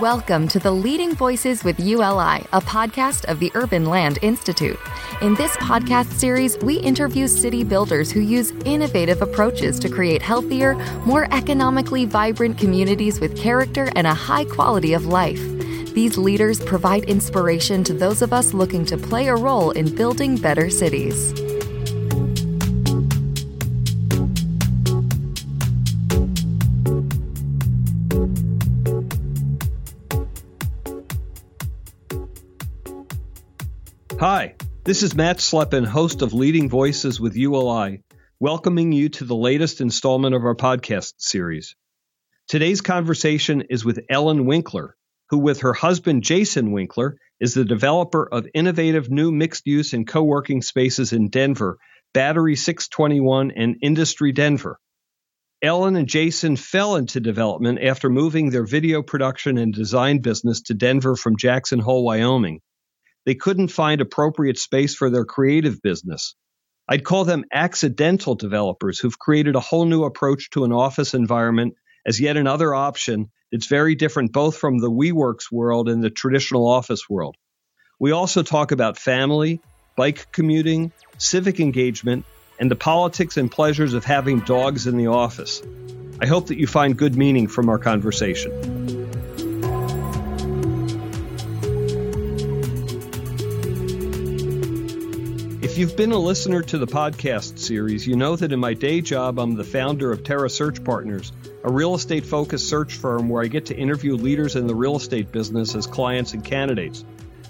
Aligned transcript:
Welcome 0.00 0.48
to 0.48 0.58
the 0.58 0.70
Leading 0.70 1.14
Voices 1.14 1.62
with 1.62 1.78
ULI, 1.78 2.44
a 2.52 2.60
podcast 2.60 3.24
of 3.24 3.40
the 3.40 3.52
Urban 3.54 3.86
Land 3.86 4.18
Institute. 4.22 4.78
In 5.22 5.34
this 5.34 5.56
podcast 5.58 6.12
series, 6.12 6.58
we 6.58 6.76
interview 6.78 7.28
city 7.28 7.64
builders 7.64 8.10
who 8.10 8.20
use 8.20 8.52
innovative 8.64 9.22
approaches 9.22 9.78
to 9.80 9.88
create 9.88 10.22
healthier, 10.22 10.74
more 11.04 11.32
economically 11.32 12.04
vibrant 12.04 12.58
communities 12.58 13.20
with 13.20 13.36
character 13.36 13.90
and 13.96 14.06
a 14.06 14.14
high 14.14 14.44
quality 14.44 14.92
of 14.92 15.06
life. 15.06 15.40
These 15.94 16.18
leaders 16.18 16.60
provide 16.60 17.04
inspiration 17.04 17.84
to 17.84 17.92
those 17.92 18.22
of 18.22 18.32
us 18.32 18.54
looking 18.54 18.84
to 18.86 18.96
play 18.96 19.28
a 19.28 19.36
role 19.36 19.70
in 19.70 19.94
building 19.94 20.36
better 20.36 20.70
cities. 20.70 21.32
Hi, 34.20 34.56
this 34.82 35.04
is 35.04 35.14
Matt 35.14 35.36
Slepin, 35.36 35.86
host 35.86 36.22
of 36.22 36.32
Leading 36.32 36.68
Voices 36.68 37.20
with 37.20 37.36
ULI, 37.36 38.02
welcoming 38.40 38.90
you 38.90 39.10
to 39.10 39.24
the 39.24 39.36
latest 39.36 39.80
installment 39.80 40.34
of 40.34 40.44
our 40.44 40.56
podcast 40.56 41.12
series. 41.18 41.76
Today's 42.48 42.80
conversation 42.80 43.62
is 43.70 43.84
with 43.84 44.00
Ellen 44.10 44.44
Winkler, 44.44 44.96
who, 45.30 45.38
with 45.38 45.60
her 45.60 45.72
husband 45.72 46.24
Jason 46.24 46.72
Winkler, 46.72 47.16
is 47.38 47.54
the 47.54 47.64
developer 47.64 48.28
of 48.28 48.48
innovative 48.54 49.08
new 49.08 49.30
mixed 49.30 49.68
use 49.68 49.92
and 49.92 50.04
co 50.04 50.24
working 50.24 50.62
spaces 50.62 51.12
in 51.12 51.28
Denver, 51.28 51.78
Battery 52.12 52.56
621 52.56 53.52
and 53.52 53.76
Industry 53.82 54.32
Denver. 54.32 54.80
Ellen 55.62 55.94
and 55.94 56.08
Jason 56.08 56.56
fell 56.56 56.96
into 56.96 57.20
development 57.20 57.78
after 57.80 58.10
moving 58.10 58.50
their 58.50 58.66
video 58.66 59.00
production 59.00 59.58
and 59.58 59.72
design 59.72 60.18
business 60.18 60.62
to 60.62 60.74
Denver 60.74 61.14
from 61.14 61.36
Jackson 61.36 61.78
Hole, 61.78 62.04
Wyoming 62.04 62.62
they 63.26 63.34
couldn't 63.34 63.68
find 63.68 64.00
appropriate 64.00 64.58
space 64.58 64.94
for 64.94 65.10
their 65.10 65.24
creative 65.24 65.82
business. 65.82 66.34
I'd 66.88 67.04
call 67.04 67.24
them 67.24 67.44
accidental 67.52 68.34
developers 68.34 68.98
who've 68.98 69.18
created 69.18 69.56
a 69.56 69.60
whole 69.60 69.84
new 69.84 70.04
approach 70.04 70.50
to 70.50 70.64
an 70.64 70.72
office 70.72 71.12
environment 71.12 71.74
as 72.06 72.18
yet 72.18 72.36
another 72.38 72.74
option 72.74 73.30
that's 73.52 73.66
very 73.66 73.94
different 73.94 74.32
both 74.32 74.56
from 74.56 74.78
the 74.78 74.90
WeWorks 74.90 75.52
world 75.52 75.88
and 75.88 76.02
the 76.02 76.10
traditional 76.10 76.66
office 76.66 77.08
world. 77.08 77.36
We 77.98 78.12
also 78.12 78.42
talk 78.42 78.72
about 78.72 78.96
family, 78.96 79.60
bike 79.96 80.30
commuting, 80.32 80.92
civic 81.18 81.60
engagement, 81.60 82.24
and 82.58 82.70
the 82.70 82.76
politics 82.76 83.36
and 83.36 83.50
pleasures 83.50 83.94
of 83.94 84.04
having 84.04 84.40
dogs 84.40 84.86
in 84.86 84.96
the 84.96 85.08
office. 85.08 85.62
I 86.20 86.26
hope 86.26 86.46
that 86.46 86.58
you 86.58 86.66
find 86.66 86.96
good 86.96 87.16
meaning 87.16 87.48
from 87.48 87.68
our 87.68 87.78
conversation. 87.78 88.77
You've 95.78 95.96
been 95.96 96.10
a 96.10 96.18
listener 96.18 96.60
to 96.60 96.76
the 96.76 96.88
podcast 96.88 97.56
series, 97.56 98.04
you 98.04 98.16
know 98.16 98.34
that 98.34 98.50
in 98.50 98.58
my 98.58 98.74
day 98.74 99.00
job, 99.00 99.38
I'm 99.38 99.54
the 99.54 99.62
founder 99.62 100.10
of 100.10 100.24
Terra 100.24 100.50
Search 100.50 100.82
Partners, 100.82 101.30
a 101.62 101.70
real 101.70 101.94
estate 101.94 102.26
focused 102.26 102.68
search 102.68 102.96
firm 102.96 103.28
where 103.28 103.44
I 103.44 103.46
get 103.46 103.66
to 103.66 103.76
interview 103.76 104.16
leaders 104.16 104.56
in 104.56 104.66
the 104.66 104.74
real 104.74 104.96
estate 104.96 105.30
business 105.30 105.76
as 105.76 105.86
clients 105.86 106.32
and 106.32 106.44
candidates. 106.44 107.04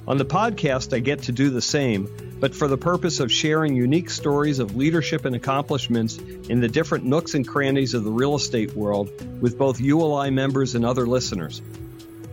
On 0.07 0.19
the 0.19 0.27
podcast, 0.27 0.95
I 0.95 0.99
get 0.99 1.23
to 1.23 1.33
do 1.33 1.49
the 1.49 1.63
same, 1.63 2.37
but 2.39 2.55
for 2.55 2.69
the 2.69 2.77
purpose 2.77 3.21
of 3.21 3.33
sharing 3.33 3.75
unique 3.75 4.11
stories 4.11 4.59
of 4.59 4.77
leadership 4.77 5.25
and 5.25 5.35
accomplishments 5.35 6.19
in 6.19 6.61
the 6.61 6.69
different 6.69 7.07
nooks 7.07 7.33
and 7.33 7.49
crannies 7.49 7.95
of 7.95 8.05
the 8.05 8.13
real 8.13 8.35
estate 8.35 8.75
world 8.75 9.11
with 9.41 9.57
both 9.57 9.81
ULI 9.81 10.31
members 10.31 10.75
and 10.75 10.85
other 10.85 11.07
listeners. 11.07 11.63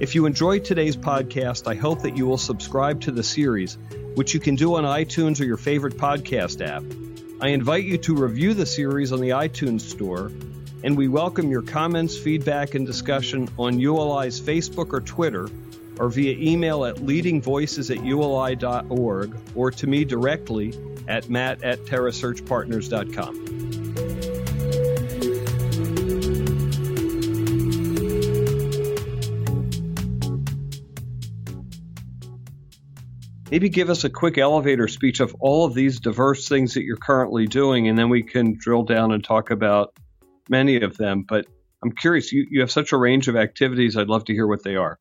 If 0.02 0.14
you 0.14 0.26
enjoyed 0.26 0.66
today's 0.66 0.98
podcast, 0.98 1.68
I 1.68 1.76
hope 1.76 2.02
that 2.02 2.18
you 2.18 2.26
will 2.26 2.38
subscribe 2.38 3.00
to 3.02 3.12
the 3.12 3.24
series 3.24 3.78
which 4.16 4.34
you 4.34 4.40
can 4.40 4.56
do 4.56 4.76
on 4.76 4.84
iTunes 4.84 5.40
or 5.40 5.46
your 5.46 5.58
favorite 5.58 5.98
podcast 5.98 6.66
app. 6.66 6.84
I 7.42 7.50
invite 7.50 7.84
you 7.84 7.98
to 8.00 8.16
review 8.16 8.54
the 8.54 8.66
series 8.66 9.12
on 9.12 9.20
the 9.20 9.30
iTunes 9.30 9.82
Store, 9.82 10.32
and 10.84 10.98
we 10.98 11.08
welcome 11.08 11.52
your 11.52 11.62
comments, 11.62 12.18
feedback, 12.18 12.76
and 12.76 12.88
discussion 12.88 13.48
on 13.60 13.80
ULI's 13.80 14.40
Facebook 14.40 14.94
or 14.94 15.02
Twitter, 15.02 15.50
or 16.00 16.10
via 16.10 16.36
email 16.38 16.86
at 16.86 16.96
leadingvoices 16.96 17.96
at 17.96 18.04
uli.org, 18.04 19.38
or 19.56 19.72
to 19.72 19.88
me 19.88 20.06
directly 20.06 20.74
at 21.08 21.30
matt 21.30 21.64
at 21.64 21.80
terrasearchpartners.com. 21.86 23.55
maybe 33.56 33.70
give 33.70 33.90
us 33.90 34.04
a 34.04 34.10
quick 34.10 34.38
elevator 34.38 34.86
speech 34.86 35.22
of 35.22 35.34
all 35.40 35.64
of 35.64 35.74
these 35.74 36.02
diverse 36.02 36.50
things 36.50 36.74
that 36.74 36.84
you're 36.84 36.98
currently 36.98 37.48
doing, 37.48 37.88
and 37.88 37.98
then 37.98 38.10
we 38.10 38.22
can 38.22 38.58
drill 38.58 38.84
down 38.84 39.14
and 39.14 39.24
talk 39.24 39.50
about 39.50 39.96
many 40.50 40.82
of 40.82 40.98
them. 40.98 41.24
But 41.26 41.46
I'm 41.82 41.94
curious, 41.94 42.34
you, 42.34 42.46
you 42.52 42.60
have 42.60 42.70
such 42.70 42.92
a 42.92 42.98
range 42.98 43.30
of 43.30 43.38
activities. 43.38 43.96
I'd 43.96 44.10
love 44.10 44.26
to 44.26 44.34
hear 44.34 44.46
what 44.46 44.64
they 44.64 44.76
are. 44.76 45.00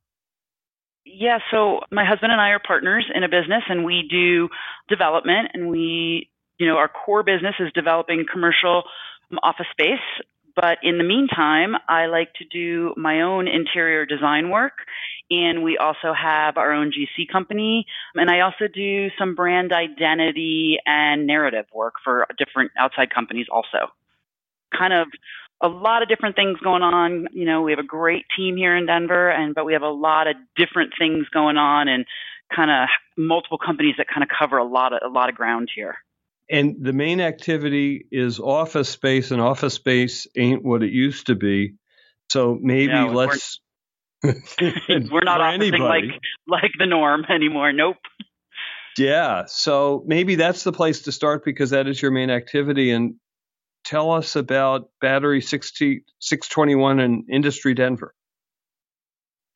Yeah, 1.04 1.38
so 1.50 1.80
my 1.90 2.04
husband 2.04 2.30
and 2.30 2.40
I 2.40 2.50
are 2.50 2.60
partners 2.64 3.04
in 3.12 3.24
a 3.24 3.28
business, 3.28 3.64
and 3.68 3.84
we 3.84 4.06
do 4.08 4.48
development, 4.88 5.48
and 5.54 5.68
we, 5.68 6.30
you 6.56 6.68
know, 6.68 6.76
our 6.76 6.88
core 6.88 7.24
business 7.24 7.56
is 7.58 7.72
developing 7.74 8.24
commercial 8.32 8.84
um, 9.32 9.40
office 9.42 9.66
space. 9.72 9.98
But 10.54 10.78
in 10.84 10.98
the 10.98 11.04
meantime, 11.04 11.74
I 11.88 12.06
like 12.06 12.32
to 12.34 12.44
do 12.44 12.94
my 12.96 13.22
own 13.22 13.48
interior 13.48 14.06
design 14.06 14.50
work 14.50 14.74
and 15.30 15.62
we 15.62 15.78
also 15.78 16.12
have 16.12 16.56
our 16.56 16.72
own 16.72 16.92
GC 16.92 17.28
company. 17.30 17.86
And 18.14 18.30
I 18.30 18.40
also 18.40 18.68
do 18.72 19.08
some 19.18 19.34
brand 19.34 19.72
identity 19.72 20.78
and 20.84 21.26
narrative 21.26 21.66
work 21.72 21.94
for 22.02 22.26
different 22.38 22.72
outside 22.78 23.12
companies 23.12 23.46
also. 23.50 23.92
Kind 24.76 24.92
of 24.92 25.08
a 25.60 25.68
lot 25.68 26.02
of 26.02 26.08
different 26.08 26.36
things 26.36 26.58
going 26.62 26.82
on. 26.82 27.28
You 27.32 27.46
know, 27.46 27.62
we 27.62 27.72
have 27.72 27.78
a 27.78 27.86
great 27.86 28.26
team 28.36 28.56
here 28.56 28.76
in 28.76 28.86
Denver 28.86 29.30
and 29.30 29.54
but 29.54 29.64
we 29.64 29.72
have 29.72 29.82
a 29.82 29.88
lot 29.88 30.26
of 30.26 30.36
different 30.56 30.92
things 30.98 31.26
going 31.32 31.56
on 31.56 31.88
and 31.88 32.04
kind 32.54 32.70
of 32.70 32.88
multiple 33.16 33.58
companies 33.58 33.94
that 33.98 34.06
kind 34.08 34.22
of 34.22 34.28
cover 34.36 34.58
a 34.58 34.64
lot 34.64 34.92
of 34.92 35.00
a 35.04 35.08
lot 35.08 35.28
of 35.28 35.34
ground 35.34 35.70
here. 35.74 35.96
And 36.50 36.76
the 36.84 36.92
main 36.92 37.22
activity 37.22 38.06
is 38.12 38.38
office 38.38 38.90
space, 38.90 39.30
and 39.30 39.40
office 39.40 39.74
space 39.74 40.26
ain't 40.36 40.62
what 40.62 40.82
it 40.82 40.92
used 40.92 41.28
to 41.28 41.34
be. 41.34 41.76
So 42.30 42.58
maybe 42.60 42.92
no, 42.92 43.06
let's 43.12 43.60
We're 45.10 45.24
not 45.24 45.40
operating 45.40 45.80
like 45.80 46.04
like 46.46 46.72
the 46.78 46.86
norm 46.86 47.24
anymore. 47.28 47.72
Nope. 47.72 47.96
Yeah, 48.96 49.44
so 49.46 50.04
maybe 50.06 50.36
that's 50.36 50.62
the 50.62 50.72
place 50.72 51.02
to 51.02 51.12
start 51.12 51.44
because 51.44 51.70
that 51.70 51.88
is 51.88 52.00
your 52.00 52.12
main 52.12 52.30
activity. 52.30 52.90
And 52.92 53.16
tell 53.84 54.12
us 54.12 54.36
about 54.36 54.88
Battery 55.00 55.40
60, 55.40 56.04
621 56.20 57.00
and 57.00 57.24
Industry 57.28 57.74
Denver. 57.74 58.14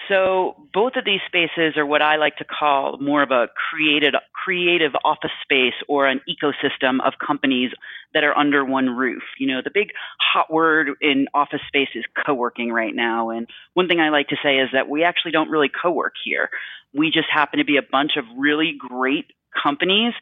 So 0.09 0.57
both 0.73 0.95
of 0.97 1.05
these 1.05 1.21
spaces 1.27 1.77
are 1.77 1.85
what 1.85 2.01
I 2.01 2.17
like 2.17 2.37
to 2.37 2.45
call 2.45 2.97
more 2.99 3.23
of 3.23 3.31
a 3.31 3.49
created 3.71 4.15
creative 4.33 4.93
office 5.05 5.31
space 5.43 5.75
or 5.87 6.07
an 6.07 6.21
ecosystem 6.29 7.07
of 7.07 7.15
companies 7.25 7.71
that 8.15 8.25
are 8.25 8.37
under 8.37 8.65
one 8.65 8.89
roof. 8.89 9.23
You 9.39 9.49
know, 9.49 9.61
the 9.63 9.71
big 9.73 9.91
hot 10.19 10.51
word 10.51 10.89
in 11.03 11.27
office 11.35 11.61
space 11.69 11.91
is 11.95 12.05
co-working 12.27 12.73
right 12.73 12.95
now. 12.95 13.29
And 13.31 13.47
one 13.75 13.89
thing 13.89 14.01
I 14.01 14.09
like 14.09 14.29
to 14.29 14.37
say 14.43 14.59
is 14.59 14.71
that 14.73 14.89
we 14.89 15.05
actually 15.05 15.33
don't 15.33 15.51
really 15.51 15.71
co-work 15.71 16.15
here. 16.25 16.49
We 16.95 17.11
just 17.11 17.29
happen 17.31 17.59
to 17.59 17.65
be 17.65 17.77
a 17.77 17.83
bunch 17.83 18.13
of 18.17 18.25
really 18.37 18.75
great 18.79 19.27
companies 19.63 20.15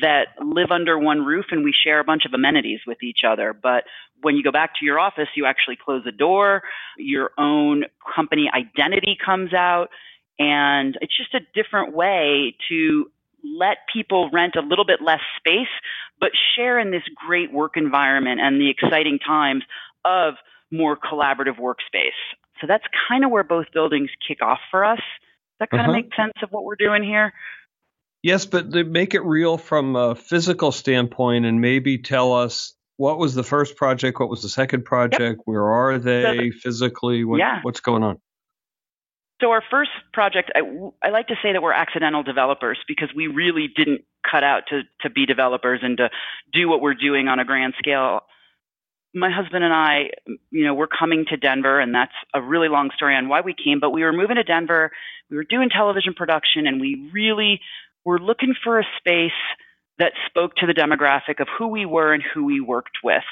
that 0.00 0.28
live 0.42 0.70
under 0.70 0.98
one 0.98 1.24
roof 1.24 1.46
and 1.50 1.62
we 1.62 1.72
share 1.72 2.00
a 2.00 2.04
bunch 2.04 2.24
of 2.26 2.32
amenities 2.34 2.80
with 2.86 3.02
each 3.02 3.20
other. 3.26 3.52
But 3.52 3.84
when 4.22 4.36
you 4.36 4.42
go 4.42 4.50
back 4.50 4.72
to 4.80 4.84
your 4.84 4.98
office, 4.98 5.28
you 5.36 5.46
actually 5.46 5.76
close 5.82 6.02
the 6.04 6.12
door, 6.12 6.62
your 6.98 7.30
own 7.38 7.84
company 8.14 8.50
identity 8.52 9.16
comes 9.24 9.54
out, 9.54 9.88
and 10.38 10.98
it's 11.00 11.16
just 11.16 11.34
a 11.34 11.40
different 11.54 11.94
way 11.94 12.56
to 12.68 13.10
let 13.44 13.78
people 13.92 14.30
rent 14.32 14.56
a 14.56 14.62
little 14.62 14.84
bit 14.84 15.00
less 15.02 15.20
space, 15.38 15.68
but 16.18 16.30
share 16.56 16.78
in 16.78 16.90
this 16.90 17.02
great 17.26 17.52
work 17.52 17.76
environment 17.76 18.40
and 18.40 18.60
the 18.60 18.70
exciting 18.70 19.18
times 19.18 19.62
of 20.04 20.34
more 20.70 20.96
collaborative 20.96 21.58
workspace. 21.58 22.18
So 22.60 22.66
that's 22.66 22.84
kind 23.08 23.24
of 23.24 23.30
where 23.30 23.44
both 23.44 23.66
buildings 23.72 24.10
kick 24.26 24.42
off 24.42 24.60
for 24.70 24.84
us. 24.84 24.98
Does 24.98 25.58
that 25.60 25.70
kind 25.70 25.82
uh-huh. 25.82 25.90
of 25.90 25.94
make 25.94 26.14
sense 26.16 26.32
of 26.42 26.50
what 26.50 26.64
we're 26.64 26.76
doing 26.76 27.04
here? 27.04 27.32
Yes, 28.24 28.46
but 28.46 28.70
make 28.70 29.12
it 29.12 29.22
real 29.22 29.58
from 29.58 29.96
a 29.96 30.14
physical 30.14 30.72
standpoint 30.72 31.44
and 31.44 31.60
maybe 31.60 31.98
tell 31.98 32.32
us 32.32 32.74
what 32.96 33.18
was 33.18 33.34
the 33.34 33.42
first 33.42 33.76
project, 33.76 34.18
what 34.18 34.30
was 34.30 34.40
the 34.40 34.48
second 34.48 34.86
project, 34.86 35.40
yep. 35.40 35.44
where 35.44 35.66
are 35.70 35.98
they 35.98 36.50
so, 36.50 36.58
physically, 36.58 37.22
what, 37.24 37.38
yeah. 37.38 37.58
what's 37.60 37.80
going 37.80 38.02
on? 38.02 38.18
So 39.42 39.50
our 39.50 39.62
first 39.70 39.90
project, 40.14 40.50
I, 40.54 40.60
I, 41.06 41.10
like 41.10 41.26
to 41.26 41.34
say 41.42 41.52
that 41.52 41.60
we're 41.60 41.74
accidental 41.74 42.22
developers 42.22 42.78
because 42.88 43.10
we 43.14 43.26
really 43.26 43.68
didn't 43.76 44.06
cut 44.24 44.42
out 44.42 44.62
to, 44.70 44.84
to 45.02 45.10
be 45.10 45.26
developers 45.26 45.80
and 45.82 45.98
to 45.98 46.08
do 46.50 46.66
what 46.66 46.80
we're 46.80 46.94
doing 46.94 47.28
on 47.28 47.40
a 47.40 47.44
grand 47.44 47.74
scale. 47.76 48.20
my 49.12 49.30
husband 49.30 49.64
and 49.64 49.74
I, 49.74 50.12
you 50.50 50.64
know, 50.64 50.72
we're 50.72 50.86
coming 50.86 51.26
to 51.28 51.36
Denver, 51.36 51.78
and 51.78 51.94
that's 51.94 52.14
a 52.32 52.40
really 52.40 52.68
long 52.68 52.88
story 52.96 53.16
on 53.16 53.28
why 53.28 53.42
we 53.42 53.52
came, 53.52 53.80
but 53.80 53.90
we 53.90 54.02
were 54.02 54.14
moving 54.14 54.36
to 54.36 54.44
Denver. 54.44 54.92
We 55.30 55.36
were 55.36 55.44
doing 55.44 55.68
television 55.68 56.14
production, 56.14 56.66
and 56.66 56.80
we 56.80 57.10
really 57.12 57.60
were 58.04 58.18
looking 58.18 58.54
for 58.62 58.78
a 58.78 58.84
space 58.98 59.30
that 59.98 60.12
spoke 60.26 60.54
to 60.56 60.66
the 60.66 60.74
demographic 60.74 61.40
of 61.40 61.48
who 61.58 61.68
we 61.68 61.86
were 61.86 62.12
and 62.12 62.22
who 62.22 62.44
we 62.44 62.60
worked 62.60 62.98
with. 63.02 63.22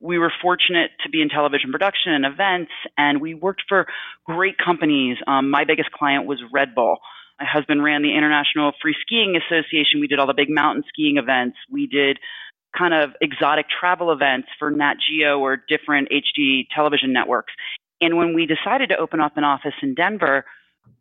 We 0.00 0.18
were 0.18 0.32
fortunate 0.42 0.90
to 1.02 1.10
be 1.10 1.22
in 1.22 1.28
television 1.28 1.72
production 1.72 2.12
and 2.12 2.24
events, 2.24 2.70
and 2.96 3.20
we 3.20 3.34
worked 3.34 3.62
for 3.68 3.86
great 4.24 4.56
companies. 4.58 5.16
Um, 5.26 5.50
my 5.50 5.64
biggest 5.64 5.90
client 5.90 6.26
was 6.26 6.38
Red 6.52 6.74
Bull. 6.74 6.98
My 7.40 7.46
husband 7.46 7.82
ran 7.82 8.02
the 8.02 8.16
International 8.16 8.72
Free 8.82 8.96
Skiing 9.00 9.36
Association. 9.36 10.00
We 10.00 10.08
did 10.08 10.18
all 10.18 10.26
the 10.26 10.34
big 10.34 10.50
mountain 10.50 10.84
skiing 10.88 11.18
events. 11.18 11.56
We 11.70 11.86
did 11.86 12.18
kind 12.76 12.94
of 12.94 13.10
exotic 13.20 13.66
travel 13.68 14.12
events 14.12 14.48
for 14.58 14.70
Nat 14.70 14.94
Geo 15.08 15.38
or 15.38 15.56
different 15.56 16.08
HD 16.10 16.66
television 16.74 17.12
networks. 17.12 17.52
And 18.00 18.16
when 18.16 18.34
we 18.34 18.46
decided 18.46 18.90
to 18.90 18.98
open 18.98 19.20
up 19.20 19.36
an 19.36 19.44
office 19.44 19.74
in 19.82 19.94
Denver, 19.94 20.44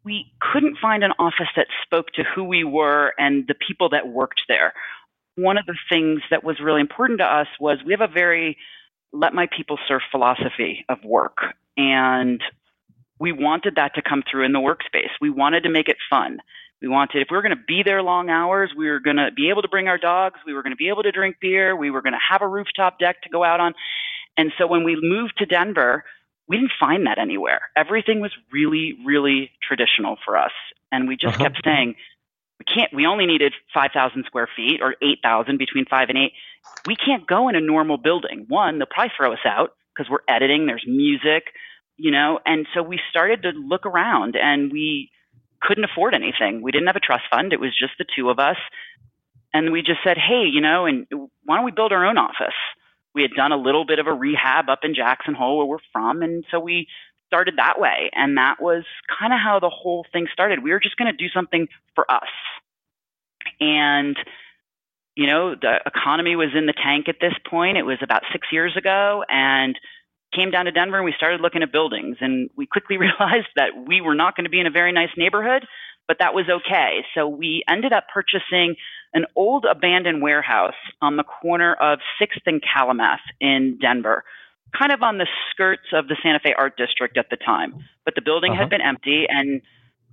we 0.03 0.31
couldn't 0.39 0.77
find 0.81 1.03
an 1.03 1.11
office 1.19 1.49
that 1.55 1.67
spoke 1.83 2.07
to 2.13 2.23
who 2.23 2.43
we 2.43 2.63
were 2.63 3.13
and 3.17 3.45
the 3.47 3.55
people 3.55 3.89
that 3.89 4.07
worked 4.07 4.41
there. 4.47 4.73
One 5.35 5.57
of 5.57 5.65
the 5.65 5.77
things 5.89 6.21
that 6.31 6.43
was 6.43 6.59
really 6.59 6.81
important 6.81 7.19
to 7.19 7.25
us 7.25 7.47
was 7.59 7.77
we 7.85 7.93
have 7.93 8.01
a 8.01 8.11
very 8.11 8.57
let 9.13 9.33
my 9.33 9.47
people 9.55 9.77
serve 9.87 10.01
philosophy 10.11 10.85
of 10.89 10.97
work. 11.03 11.37
And 11.77 12.41
we 13.19 13.31
wanted 13.31 13.75
that 13.75 13.95
to 13.95 14.01
come 14.01 14.23
through 14.29 14.45
in 14.45 14.51
the 14.51 14.59
workspace. 14.59 15.11
We 15.21 15.29
wanted 15.29 15.63
to 15.63 15.69
make 15.69 15.89
it 15.89 15.97
fun. 16.09 16.39
We 16.81 16.87
wanted, 16.87 17.21
if 17.21 17.29
we 17.31 17.37
were 17.37 17.41
going 17.41 17.55
to 17.55 17.63
be 17.67 17.81
there 17.83 18.03
long 18.03 18.29
hours, 18.29 18.71
we 18.77 18.87
were 18.87 18.99
going 18.99 19.17
to 19.17 19.31
be 19.35 19.49
able 19.49 19.63
to 19.63 19.67
bring 19.67 19.87
our 19.87 19.97
dogs. 19.97 20.39
We 20.45 20.53
were 20.53 20.61
going 20.61 20.73
to 20.73 20.77
be 20.77 20.89
able 20.89 21.03
to 21.03 21.11
drink 21.11 21.37
beer. 21.41 21.75
We 21.75 21.89
were 21.89 22.01
going 22.01 22.13
to 22.13 22.19
have 22.31 22.41
a 22.41 22.47
rooftop 22.47 22.99
deck 22.99 23.21
to 23.23 23.29
go 23.29 23.43
out 23.43 23.59
on. 23.59 23.73
And 24.37 24.51
so 24.59 24.67
when 24.67 24.83
we 24.83 24.95
moved 25.01 25.33
to 25.39 25.47
Denver, 25.47 26.03
we 26.47 26.57
didn't 26.57 26.71
find 26.79 27.05
that 27.07 27.17
anywhere. 27.17 27.61
Everything 27.75 28.19
was 28.19 28.31
really, 28.51 28.93
really 29.05 29.51
traditional 29.61 30.17
for 30.25 30.37
us. 30.37 30.51
And 30.91 31.07
we 31.07 31.17
just 31.17 31.35
uh-huh. 31.35 31.43
kept 31.43 31.61
saying, 31.63 31.95
we 32.59 32.65
can't, 32.65 32.93
we 32.93 33.05
only 33.05 33.25
needed 33.25 33.53
5,000 33.73 34.23
square 34.25 34.49
feet 34.55 34.79
or 34.81 34.95
8,000 35.01 35.57
between 35.57 35.85
five 35.85 36.09
and 36.09 36.17
eight. 36.17 36.33
We 36.85 36.95
can't 36.95 37.27
go 37.27 37.49
in 37.49 37.55
a 37.55 37.61
normal 37.61 37.97
building. 37.97 38.45
One, 38.47 38.79
they'll 38.79 38.87
probably 38.87 39.11
throw 39.15 39.33
us 39.33 39.45
out 39.45 39.71
because 39.95 40.09
we're 40.09 40.25
editing, 40.27 40.65
there's 40.65 40.85
music, 40.87 41.53
you 41.97 42.11
know, 42.11 42.39
and 42.45 42.67
so 42.73 42.81
we 42.81 42.99
started 43.09 43.43
to 43.43 43.49
look 43.49 43.85
around 43.85 44.35
and 44.35 44.71
we, 44.71 45.11
couldn't 45.61 45.83
afford 45.83 46.13
anything. 46.13 46.61
We 46.61 46.71
didn't 46.71 46.87
have 46.87 46.95
a 46.95 47.01
trust 47.01 47.23
fund. 47.31 47.53
It 47.53 47.59
was 47.59 47.75
just 47.77 47.93
the 47.97 48.05
two 48.15 48.29
of 48.29 48.39
us. 48.39 48.57
And 49.53 49.71
we 49.71 49.81
just 49.81 49.99
said, 50.03 50.17
hey, 50.17 50.43
you 50.51 50.61
know, 50.61 50.85
and 50.85 51.07
why 51.43 51.55
don't 51.55 51.65
we 51.65 51.71
build 51.71 51.91
our 51.91 52.05
own 52.05 52.17
office? 52.17 52.55
We 53.17 53.23
had 53.23 53.31
done 53.31 53.51
a 53.51 53.57
little 53.57 53.85
bit 53.85 53.99
of 53.99 54.07
a 54.07 54.13
rehab 54.13 54.69
up 54.69 54.79
in 54.83 54.95
Jackson 54.95 55.33
Hole 55.33 55.57
where 55.57 55.65
we're 55.65 55.77
from. 55.91 56.21
And 56.21 56.45
so 56.51 56.59
we 56.59 56.87
started 57.25 57.55
that 57.57 57.79
way. 57.79 58.09
And 58.13 58.37
that 58.37 58.61
was 58.61 58.83
kind 59.19 59.33
of 59.33 59.39
how 59.43 59.59
the 59.59 59.69
whole 59.69 60.05
thing 60.13 60.27
started. 60.31 60.63
We 60.63 60.71
were 60.71 60.79
just 60.79 60.95
going 60.97 61.11
to 61.11 61.17
do 61.17 61.29
something 61.33 61.67
for 61.95 62.09
us. 62.09 62.29
And, 63.59 64.15
you 65.15 65.25
know, 65.25 65.55
the 65.55 65.79
economy 65.85 66.35
was 66.35 66.49
in 66.55 66.67
the 66.67 66.73
tank 66.73 67.09
at 67.09 67.15
this 67.19 67.33
point. 67.49 67.77
It 67.77 67.83
was 67.83 67.97
about 68.01 68.21
six 68.31 68.47
years 68.51 68.77
ago. 68.77 69.23
And 69.27 69.77
came 70.35 70.51
down 70.51 70.65
to 70.65 70.71
Denver 70.71 70.97
and 70.97 71.05
we 71.05 71.13
started 71.15 71.41
looking 71.41 71.63
at 71.63 71.71
buildings 71.71 72.17
and 72.19 72.49
we 72.55 72.65
quickly 72.65 72.97
realized 73.07 73.47
that 73.55 73.71
we 73.87 74.01
were 74.01 74.15
not 74.15 74.35
going 74.35 74.45
to 74.45 74.49
be 74.49 74.59
in 74.59 74.67
a 74.67 74.71
very 74.71 74.91
nice 74.91 75.09
neighborhood, 75.17 75.65
but 76.07 76.17
that 76.19 76.33
was 76.33 76.45
okay. 76.49 77.03
So 77.15 77.27
we 77.27 77.63
ended 77.67 77.93
up 77.93 78.05
purchasing 78.13 78.75
an 79.13 79.25
old 79.35 79.65
abandoned 79.69 80.21
warehouse 80.21 80.75
on 81.01 81.17
the 81.17 81.23
corner 81.23 81.73
of 81.73 81.99
6th 82.21 82.41
and 82.45 82.61
Kalamath 82.61 83.23
in 83.39 83.77
Denver, 83.81 84.23
kind 84.77 84.91
of 84.91 85.01
on 85.01 85.17
the 85.17 85.27
skirts 85.51 85.87
of 85.93 86.07
the 86.07 86.17
Santa 86.21 86.39
Fe 86.39 86.53
Art 86.57 86.77
District 86.77 87.17
at 87.17 87.29
the 87.29 87.37
time. 87.37 87.83
But 88.05 88.15
the 88.15 88.21
building 88.21 88.51
uh-huh. 88.51 88.61
had 88.61 88.69
been 88.69 88.81
empty 88.81 89.25
and 89.29 89.61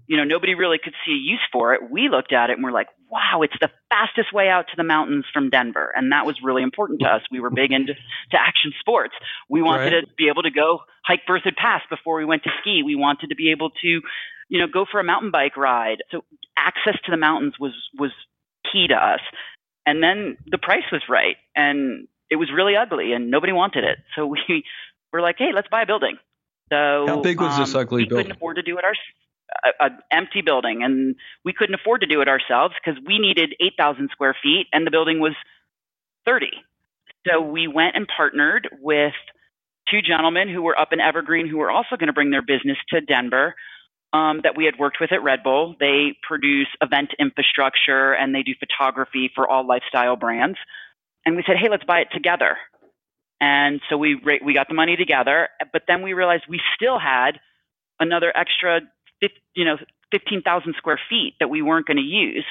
you 0.06 0.16
know, 0.16 0.24
nobody 0.24 0.54
really 0.54 0.78
could 0.82 0.92
see 1.06 1.12
a 1.12 1.14
use 1.14 1.40
for 1.50 1.74
it. 1.74 1.90
We 1.90 2.08
looked 2.08 2.32
at 2.32 2.50
it 2.50 2.54
and 2.54 2.64
we're 2.64 2.72
like, 2.72 2.88
wow, 3.10 3.42
it's 3.42 3.56
the 3.60 3.70
fastest 3.88 4.32
way 4.32 4.48
out 4.48 4.66
to 4.68 4.76
the 4.76 4.84
mountains 4.84 5.24
from 5.32 5.50
Denver. 5.50 5.92
And 5.94 6.12
that 6.12 6.26
was 6.26 6.36
really 6.42 6.62
important 6.62 7.00
to 7.00 7.06
us. 7.06 7.22
We 7.30 7.40
were 7.40 7.50
big 7.50 7.72
into 7.72 7.94
to 7.94 8.38
action 8.38 8.72
sports. 8.80 9.14
We 9.48 9.62
wanted 9.62 9.92
right. 9.92 10.00
to 10.00 10.06
be 10.16 10.28
able 10.28 10.42
to 10.42 10.50
go 10.50 10.80
hike 11.04 11.22
Berthoud 11.28 11.56
Pass 11.56 11.82
before 11.88 12.18
we 12.18 12.24
went 12.24 12.42
to 12.44 12.50
ski. 12.60 12.82
We 12.84 12.96
wanted 12.96 13.28
to 13.28 13.34
be 13.34 13.50
able 13.50 13.70
to, 13.70 13.88
you 14.48 14.60
know, 14.60 14.66
go 14.66 14.84
for 14.90 15.00
a 15.00 15.04
mountain 15.04 15.30
bike 15.30 15.56
ride. 15.56 16.02
So 16.10 16.24
access 16.56 17.00
to 17.06 17.10
the 17.10 17.16
mountains 17.16 17.54
was, 17.58 17.72
was 17.98 18.10
key 18.74 18.88
to 18.88 18.94
us. 18.94 19.20
And 19.86 20.02
then 20.02 20.36
the 20.46 20.58
price 20.58 20.84
was 20.90 21.02
right 21.08 21.36
and 21.54 22.08
it 22.30 22.36
was 22.36 22.50
really 22.52 22.76
ugly 22.76 23.12
and 23.12 23.30
nobody 23.30 23.52
wanted 23.52 23.84
it. 23.84 23.98
So 24.16 24.26
we 24.26 24.40
were 25.12 25.20
like, 25.20 25.36
hey, 25.38 25.52
let's 25.54 25.68
buy 25.68 25.82
a 25.82 25.86
building. 25.86 26.16
So 26.70 27.06
how 27.06 27.20
big 27.20 27.40
was 27.40 27.54
um, 27.54 27.60
this 27.60 27.74
ugly 27.74 28.04
we 28.04 28.08
building? 28.08 28.16
We 28.16 28.22
couldn't 28.24 28.36
afford 28.36 28.56
to 28.56 28.62
do 28.62 28.78
it 28.78 28.84
ourselves 28.84 29.14
an 29.80 29.98
empty 30.10 30.42
building, 30.42 30.82
and 30.82 31.16
we 31.44 31.52
couldn't 31.52 31.74
afford 31.74 32.00
to 32.00 32.06
do 32.06 32.20
it 32.20 32.28
ourselves 32.28 32.74
because 32.82 33.00
we 33.06 33.18
needed 33.18 33.54
8,000 33.60 34.10
square 34.10 34.36
feet, 34.42 34.66
and 34.72 34.86
the 34.86 34.90
building 34.90 35.20
was 35.20 35.34
30. 36.24 36.48
So 37.26 37.40
we 37.40 37.68
went 37.68 37.96
and 37.96 38.06
partnered 38.08 38.68
with 38.80 39.14
two 39.90 40.02
gentlemen 40.02 40.48
who 40.48 40.62
were 40.62 40.78
up 40.78 40.92
in 40.92 41.00
Evergreen 41.00 41.48
who 41.48 41.58
were 41.58 41.70
also 41.70 41.96
going 41.96 42.08
to 42.08 42.12
bring 42.12 42.30
their 42.30 42.42
business 42.42 42.78
to 42.90 43.00
Denver. 43.00 43.54
Um, 44.14 44.42
that 44.44 44.56
we 44.56 44.64
had 44.64 44.78
worked 44.78 44.98
with 45.00 45.10
at 45.10 45.24
Red 45.24 45.42
Bull. 45.42 45.74
They 45.80 46.16
produce 46.22 46.68
event 46.80 47.10
infrastructure 47.18 48.12
and 48.12 48.32
they 48.32 48.44
do 48.44 48.52
photography 48.60 49.28
for 49.34 49.48
all 49.48 49.66
lifestyle 49.66 50.14
brands. 50.14 50.56
And 51.26 51.34
we 51.34 51.42
said, 51.44 51.56
hey, 51.60 51.68
let's 51.68 51.82
buy 51.82 51.98
it 51.98 52.08
together. 52.14 52.56
And 53.40 53.80
so 53.90 53.96
we 53.96 54.14
we 54.24 54.54
got 54.54 54.68
the 54.68 54.74
money 54.74 54.94
together, 54.94 55.48
but 55.72 55.82
then 55.88 56.02
we 56.02 56.12
realized 56.12 56.44
we 56.48 56.60
still 56.76 56.96
had 57.00 57.40
another 57.98 58.32
extra 58.36 58.82
you 59.54 59.64
know, 59.64 59.76
15,000 60.12 60.74
square 60.76 61.00
feet 61.08 61.34
that 61.40 61.48
we 61.48 61.62
weren't 61.62 61.86
going 61.86 61.96
to 61.96 62.02
use. 62.02 62.44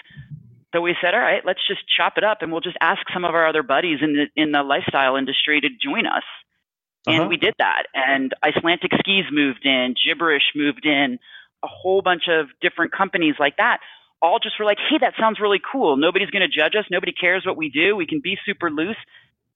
So 0.73 0.81
we 0.81 0.95
said, 1.01 1.13
all 1.13 1.19
right, 1.19 1.43
let's 1.45 1.59
just 1.67 1.81
chop 1.95 2.13
it 2.17 2.23
up 2.23 2.41
and 2.41 2.51
we'll 2.51 2.61
just 2.61 2.77
ask 2.81 3.01
some 3.13 3.25
of 3.25 3.35
our 3.35 3.47
other 3.47 3.63
buddies 3.63 3.99
in 4.01 4.13
the 4.13 4.41
in 4.41 4.51
the 4.51 4.63
lifestyle 4.63 5.15
industry 5.17 5.61
to 5.61 5.69
join 5.69 6.07
us. 6.07 6.23
And 7.05 7.21
uh-huh. 7.21 7.29
we 7.29 7.37
did 7.37 7.53
that. 7.59 7.83
And 7.93 8.33
Icelantic 8.43 8.91
Skis 8.99 9.25
moved 9.31 9.65
in, 9.65 9.93
Gibberish 10.03 10.43
moved 10.55 10.85
in, 10.85 11.19
a 11.63 11.67
whole 11.67 12.01
bunch 12.01 12.23
of 12.27 12.47
different 12.61 12.91
companies 12.91 13.35
like 13.39 13.57
that. 13.57 13.79
All 14.21 14.39
just 14.39 14.55
were 14.59 14.65
like, 14.65 14.77
hey, 14.89 14.97
that 15.01 15.13
sounds 15.19 15.39
really 15.39 15.59
cool. 15.59 15.97
Nobody's 15.97 16.29
going 16.29 16.47
to 16.47 16.47
judge 16.47 16.75
us. 16.77 16.85
Nobody 16.89 17.11
cares 17.11 17.45
what 17.45 17.57
we 17.57 17.69
do. 17.69 17.95
We 17.95 18.05
can 18.05 18.21
be 18.23 18.37
super 18.45 18.69
loose. 18.69 18.97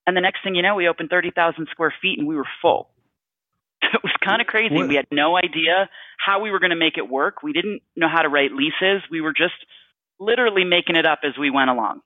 And 0.05 0.15
the 0.15 0.21
next 0.21 0.43
thing 0.43 0.55
you 0.55 0.61
know, 0.61 0.75
we 0.75 0.87
opened 0.87 1.09
30,000 1.09 1.67
square 1.71 1.93
feet 2.01 2.17
and 2.17 2.27
we 2.27 2.35
were 2.35 2.47
full. 2.61 2.89
it 3.81 4.01
was 4.03 4.13
kind 4.23 4.41
of 4.41 4.47
crazy. 4.47 4.73
What? 4.73 4.87
We 4.87 4.95
had 4.95 5.07
no 5.11 5.37
idea 5.37 5.89
how 6.17 6.41
we 6.41 6.51
were 6.51 6.59
going 6.59 6.71
to 6.71 6.77
make 6.77 6.97
it 6.97 7.07
work. 7.07 7.43
We 7.43 7.53
didn't 7.53 7.81
know 7.95 8.07
how 8.09 8.21
to 8.21 8.29
write 8.29 8.51
leases. 8.51 9.03
We 9.11 9.21
were 9.21 9.33
just 9.33 9.55
literally 10.19 10.63
making 10.63 10.95
it 10.95 11.05
up 11.05 11.19
as 11.23 11.37
we 11.39 11.49
went 11.49 11.69
along. 11.69 12.01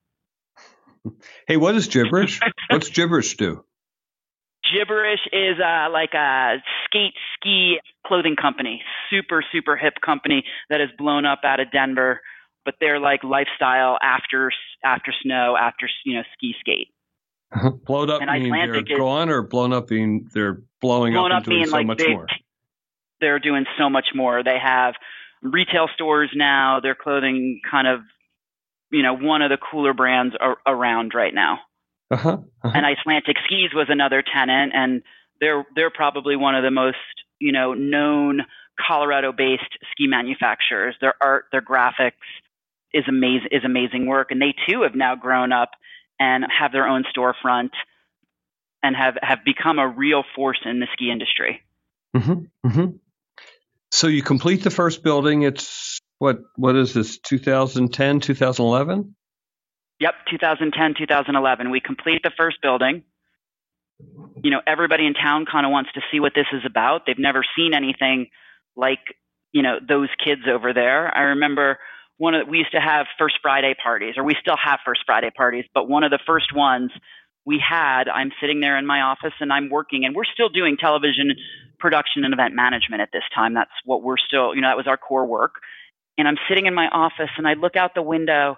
Hey, 1.48 1.58
what 1.58 1.74
is 1.74 1.88
gibberish? 1.88 2.40
What's 2.70 2.90
gibberish 2.90 3.36
do? 3.36 3.66
Gibberish 4.72 5.22
is 5.34 5.58
uh, 5.60 5.90
like 5.92 6.14
a 6.14 6.58
skate 6.86 7.16
ski 7.34 7.80
clothing 8.06 8.36
company, 8.40 8.84
super 9.12 9.44
super 9.52 9.78
hip 9.78 9.94
company 10.04 10.44
that 10.72 10.80
has 10.80 10.90
blown 10.98 11.26
up 11.26 11.42
out 11.44 11.60
of 11.60 11.72
Denver. 11.72 12.22
But 12.66 12.76
they're 12.80 13.00
like 13.00 13.24
lifestyle 13.24 13.98
after 14.02 14.52
after 14.84 15.14
snow, 15.22 15.56
after 15.60 15.88
you 16.06 16.16
know 16.16 16.24
ski 16.34 16.56
skate. 16.60 16.88
blown 17.86 18.10
up 18.10 18.22
and 18.22 18.32
mean 18.32 18.54
Icelantic 18.54 18.88
they're 18.88 18.98
is, 18.98 19.00
gone, 19.00 19.30
or 19.30 19.42
blown 19.42 19.74
up 19.74 19.88
being 19.88 20.30
they're 20.34 20.62
blowing 20.80 21.14
blown 21.14 21.32
up, 21.32 21.42
up 21.42 21.46
being 21.48 21.66
so 21.66 21.72
like 21.72 21.88
much 21.88 21.98
big, 21.98 22.12
more. 22.12 22.28
They're 23.20 23.40
doing 23.40 23.66
so 23.78 23.90
much 23.90 24.08
more. 24.16 24.44
They 24.44 24.58
have 24.58 24.96
retail 25.42 25.88
stores 25.94 26.30
now. 26.36 26.80
They're 26.82 26.96
clothing 26.96 27.62
kind 27.70 27.88
of, 27.88 28.02
you 28.92 29.04
know, 29.04 29.16
one 29.16 29.42
of 29.42 29.50
the 29.50 29.58
cooler 29.58 29.94
brands 29.94 30.36
are, 30.40 30.58
around 30.66 31.14
right 31.14 31.34
now. 31.34 31.60
Uh-huh, 32.10 32.30
uh-huh. 32.64 32.72
And 32.74 32.86
Icelantic 32.86 33.38
Skis 33.46 33.74
was 33.74 33.88
another 33.90 34.22
tenant, 34.22 34.74
and 34.76 35.02
they're 35.40 35.66
they're 35.76 35.92
probably 35.92 36.36
one 36.36 36.56
of 36.56 36.64
the 36.64 36.72
most 36.72 36.98
you 37.40 37.52
know 37.52 37.74
known 37.74 38.42
Colorado-based 38.80 39.78
ski 39.92 40.08
manufacturers. 40.08 40.96
Their 41.02 41.16
art, 41.22 41.46
their 41.52 41.62
graphics 41.62 42.12
is 42.94 43.04
amazing 43.08 43.50
is 43.52 43.64
amazing 43.64 44.08
work, 44.08 44.32
and 44.32 44.42
they 44.42 44.54
too 44.68 44.82
have 44.84 44.96
now 44.96 45.16
grown 45.16 45.52
up 45.52 45.72
and 46.20 46.46
have 46.58 46.72
their 46.72 46.88
own 46.88 47.04
storefront 47.16 47.72
and 48.84 48.96
have, 48.96 49.18
have 49.22 49.40
become 49.46 49.80
a 49.80 49.88
real 49.88 50.24
force 50.36 50.60
in 50.66 50.80
the 50.80 50.88
ski 50.94 51.12
industry. 51.12 51.62
Mm-hmm, 52.16 52.68
mm-hmm. 52.68 52.98
So 53.92 54.08
you 54.08 54.24
complete 54.24 54.64
the 54.64 54.70
first 54.70 55.04
building. 55.04 55.44
It's 55.44 56.00
what 56.20 56.40
what 56.56 56.76
is 56.76 56.94
this? 56.94 57.18
2010, 57.20 58.20
2011. 58.20 59.16
Yep, 60.00 60.14
2010, 60.32 60.96
2011. 60.98 61.70
We 61.72 61.80
complete 61.80 62.22
the 62.24 62.32
first 62.36 62.58
building. 62.62 63.04
You 64.44 64.50
know, 64.50 64.62
everybody 64.66 65.06
in 65.06 65.14
town 65.14 65.46
kind 65.52 65.66
of 65.66 65.72
wants 65.72 65.92
to 65.94 66.02
see 66.12 66.20
what 66.20 66.34
this 66.34 66.48
is 66.54 66.64
about. 66.66 67.06
They've 67.06 67.20
never 67.20 67.44
seen 67.56 67.74
anything 67.74 68.30
like 68.76 69.00
you 69.52 69.62
know 69.62 69.78
those 69.86 70.10
kids 70.24 70.42
over 70.52 70.74
there. 70.74 71.16
I 71.16 71.22
remember 71.36 71.80
one 72.18 72.36
of 72.36 72.48
we 72.48 72.60
used 72.60 72.72
to 72.74 72.82
have 72.82 73.08
first 73.18 73.36
Friday 73.42 73.76
parties, 73.82 74.16
or 74.18 74.24
we 74.24 74.36
still 74.40 74.58
have 74.62 74.80
first 74.86 75.02
Friday 75.06 75.32
parties, 75.36 75.66
but 75.74 75.90
one 75.90 76.04
of 76.04 76.12
the 76.12 76.20
first 76.26 76.56
ones 76.56 76.92
we 77.46 77.60
had, 77.68 78.08
I'm 78.08 78.32
sitting 78.40 78.60
there 78.60 78.78
in 78.78 78.86
my 78.86 79.02
office 79.02 79.34
and 79.40 79.52
I'm 79.52 79.70
working, 79.70 80.06
and 80.06 80.16
we're 80.16 80.26
still 80.32 80.50
doing 80.50 80.78
television 80.78 81.34
production 81.80 82.24
and 82.24 82.34
event 82.34 82.54
management 82.54 83.02
at 83.02 83.10
this 83.12 83.24
time. 83.34 83.56
That's 83.56 83.72
what 83.84 84.04
we're 84.04 84.18
still, 84.18 84.54
you 84.54 84.62
know, 84.62 84.70
that 84.70 84.78
was 84.78 84.88
our 84.88 84.98
core 84.98 85.26
work. 85.26 85.56
And 86.18 86.28
I'm 86.28 86.38
sitting 86.48 86.68
in 86.68 86.76
my 86.76 86.88
office 86.88 87.32
and 87.38 87.48
I 87.48 87.54
look 87.54 87.76
out 87.76 87.96
the 87.96 88.04
window 88.04 88.58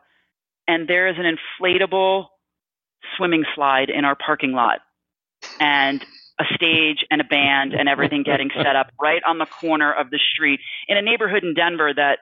and 0.68 0.88
there 0.88 1.08
is 1.08 1.16
an 1.18 1.38
inflatable 1.38 2.26
swimming 3.16 3.46
slide 3.56 3.90
in 3.90 4.06
our 4.06 4.16
parking 4.16 4.52
lot 4.52 4.80
and 5.60 6.04
a 6.40 6.46
stage 6.56 7.06
and 7.12 7.22
a 7.22 7.24
band 7.24 7.74
and 7.74 7.88
everything 7.88 8.24
getting 8.24 8.50
set 8.56 8.76
up 8.76 8.88
right 9.02 9.22
on 9.28 9.38
the 9.38 9.46
corner 9.46 9.94
of 9.94 10.10
the 10.10 10.20
street 10.34 10.60
in 10.88 10.98
a 10.98 11.02
neighborhood 11.02 11.44
in 11.44 11.54
Denver 11.54 11.94
that 11.96 12.20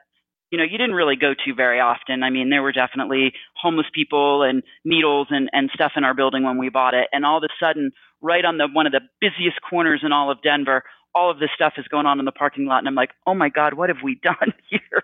you 0.50 0.58
know 0.58 0.64
you 0.64 0.76
didn't 0.76 0.94
really 0.94 1.16
go 1.16 1.32
to 1.32 1.54
very 1.54 1.80
often. 1.80 2.22
I 2.22 2.30
mean, 2.30 2.50
there 2.50 2.62
were 2.62 2.72
definitely 2.72 3.32
homeless 3.56 3.86
people 3.94 4.42
and 4.42 4.62
needles 4.84 5.28
and 5.30 5.48
and 5.52 5.70
stuff 5.74 5.92
in 5.96 6.04
our 6.04 6.14
building 6.14 6.44
when 6.44 6.58
we 6.58 6.68
bought 6.68 6.94
it, 6.94 7.08
and 7.12 7.24
all 7.24 7.38
of 7.38 7.44
a 7.44 7.52
sudden, 7.58 7.92
right 8.20 8.44
on 8.44 8.58
the 8.58 8.68
one 8.70 8.86
of 8.86 8.92
the 8.92 9.00
busiest 9.20 9.60
corners 9.68 10.02
in 10.04 10.12
all 10.12 10.30
of 10.30 10.42
Denver, 10.42 10.82
all 11.14 11.30
of 11.30 11.38
this 11.38 11.50
stuff 11.54 11.74
is 11.78 11.88
going 11.88 12.06
on 12.06 12.18
in 12.18 12.26
the 12.26 12.32
parking 12.32 12.66
lot, 12.66 12.78
and 12.78 12.88
I'm 12.88 12.94
like, 12.94 13.12
oh 13.26 13.34
my 13.34 13.48
god, 13.48 13.74
what 13.74 13.88
have 13.88 14.02
we 14.04 14.14
done 14.22 14.52
here? 14.68 15.02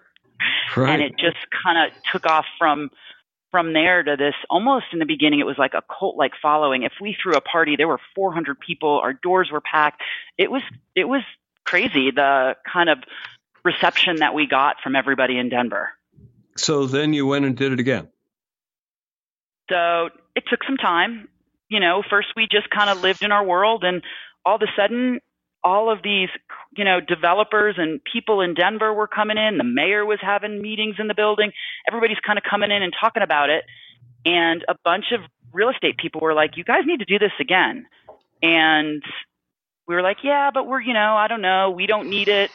Right. 0.76 0.92
And 0.92 1.02
it 1.02 1.12
just 1.18 1.38
kind 1.64 1.78
of 1.78 1.96
took 2.12 2.26
off 2.26 2.44
from 2.58 2.90
from 3.50 3.72
there 3.72 4.02
to 4.02 4.16
this 4.16 4.34
almost 4.50 4.86
in 4.92 4.98
the 4.98 5.06
beginning 5.06 5.40
it 5.40 5.46
was 5.46 5.56
like 5.58 5.74
a 5.74 5.82
cult 5.98 6.16
like 6.16 6.32
following. 6.40 6.82
If 6.82 6.92
we 7.00 7.16
threw 7.22 7.34
a 7.34 7.40
party 7.40 7.76
there 7.76 7.88
were 7.88 8.00
400 8.14 8.58
people 8.60 9.00
our 9.02 9.12
doors 9.12 9.50
were 9.52 9.60
packed. 9.60 10.02
It 10.36 10.50
was 10.50 10.62
it 10.94 11.04
was 11.04 11.22
crazy 11.64 12.10
the 12.10 12.56
kind 12.70 12.88
of 12.88 12.98
reception 13.64 14.16
that 14.16 14.34
we 14.34 14.46
got 14.46 14.76
from 14.82 14.96
everybody 14.96 15.38
in 15.38 15.48
denver. 15.48 15.90
So 16.56 16.86
then 16.86 17.12
you 17.12 17.26
went 17.26 17.44
and 17.44 17.56
did 17.56 17.72
it 17.72 17.80
again? 17.80 18.08
So 19.70 20.10
it 20.34 20.44
took 20.48 20.64
some 20.64 20.76
time. 20.76 21.28
You 21.68 21.80
know 21.80 22.02
first 22.08 22.28
we 22.36 22.46
just 22.50 22.70
kind 22.70 22.90
of 22.90 23.02
lived 23.02 23.22
in 23.22 23.32
our 23.32 23.44
world 23.44 23.84
and 23.84 24.02
all 24.44 24.56
of 24.56 24.62
a 24.62 24.72
sudden 24.76 25.20
all 25.64 25.90
of 25.90 26.02
these, 26.02 26.28
you 26.76 26.84
know, 26.84 27.00
developers 27.00 27.76
and 27.78 28.00
people 28.12 28.40
in 28.40 28.54
Denver 28.54 28.92
were 28.92 29.08
coming 29.08 29.36
in. 29.36 29.58
The 29.58 29.64
mayor 29.64 30.04
was 30.06 30.18
having 30.20 30.62
meetings 30.62 30.96
in 30.98 31.08
the 31.08 31.14
building. 31.14 31.52
Everybody's 31.86 32.18
kind 32.24 32.38
of 32.38 32.44
coming 32.48 32.70
in 32.70 32.82
and 32.82 32.92
talking 32.98 33.22
about 33.22 33.50
it. 33.50 33.64
And 34.24 34.64
a 34.68 34.74
bunch 34.84 35.06
of 35.12 35.20
real 35.52 35.70
estate 35.70 35.96
people 35.98 36.20
were 36.20 36.34
like, 36.34 36.56
you 36.56 36.64
guys 36.64 36.82
need 36.84 37.00
to 37.00 37.04
do 37.04 37.18
this 37.18 37.32
again. 37.40 37.86
And 38.42 39.02
we 39.86 39.94
were 39.94 40.02
like, 40.02 40.18
yeah, 40.22 40.50
but 40.52 40.66
we're, 40.66 40.80
you 40.80 40.94
know, 40.94 41.16
I 41.16 41.28
don't 41.28 41.42
know. 41.42 41.70
We 41.70 41.86
don't 41.86 42.08
need 42.08 42.28
it. 42.28 42.50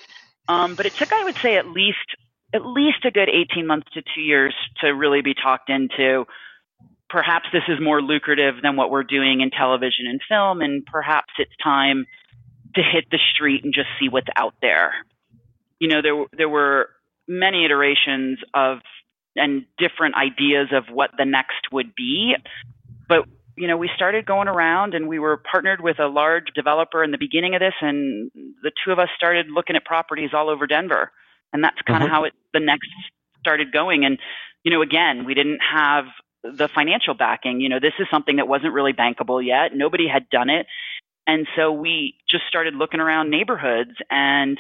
Um, 0.47 0.75
but 0.75 0.85
it 0.85 0.93
took, 0.93 1.11
I 1.11 1.23
would 1.23 1.37
say, 1.37 1.57
at 1.57 1.67
least 1.67 1.97
at 2.53 2.65
least 2.65 3.03
a 3.03 3.11
good 3.11 3.29
18 3.29 3.65
months 3.65 3.87
to 3.93 4.03
two 4.13 4.21
years 4.21 4.53
to 4.81 4.89
really 4.89 5.21
be 5.21 5.33
talked 5.33 5.69
into. 5.69 6.25
Perhaps 7.09 7.47
this 7.51 7.63
is 7.67 7.79
more 7.81 8.01
lucrative 8.01 8.55
than 8.61 8.75
what 8.75 8.91
we're 8.91 9.03
doing 9.03 9.41
in 9.41 9.49
television 9.49 10.05
and 10.07 10.21
film, 10.29 10.61
and 10.61 10.85
perhaps 10.85 11.33
it's 11.39 11.51
time 11.63 12.05
to 12.75 12.81
hit 12.81 13.05
the 13.11 13.19
street 13.33 13.63
and 13.63 13.73
just 13.73 13.87
see 13.99 14.09
what's 14.09 14.27
out 14.35 14.55
there. 14.61 14.93
You 15.79 15.87
know, 15.89 16.01
there 16.01 16.25
there 16.37 16.49
were 16.49 16.89
many 17.27 17.65
iterations 17.65 18.39
of 18.53 18.79
and 19.35 19.65
different 19.77 20.15
ideas 20.15 20.67
of 20.71 20.93
what 20.93 21.11
the 21.17 21.25
next 21.25 21.71
would 21.71 21.95
be, 21.95 22.35
but 23.07 23.25
you 23.55 23.67
know, 23.67 23.77
we 23.77 23.89
started 23.95 24.25
going 24.25 24.47
around 24.47 24.95
and 24.95 25.07
we 25.07 25.19
were 25.19 25.37
partnered 25.37 25.81
with 25.81 25.99
a 25.99 26.07
large 26.07 26.47
developer 26.55 27.03
in 27.03 27.11
the 27.11 27.17
beginning 27.17 27.53
of 27.53 27.59
this, 27.59 27.73
and 27.81 28.31
the 28.63 28.71
two 28.83 28.91
of 28.91 28.99
us 28.99 29.09
started 29.15 29.47
looking 29.49 29.75
at 29.75 29.85
properties 29.85 30.31
all 30.33 30.49
over 30.49 30.65
Denver, 30.65 31.11
and 31.51 31.63
that's 31.63 31.79
kind 31.85 32.03
of 32.03 32.07
uh-huh. 32.07 32.15
how 32.15 32.23
it 32.25 32.33
the 32.53 32.59
next 32.59 32.89
started 33.39 33.71
going. 33.71 34.05
And 34.05 34.17
you 34.63 34.71
know, 34.71 34.81
again, 34.81 35.25
we 35.25 35.33
didn't 35.33 35.59
have 35.59 36.05
the 36.43 36.67
financial 36.73 37.13
backing. 37.13 37.61
You 37.61 37.69
know, 37.69 37.79
this 37.79 37.93
is 37.99 38.07
something 38.11 38.37
that 38.37 38.47
wasn't 38.47 38.73
really 38.73 38.93
bankable 38.93 39.45
yet. 39.45 39.75
Nobody 39.75 40.07
had 40.07 40.29
done 40.29 40.49
it. 40.49 40.65
And 41.25 41.47
so 41.55 41.71
we 41.71 42.15
just 42.29 42.43
started 42.47 42.75
looking 42.75 42.99
around 42.99 43.29
neighborhoods 43.29 43.91
and 44.09 44.57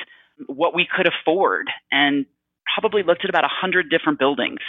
what 0.47 0.73
we 0.73 0.87
could 0.87 1.07
afford 1.07 1.67
and 1.91 2.25
probably 2.73 3.03
looked 3.03 3.23
at 3.23 3.29
about 3.29 3.43
a 3.43 3.49
hundred 3.49 3.89
different 3.89 4.19
buildings 4.19 4.59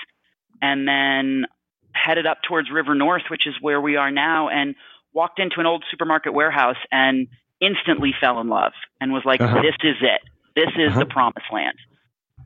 and 0.61 0.87
then 0.87 1.47
headed 1.93 2.27
up 2.27 2.39
towards 2.47 2.71
River 2.71 2.95
North, 2.95 3.23
which 3.31 3.47
is 3.47 3.55
where 3.61 3.81
we 3.81 3.97
are 3.97 4.11
now, 4.11 4.49
and 4.49 4.75
walked 5.13 5.39
into 5.39 5.61
an 5.61 5.67
old 5.67 5.85
supermarket 5.91 6.35
warehouse 6.35 6.77
and 6.91 7.29
instantly 7.61 8.13
fell 8.21 8.41
in 8.41 8.49
love 8.49 8.73
and 9.01 9.13
was 9.13 9.23
like, 9.25 9.41
uh-huh. 9.41 9.63
this 9.63 9.75
is 9.83 9.97
it. 10.01 10.21
This 10.57 10.71
is 10.77 10.91
uh-huh. 10.91 11.01
the 11.01 11.07
promised 11.07 11.47
land. 11.53 11.79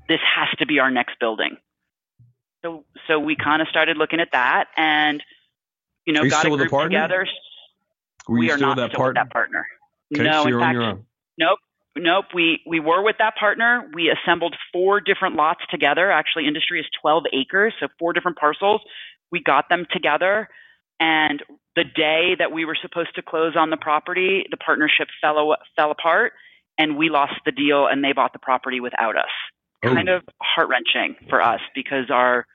This 0.08 0.20
has 0.36 0.48
to 0.58 0.66
be 0.66 0.78
our 0.78 0.90
next 0.90 1.18
building. 1.18 1.56
So, 2.62 2.84
so 3.06 3.18
we 3.18 3.36
kind 3.36 3.62
of 3.62 3.68
started 3.68 3.96
looking 3.96 4.20
at 4.20 4.28
that 4.32 4.66
and, 4.76 5.22
you 6.04 6.12
know, 6.12 6.28
got 6.28 6.46
a 6.46 6.50
group 6.50 6.70
together. 6.70 7.26
Were 8.28 8.38
we 8.38 8.50
are 8.50 8.58
not 8.58 8.76
that 8.76 8.90
still 8.90 8.98
partner? 8.98 9.22
with 9.22 9.28
that 9.28 9.32
partner. 9.32 9.66
Okay, 10.14 10.22
no, 10.22 10.42
so 10.42 10.48
in 10.48 10.60
fact, 10.60 10.78
nope, 11.38 11.58
nope. 11.96 12.24
We 12.34 12.60
we 12.66 12.80
were 12.80 13.02
with 13.02 13.16
that 13.18 13.36
partner. 13.36 13.88
We 13.94 14.10
assembled 14.10 14.54
four 14.72 15.00
different 15.00 15.36
lots 15.36 15.60
together. 15.70 16.10
Actually, 16.10 16.46
industry 16.46 16.80
is 16.80 16.86
12 17.00 17.24
acres, 17.32 17.74
so 17.80 17.88
four 17.98 18.12
different 18.12 18.38
parcels. 18.38 18.80
We 19.32 19.42
got 19.42 19.68
them 19.68 19.86
together, 19.92 20.48
and 21.00 21.42
the 21.76 21.84
day 21.84 22.34
that 22.38 22.52
we 22.52 22.64
were 22.64 22.76
supposed 22.80 23.14
to 23.14 23.22
close 23.22 23.54
on 23.56 23.70
the 23.70 23.76
property, 23.76 24.44
the 24.50 24.56
partnership 24.56 25.08
fell 25.20 25.56
fell 25.76 25.90
apart, 25.90 26.32
and 26.76 26.96
we 26.96 27.08
lost 27.08 27.34
the 27.44 27.52
deal, 27.52 27.86
and 27.86 28.02
they 28.02 28.12
bought 28.12 28.32
the 28.32 28.38
property 28.38 28.80
without 28.80 29.16
us. 29.16 29.30
Oh. 29.84 29.94
Kind 29.94 30.08
of 30.08 30.22
heart 30.42 30.68
wrenching 30.68 31.16
for 31.28 31.40
us 31.40 31.60
because 31.74 32.10
our 32.10 32.46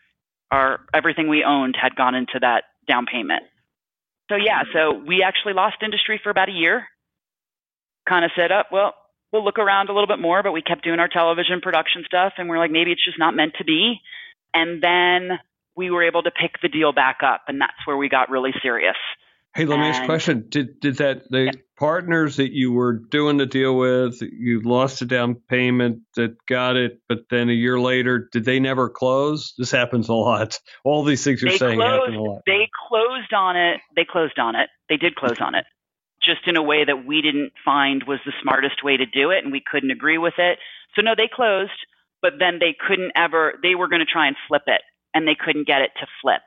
our 0.51 0.81
everything 0.93 1.29
we 1.29 1.43
owned 1.43 1.75
had 1.81 1.95
gone 1.95 2.15
into 2.15 2.39
that 2.41 2.65
down 2.87 3.05
payment. 3.05 3.43
So 4.33 4.37
yeah, 4.37 4.63
so 4.73 4.97
we 5.05 5.21
actually 5.21 5.53
lost 5.53 5.75
industry 5.83 6.19
for 6.23 6.31
about 6.31 6.49
a 6.49 6.53
year. 6.53 6.87
Kind 8.09 8.25
of 8.25 8.31
said, 8.35 8.51
up, 8.51 8.67
oh, 8.71 8.75
well, 8.75 8.93
we'll 9.31 9.45
look 9.45 9.59
around 9.59 9.89
a 9.89 9.93
little 9.93 10.07
bit 10.07 10.17
more, 10.17 10.41
but 10.41 10.53
we 10.53 10.63
kept 10.63 10.83
doing 10.83 10.99
our 10.99 11.07
television 11.07 11.61
production 11.61 12.03
stuff 12.07 12.33
and 12.37 12.49
we're 12.49 12.57
like, 12.57 12.71
maybe 12.71 12.91
it's 12.91 13.05
just 13.05 13.19
not 13.19 13.35
meant 13.35 13.53
to 13.59 13.63
be. 13.63 14.01
And 14.51 14.81
then 14.81 15.37
we 15.75 15.91
were 15.91 16.03
able 16.03 16.23
to 16.23 16.31
pick 16.31 16.53
the 16.63 16.67
deal 16.67 16.93
back 16.93 17.19
up 17.23 17.43
and 17.47 17.61
that's 17.61 17.85
where 17.85 17.95
we 17.95 18.09
got 18.09 18.31
really 18.31 18.53
serious. 18.63 18.95
Hey, 19.55 19.65
let 19.65 19.77
me 19.77 19.85
ask 19.85 20.01
a 20.01 20.05
question. 20.07 20.47
Did 20.49 20.79
did 20.79 20.97
that 20.97 21.29
the 21.29 21.43
yeah. 21.43 21.51
partners 21.77 22.37
that 22.37 22.53
you 22.53 22.71
were 22.71 22.93
doing 22.93 23.37
the 23.37 23.45
deal 23.45 23.77
with, 23.77 24.19
you 24.19 24.61
lost 24.61 25.03
a 25.03 25.05
down 25.05 25.35
payment 25.47 25.99
that 26.15 26.43
got 26.47 26.75
it, 26.75 27.01
but 27.07 27.25
then 27.29 27.51
a 27.51 27.53
year 27.53 27.79
later, 27.79 28.27
did 28.31 28.45
they 28.45 28.59
never 28.59 28.89
close? 28.89 29.53
This 29.55 29.69
happens 29.69 30.09
a 30.09 30.13
lot. 30.13 30.59
All 30.83 31.03
these 31.03 31.23
things 31.23 31.43
you're 31.43 31.51
saying 31.51 31.77
closed, 31.77 32.01
happen 32.01 32.15
a 32.15 32.23
lot. 32.23 32.41
They 32.47 32.67
closed 33.29 33.33
on 33.33 33.55
it. 33.55 33.79
They 33.95 34.05
closed 34.05 34.39
on 34.39 34.55
it. 34.55 34.69
They 34.89 34.97
did 34.97 35.15
close 35.15 35.39
on 35.39 35.55
it, 35.55 35.65
just 36.21 36.47
in 36.47 36.55
a 36.55 36.63
way 36.63 36.85
that 36.85 37.05
we 37.05 37.21
didn't 37.21 37.51
find 37.63 38.03
was 38.07 38.19
the 38.25 38.33
smartest 38.41 38.83
way 38.83 38.97
to 38.97 39.05
do 39.05 39.31
it, 39.31 39.43
and 39.43 39.51
we 39.51 39.61
couldn't 39.65 39.91
agree 39.91 40.17
with 40.17 40.35
it. 40.37 40.59
So 40.95 41.01
no, 41.01 41.13
they 41.15 41.29
closed, 41.33 41.71
but 42.21 42.33
then 42.39 42.59
they 42.59 42.75
couldn't 42.87 43.11
ever. 43.15 43.59
They 43.61 43.75
were 43.75 43.87
going 43.87 44.05
to 44.05 44.05
try 44.05 44.27
and 44.27 44.35
flip 44.47 44.63
it, 44.67 44.81
and 45.13 45.27
they 45.27 45.35
couldn't 45.35 45.67
get 45.67 45.81
it 45.81 45.91
to 45.99 46.07
flip. 46.21 46.41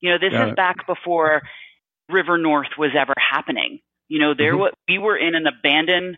You 0.00 0.10
know, 0.10 0.18
this 0.18 0.32
got 0.32 0.48
is 0.48 0.52
it. 0.52 0.56
back 0.56 0.86
before 0.86 1.42
River 2.08 2.38
North 2.38 2.78
was 2.78 2.90
ever 2.98 3.14
happening. 3.16 3.80
You 4.08 4.18
know, 4.18 4.34
there 4.36 4.54
mm-hmm. 4.54 4.74
we 4.88 4.98
were 4.98 5.16
in 5.16 5.34
an 5.34 5.46
abandoned, 5.46 6.16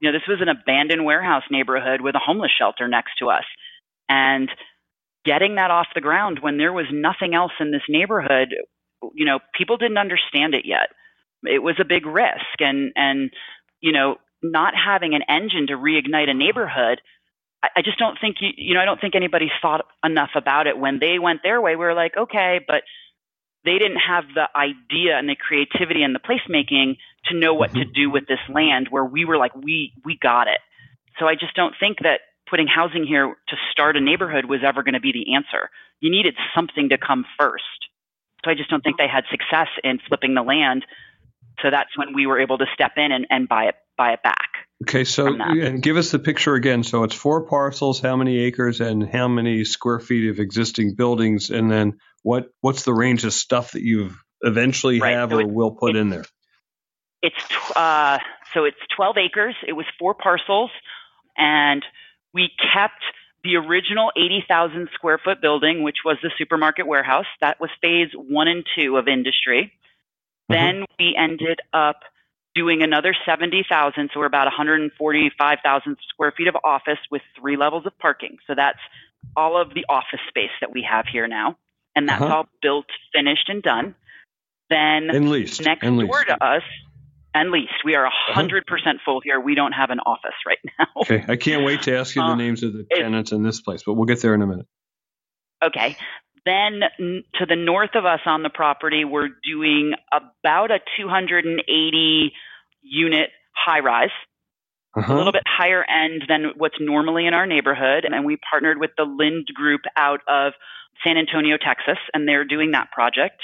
you 0.00 0.10
know, 0.10 0.16
this 0.16 0.26
was 0.28 0.40
an 0.40 0.48
abandoned 0.48 1.04
warehouse 1.04 1.42
neighborhood 1.50 2.00
with 2.00 2.14
a 2.14 2.20
homeless 2.24 2.52
shelter 2.56 2.88
next 2.88 3.18
to 3.18 3.28
us. 3.28 3.44
And 4.08 4.48
getting 5.24 5.56
that 5.56 5.70
off 5.70 5.88
the 5.94 6.00
ground 6.00 6.38
when 6.40 6.56
there 6.56 6.72
was 6.72 6.86
nothing 6.90 7.34
else 7.34 7.52
in 7.60 7.72
this 7.72 7.82
neighborhood, 7.88 8.54
you 9.14 9.24
know, 9.24 9.40
people 9.56 9.76
didn't 9.76 9.98
understand 9.98 10.54
it 10.54 10.64
yet. 10.64 10.90
It 11.44 11.62
was 11.62 11.76
a 11.80 11.84
big 11.84 12.06
risk 12.06 12.60
and 12.60 12.92
and 12.96 13.30
you 13.80 13.92
know, 13.92 14.16
not 14.42 14.74
having 14.74 15.14
an 15.14 15.22
engine 15.28 15.66
to 15.68 15.74
reignite 15.74 16.30
a 16.30 16.34
neighborhood 16.34 17.00
I 17.62 17.68
I 17.76 17.82
just 17.82 17.98
don't 17.98 18.18
think 18.20 18.36
you, 18.40 18.50
you 18.56 18.74
know, 18.74 18.80
I 18.80 18.84
don't 18.84 19.00
think 19.00 19.14
anybody 19.14 19.50
thought 19.62 19.86
enough 20.04 20.30
about 20.34 20.66
it 20.66 20.78
when 20.78 20.98
they 20.98 21.18
went 21.18 21.42
their 21.42 21.60
way. 21.60 21.72
We 21.72 21.84
were 21.84 21.94
like, 21.94 22.16
okay, 22.16 22.60
but 22.66 22.82
they 23.66 23.78
didn't 23.78 23.98
have 23.98 24.24
the 24.34 24.48
idea 24.56 25.18
and 25.18 25.28
the 25.28 25.36
creativity 25.36 26.02
and 26.02 26.14
the 26.14 26.20
placemaking 26.20 26.96
to 27.26 27.36
know 27.36 27.52
what 27.52 27.70
mm-hmm. 27.70 27.80
to 27.80 27.84
do 27.84 28.10
with 28.10 28.26
this 28.26 28.38
land 28.48 28.86
where 28.90 29.04
we 29.04 29.26
were 29.26 29.36
like 29.36 29.54
we 29.54 29.92
we 30.04 30.16
got 30.16 30.46
it 30.46 30.60
so 31.18 31.26
i 31.26 31.34
just 31.34 31.54
don't 31.54 31.74
think 31.78 31.98
that 31.98 32.20
putting 32.48 32.68
housing 32.68 33.04
here 33.04 33.34
to 33.48 33.56
start 33.72 33.96
a 33.96 34.00
neighborhood 34.00 34.44
was 34.44 34.60
ever 34.64 34.82
going 34.82 34.94
to 34.94 35.00
be 35.00 35.12
the 35.12 35.34
answer 35.34 35.68
you 36.00 36.10
needed 36.10 36.34
something 36.54 36.88
to 36.88 36.96
come 36.96 37.26
first 37.38 37.85
so 38.46 38.50
i 38.50 38.54
just 38.54 38.70
don't 38.70 38.82
think 38.82 38.96
they 38.96 39.08
had 39.08 39.24
success 39.30 39.68
in 39.84 39.98
flipping 40.08 40.34
the 40.34 40.42
land 40.42 40.86
so 41.60 41.70
that's 41.70 41.90
when 41.98 42.14
we 42.14 42.26
were 42.26 42.40
able 42.40 42.58
to 42.58 42.66
step 42.72 42.92
in 42.96 43.12
and, 43.12 43.26
and 43.28 43.48
buy 43.48 43.64
it 43.64 43.74
buy 43.98 44.12
it 44.12 44.22
back 44.22 44.48
okay 44.82 45.04
so 45.04 45.26
and 45.26 45.82
give 45.82 45.98
us 45.98 46.10
the 46.12 46.18
picture 46.18 46.54
again 46.54 46.82
so 46.82 47.02
it's 47.02 47.14
four 47.14 47.42
parcels 47.42 48.00
how 48.00 48.16
many 48.16 48.38
acres 48.38 48.80
and 48.80 49.06
how 49.10 49.28
many 49.28 49.64
square 49.64 50.00
feet 50.00 50.30
of 50.30 50.38
existing 50.38 50.94
buildings 50.94 51.50
and 51.50 51.70
then 51.70 51.98
what 52.22 52.50
what's 52.60 52.82
the 52.82 52.94
range 52.94 53.24
of 53.24 53.32
stuff 53.32 53.72
that 53.72 53.82
you've 53.82 54.16
eventually 54.42 55.00
right. 55.00 55.14
have 55.14 55.30
so 55.30 55.38
or 55.38 55.46
will 55.46 55.70
put 55.70 55.96
in 55.96 56.08
there? 56.08 56.24
It's 57.22 57.36
uh, 57.76 58.18
so 58.54 58.64
it's 58.64 58.76
12 58.96 59.16
acres. 59.18 59.54
It 59.66 59.72
was 59.72 59.86
four 59.98 60.14
parcels, 60.14 60.70
and 61.36 61.84
we 62.34 62.50
kept 62.58 63.02
the 63.46 63.56
original 63.56 64.10
80,000 64.16 64.88
square 64.94 65.18
foot 65.22 65.40
building, 65.40 65.82
which 65.82 65.98
was 66.04 66.16
the 66.22 66.30
supermarket 66.36 66.86
warehouse. 66.86 67.26
That 67.40 67.60
was 67.60 67.70
phase 67.80 68.10
one 68.14 68.48
and 68.48 68.64
two 68.76 68.96
of 68.96 69.08
industry. 69.08 69.72
Then 70.48 70.84
we 70.98 71.16
ended 71.16 71.60
up 71.72 72.00
doing 72.54 72.82
another 72.82 73.14
70,000. 73.26 74.10
So 74.12 74.20
we're 74.20 74.26
about 74.26 74.46
145,000 74.46 75.96
square 76.08 76.32
feet 76.36 76.48
of 76.48 76.56
office 76.64 76.98
with 77.10 77.22
three 77.38 77.56
levels 77.56 77.86
of 77.86 77.96
parking. 77.98 78.38
So 78.46 78.54
that's 78.54 78.78
all 79.36 79.60
of 79.60 79.74
the 79.74 79.84
office 79.88 80.20
space 80.28 80.50
that 80.60 80.72
we 80.72 80.82
have 80.88 81.06
here 81.06 81.26
now. 81.28 81.56
And 81.94 82.08
that's 82.08 82.22
Uh-huh. 82.22 82.34
all 82.36 82.48
built, 82.62 82.86
finished, 83.12 83.48
and 83.48 83.62
done. 83.62 83.94
Then 84.70 85.10
And 85.10 85.30
leased. 85.30 85.64
next 85.64 85.84
and 85.84 85.98
door 85.98 86.08
leased. 86.08 86.28
to 86.28 86.44
us, 86.44 86.62
and 87.36 87.50
leased, 87.50 87.72
we 87.84 87.94
are 87.94 88.10
100% 88.34 88.62
full 89.04 89.20
here. 89.20 89.38
We 89.40 89.54
don't 89.54 89.72
have 89.72 89.90
an 89.90 90.00
office 90.00 90.34
right 90.46 90.58
now. 90.78 90.86
Okay, 91.02 91.24
I 91.28 91.36
can't 91.36 91.64
wait 91.64 91.82
to 91.82 91.96
ask 91.96 92.14
you 92.16 92.22
the 92.22 92.28
Uh, 92.28 92.34
names 92.36 92.62
of 92.62 92.72
the 92.72 92.86
tenants 92.94 93.32
in 93.32 93.42
this 93.42 93.60
place, 93.60 93.82
but 93.84 93.94
we'll 93.94 94.06
get 94.06 94.20
there 94.20 94.34
in 94.34 94.42
a 94.42 94.46
minute. 94.46 94.66
Okay. 95.64 95.96
Then 96.44 96.80
n- 97.00 97.24
to 97.34 97.46
the 97.46 97.56
north 97.56 97.94
of 97.94 98.04
us 98.06 98.20
on 98.26 98.42
the 98.42 98.50
property, 98.50 99.04
we're 99.04 99.28
doing 99.44 99.94
about 100.12 100.70
a 100.70 100.78
280 100.98 102.32
unit 102.82 103.30
high 103.54 103.80
rise, 103.80 104.10
Uh-huh. 104.96 105.12
a 105.12 105.16
little 105.16 105.32
bit 105.32 105.42
higher 105.46 105.84
end 105.84 106.22
than 106.28 106.52
what's 106.56 106.76
normally 106.80 107.26
in 107.26 107.34
our 107.34 107.46
neighborhood. 107.46 108.04
And 108.04 108.24
we 108.24 108.36
partnered 108.48 108.78
with 108.78 108.90
the 108.96 109.04
Lynd 109.04 109.46
Group 109.54 109.82
out 109.96 110.20
of 110.28 110.52
San 111.04 111.16
Antonio, 111.18 111.56
Texas, 111.58 111.98
and 112.14 112.26
they're 112.28 112.44
doing 112.44 112.70
that 112.72 112.90
project. 112.92 113.40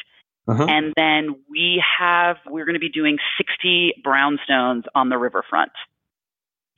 Uh-huh. 0.48 0.66
And 0.68 0.92
then 0.96 1.36
we 1.48 1.82
have, 1.98 2.36
we're 2.48 2.64
going 2.64 2.74
to 2.74 2.80
be 2.80 2.88
doing 2.88 3.18
60 3.38 4.02
brownstones 4.04 4.82
on 4.94 5.08
the 5.08 5.16
riverfront. 5.18 5.70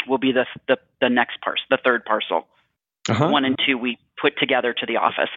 Will 0.06 0.18
be 0.18 0.32
the, 0.32 0.44
the, 0.68 0.76
the 1.00 1.08
next 1.08 1.40
parcel, 1.40 1.64
the 1.70 1.78
third 1.82 2.04
parcel 2.04 2.46
Uh-huh. 3.08 3.28
one 3.30 3.44
and 3.46 3.56
two 3.66 3.78
we 3.78 3.96
put 4.20 4.38
together 4.38 4.74
to 4.74 4.86
the 4.86 4.96
office. 4.98 5.30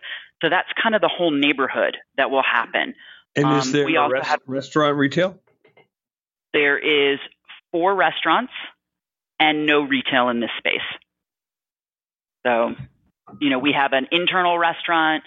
So 0.44 0.50
that's 0.50 0.68
kind 0.82 0.94
of 0.94 1.02
the 1.02 1.08
whole 1.08 1.32
neighborhood 1.32 1.96
that 2.18 2.30
will 2.30 2.44
happen. 2.44 2.94
and 3.36 3.58
is 3.58 3.68
um, 3.68 3.72
there 3.72 3.86
we 3.86 3.96
a 3.96 4.10
have- 4.24 4.42
restaurant 4.46 4.98
retail? 4.98 5.40
There 6.54 6.78
is 6.78 7.20
four 7.72 7.96
restaurants 7.96 8.52
and 9.40 9.66
no 9.66 9.82
retail 9.84 10.30
in 10.30 10.40
this 10.42 10.50
space. 10.58 10.82
So, 12.46 12.76
you 13.40 13.50
know, 13.50 13.60
we 13.60 13.74
have 13.74 13.94
an 13.94 14.08
internal 14.12 14.58
restaurant. 14.58 15.24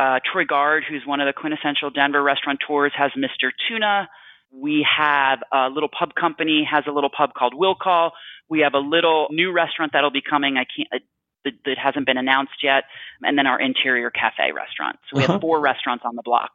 Uh, 0.00 0.18
Troy 0.32 0.44
Guard, 0.46 0.84
who's 0.88 1.02
one 1.06 1.20
of 1.20 1.26
the 1.26 1.34
quintessential 1.42 1.90
Denver 1.90 2.22
restaurateurs, 2.22 2.92
has 2.96 3.10
Mister 3.16 3.52
Tuna. 3.68 4.08
We 4.50 4.86
have 4.98 5.40
a 5.52 5.68
little 5.68 5.90
pub 5.96 6.10
company 6.14 6.66
has 6.70 6.84
a 6.88 6.92
little 6.92 7.10
pub 7.16 7.30
called 7.34 7.54
Will 7.54 7.74
Call. 7.74 8.12
We 8.48 8.60
have 8.60 8.74
a 8.74 8.78
little 8.94 9.28
new 9.30 9.52
restaurant 9.52 9.92
that'll 9.92 10.10
be 10.20 10.22
coming. 10.34 10.56
I 10.56 10.64
can't. 10.74 10.88
uh, 10.92 10.98
That, 11.44 11.54
that 11.64 11.78
hasn't 11.78 12.04
been 12.06 12.18
announced 12.18 12.58
yet, 12.62 12.84
and 13.22 13.36
then 13.38 13.46
our 13.46 13.58
interior 13.60 14.10
cafe 14.10 14.52
restaurant. 14.52 14.96
So 15.08 15.16
we 15.18 15.24
Uh-huh. 15.24 15.32
have 15.34 15.40
four 15.40 15.58
restaurants 15.60 16.04
on 16.06 16.14
the 16.16 16.22
block. 16.30 16.50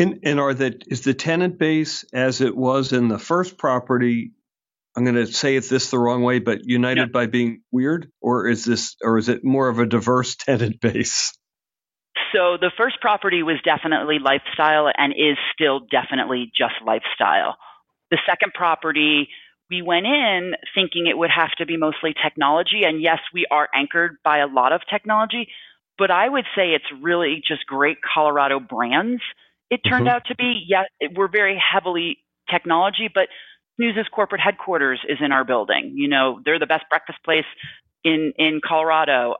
And 0.00 0.20
and 0.24 0.40
are 0.40 0.54
the 0.54 0.70
is 0.88 1.02
the 1.02 1.14
tenant 1.14 1.58
base 1.58 2.04
as 2.12 2.40
it 2.40 2.56
was 2.56 2.92
in 2.92 3.08
the 3.08 3.18
first 3.18 3.58
property? 3.58 4.32
I'm 4.96 5.04
going 5.04 5.16
to 5.24 5.26
say 5.42 5.56
it 5.56 5.68
this 5.68 5.90
the 5.90 5.98
wrong 5.98 6.22
way, 6.22 6.38
but 6.40 6.58
united 6.64 7.08
Yeah. 7.08 7.12
by 7.20 7.26
being 7.26 7.62
weird, 7.70 8.10
or 8.20 8.48
is 8.48 8.64
this, 8.64 8.96
or 9.02 9.18
is 9.18 9.28
it 9.28 9.42
more 9.44 9.68
of 9.68 9.78
a 9.78 9.86
diverse 9.86 10.34
tenant 10.46 10.80
base? 10.80 11.32
So 12.34 12.56
the 12.58 12.70
first 12.76 13.00
property 13.00 13.42
was 13.42 13.56
definitely 13.64 14.18
lifestyle 14.18 14.90
and 14.96 15.12
is 15.12 15.36
still 15.54 15.80
definitely 15.80 16.50
just 16.56 16.74
lifestyle. 16.84 17.56
The 18.10 18.18
second 18.26 18.54
property, 18.54 19.28
we 19.70 19.82
went 19.82 20.06
in 20.06 20.54
thinking 20.74 21.06
it 21.06 21.18
would 21.18 21.30
have 21.30 21.50
to 21.58 21.66
be 21.66 21.76
mostly 21.76 22.14
technology. 22.14 22.84
And 22.84 23.02
yes, 23.02 23.18
we 23.34 23.46
are 23.50 23.68
anchored 23.74 24.16
by 24.24 24.38
a 24.38 24.46
lot 24.46 24.72
of 24.72 24.82
technology, 24.88 25.48
but 25.98 26.10
I 26.10 26.28
would 26.28 26.44
say 26.56 26.70
it's 26.70 26.84
really 27.02 27.42
just 27.46 27.66
great 27.66 27.98
Colorado 28.02 28.60
brands. 28.60 29.22
It 29.70 29.80
turned 29.88 30.06
Mhm. 30.06 30.12
out 30.14 30.24
to 30.26 30.34
be, 30.34 30.64
yes, 30.66 30.86
it, 31.00 31.12
we're 31.16 31.28
very 31.28 31.56
heavily 31.58 32.18
technology, 32.50 33.08
but 33.12 33.28
Snooze's 33.76 34.08
corporate 34.08 34.40
headquarters 34.40 35.00
is 35.08 35.18
in 35.20 35.32
our 35.32 35.44
building. 35.44 35.92
You 35.94 36.08
know, 36.08 36.40
they're 36.44 36.58
the 36.58 36.66
best 36.66 36.84
breakfast 36.90 37.18
place 37.24 37.46
in, 38.04 38.32
in 38.36 38.60
Colorado. 38.66 39.36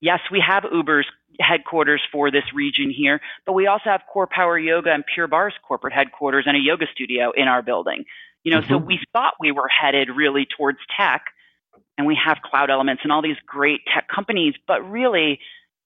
Yes, 0.00 0.20
we 0.30 0.40
have 0.46 0.64
Uber's 0.72 1.06
headquarters 1.40 2.02
for 2.10 2.30
this 2.30 2.44
region 2.54 2.90
here, 2.90 3.20
but 3.46 3.52
we 3.52 3.66
also 3.66 3.84
have 3.86 4.02
CorePower 4.12 4.62
Yoga 4.62 4.92
and 4.92 5.04
Pure 5.14 5.28
Barre's 5.28 5.54
corporate 5.62 5.92
headquarters 5.92 6.44
and 6.46 6.56
a 6.56 6.60
yoga 6.60 6.86
studio 6.92 7.32
in 7.36 7.48
our 7.48 7.62
building. 7.62 8.04
You 8.44 8.52
know, 8.52 8.62
so 8.62 8.78
Mhm. 8.78 8.86
we 8.86 9.00
thought 9.12 9.34
we 9.38 9.52
were 9.52 9.68
headed 9.68 10.08
really 10.10 10.46
towards 10.46 10.78
tech, 10.96 11.26
and 11.96 12.06
we 12.06 12.14
have 12.16 12.38
Cloud 12.42 12.70
Elements 12.70 13.02
and 13.02 13.12
all 13.12 13.22
these 13.22 13.38
great 13.46 13.80
tech 13.92 14.08
companies, 14.08 14.54
but 14.66 14.88
really, 14.90 15.40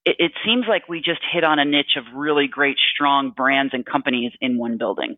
it, 0.04 0.16
it 0.18 0.32
seems 0.44 0.66
like 0.68 0.88
we 0.88 1.00
just 1.00 1.20
hit 1.30 1.44
on 1.44 1.58
a 1.58 1.64
niche 1.64 1.96
of 1.96 2.04
really 2.14 2.46
great, 2.46 2.76
strong 2.94 3.30
brands 3.30 3.72
and 3.74 3.84
companies 3.84 4.32
in 4.40 4.58
one 4.58 4.76
building. 4.76 5.16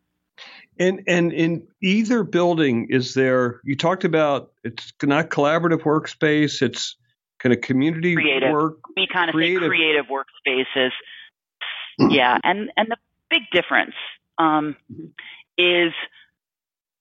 And 0.78 1.02
and 1.06 1.32
in 1.32 1.68
either 1.80 2.24
building, 2.24 2.88
is 2.90 3.14
there? 3.14 3.60
You 3.64 3.76
talked 3.76 4.04
about 4.04 4.50
it's 4.64 4.92
not 5.02 5.30
collaborative 5.30 5.82
workspace. 5.82 6.60
It's 6.60 6.96
kind 7.44 7.52
of 7.52 7.60
community 7.60 8.14
Creative. 8.14 8.50
work. 8.52 8.78
We 8.96 9.06
kind 9.06 9.28
of 9.28 9.34
Creative. 9.34 9.62
say 9.62 9.68
creative 9.68 10.06
workspaces. 10.06 10.90
yeah, 11.98 12.38
and 12.42 12.70
and 12.76 12.88
the 12.90 12.96
big 13.30 13.42
difference 13.52 13.94
um, 14.38 14.74
is 15.58 15.92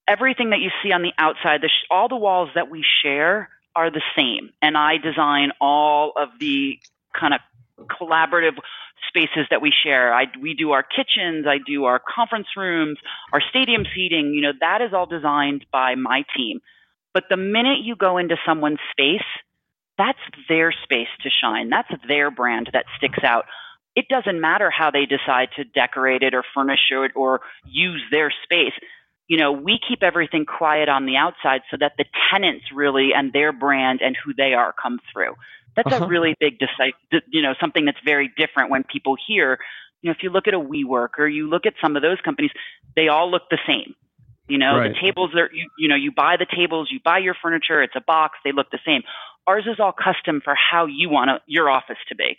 everything 0.08 0.50
that 0.50 0.60
you 0.60 0.70
see 0.84 0.92
on 0.92 1.02
the 1.02 1.14
outside. 1.18 1.62
The 1.62 1.70
sh- 1.70 1.88
all 1.90 2.10
the 2.10 2.18
walls 2.18 2.50
that 2.56 2.70
we 2.70 2.84
share 3.02 3.50
are 3.76 3.90
the 3.90 4.02
same, 4.18 4.52
and 4.62 4.78
I 4.78 4.98
design 4.98 5.52
all 5.62 6.12
of 6.18 6.30
the 6.40 6.78
kind 7.18 7.34
of 7.34 7.40
collaborative 7.88 8.58
spaces 9.08 9.48
that 9.50 9.62
we 9.62 9.72
share. 9.84 10.14
I 10.14 10.26
we 10.42 10.54
do 10.56 10.72
our 10.72 10.84
kitchens, 10.84 11.48
I 11.48 11.58
do 11.66 11.86
our 11.86 12.00
conference 12.00 12.48
rooms, 12.58 12.98
our 13.32 13.42
stadium 13.50 13.86
seating. 13.96 14.34
You 14.34 14.42
know 14.42 14.52
that 14.60 14.82
is 14.82 14.94
all 14.94 15.06
designed 15.06 15.66
by 15.72 15.96
my 15.96 16.26
team. 16.36 16.60
But 17.14 17.26
the 17.30 17.38
minute 17.38 17.80
you 17.84 17.96
go 17.96 18.18
into 18.18 18.36
someone's 18.46 18.80
space, 18.92 19.22
that's 19.98 20.20
their 20.50 20.72
space 20.84 21.08
to 21.22 21.30
shine. 21.30 21.70
That's 21.70 21.92
their 22.08 22.32
brand 22.32 22.70
that 22.74 22.86
sticks 22.98 23.24
out. 23.24 23.46
It 23.96 24.06
doesn't 24.10 24.42
matter 24.42 24.72
how 24.72 24.90
they 24.92 25.06
decide 25.06 25.50
to 25.58 25.64
decorate 25.64 26.24
it 26.24 26.34
or 26.34 26.44
furnish 26.56 26.90
it 26.92 27.12
or 27.16 27.42
use 27.66 28.02
their 28.12 28.32
space. 28.44 28.74
You 29.28 29.38
know, 29.38 29.52
we 29.52 29.80
keep 29.88 30.04
everything 30.04 30.46
quiet 30.46 30.90
on 30.90 31.06
the 31.06 31.16
outside 31.16 31.62
so 31.70 31.78
that 31.80 31.94
the 31.98 32.06
tenants 32.32 32.66
really 32.74 33.12
and 33.16 33.32
their 33.32 33.52
brand 33.54 34.02
and 34.04 34.18
who 34.24 34.34
they 34.34 34.54
are 34.54 34.74
come 34.74 35.00
through. 35.12 35.36
That's 35.76 35.92
Uh-huh. 35.92 36.06
a 36.06 36.08
really 36.08 36.36
big, 36.40 36.60
deci- 36.60 36.94
you 37.30 37.42
know, 37.42 37.54
something 37.60 37.86
that's 37.86 38.00
very 38.04 38.32
different 38.36 38.70
when 38.70 38.84
people 38.84 39.16
hear, 39.28 39.60
you 40.02 40.10
know, 40.10 40.12
if 40.16 40.24
you 40.24 40.30
look 40.30 40.48
at 40.48 40.54
a 40.54 40.60
WeWork 40.60 41.18
or 41.20 41.28
you 41.28 41.48
look 41.50 41.66
at 41.66 41.74
some 41.82 41.96
of 41.96 42.02
those 42.02 42.20
companies, 42.22 42.52
they 42.96 43.08
all 43.08 43.30
look 43.32 43.44
the 43.50 43.60
same. 43.66 43.96
You 44.48 44.58
know, 44.58 44.76
Right. 44.78 44.94
the 44.94 45.00
tables 45.00 45.32
are, 45.36 45.50
you, 45.54 45.70
you 45.78 45.88
know, 45.88 45.96
you 45.96 46.12
buy 46.12 46.36
the 46.38 46.46
tables, 46.46 46.90
you 46.92 47.00
buy 47.04 47.20
your 47.20 47.34
furniture, 47.42 47.82
it's 47.82 47.96
a 47.96 48.02
box, 48.02 48.38
they 48.44 48.52
look 48.52 48.70
the 48.72 48.80
same. 48.86 49.04
Ours 49.48 49.66
is 49.68 49.80
all 49.80 49.92
custom 49.94 50.42
for 50.44 50.56
how 50.56 50.86
you 50.86 51.10
want 51.10 51.30
a, 51.30 51.40
your 51.48 51.70
office 51.70 51.98
to 52.10 52.16
be. 52.16 52.38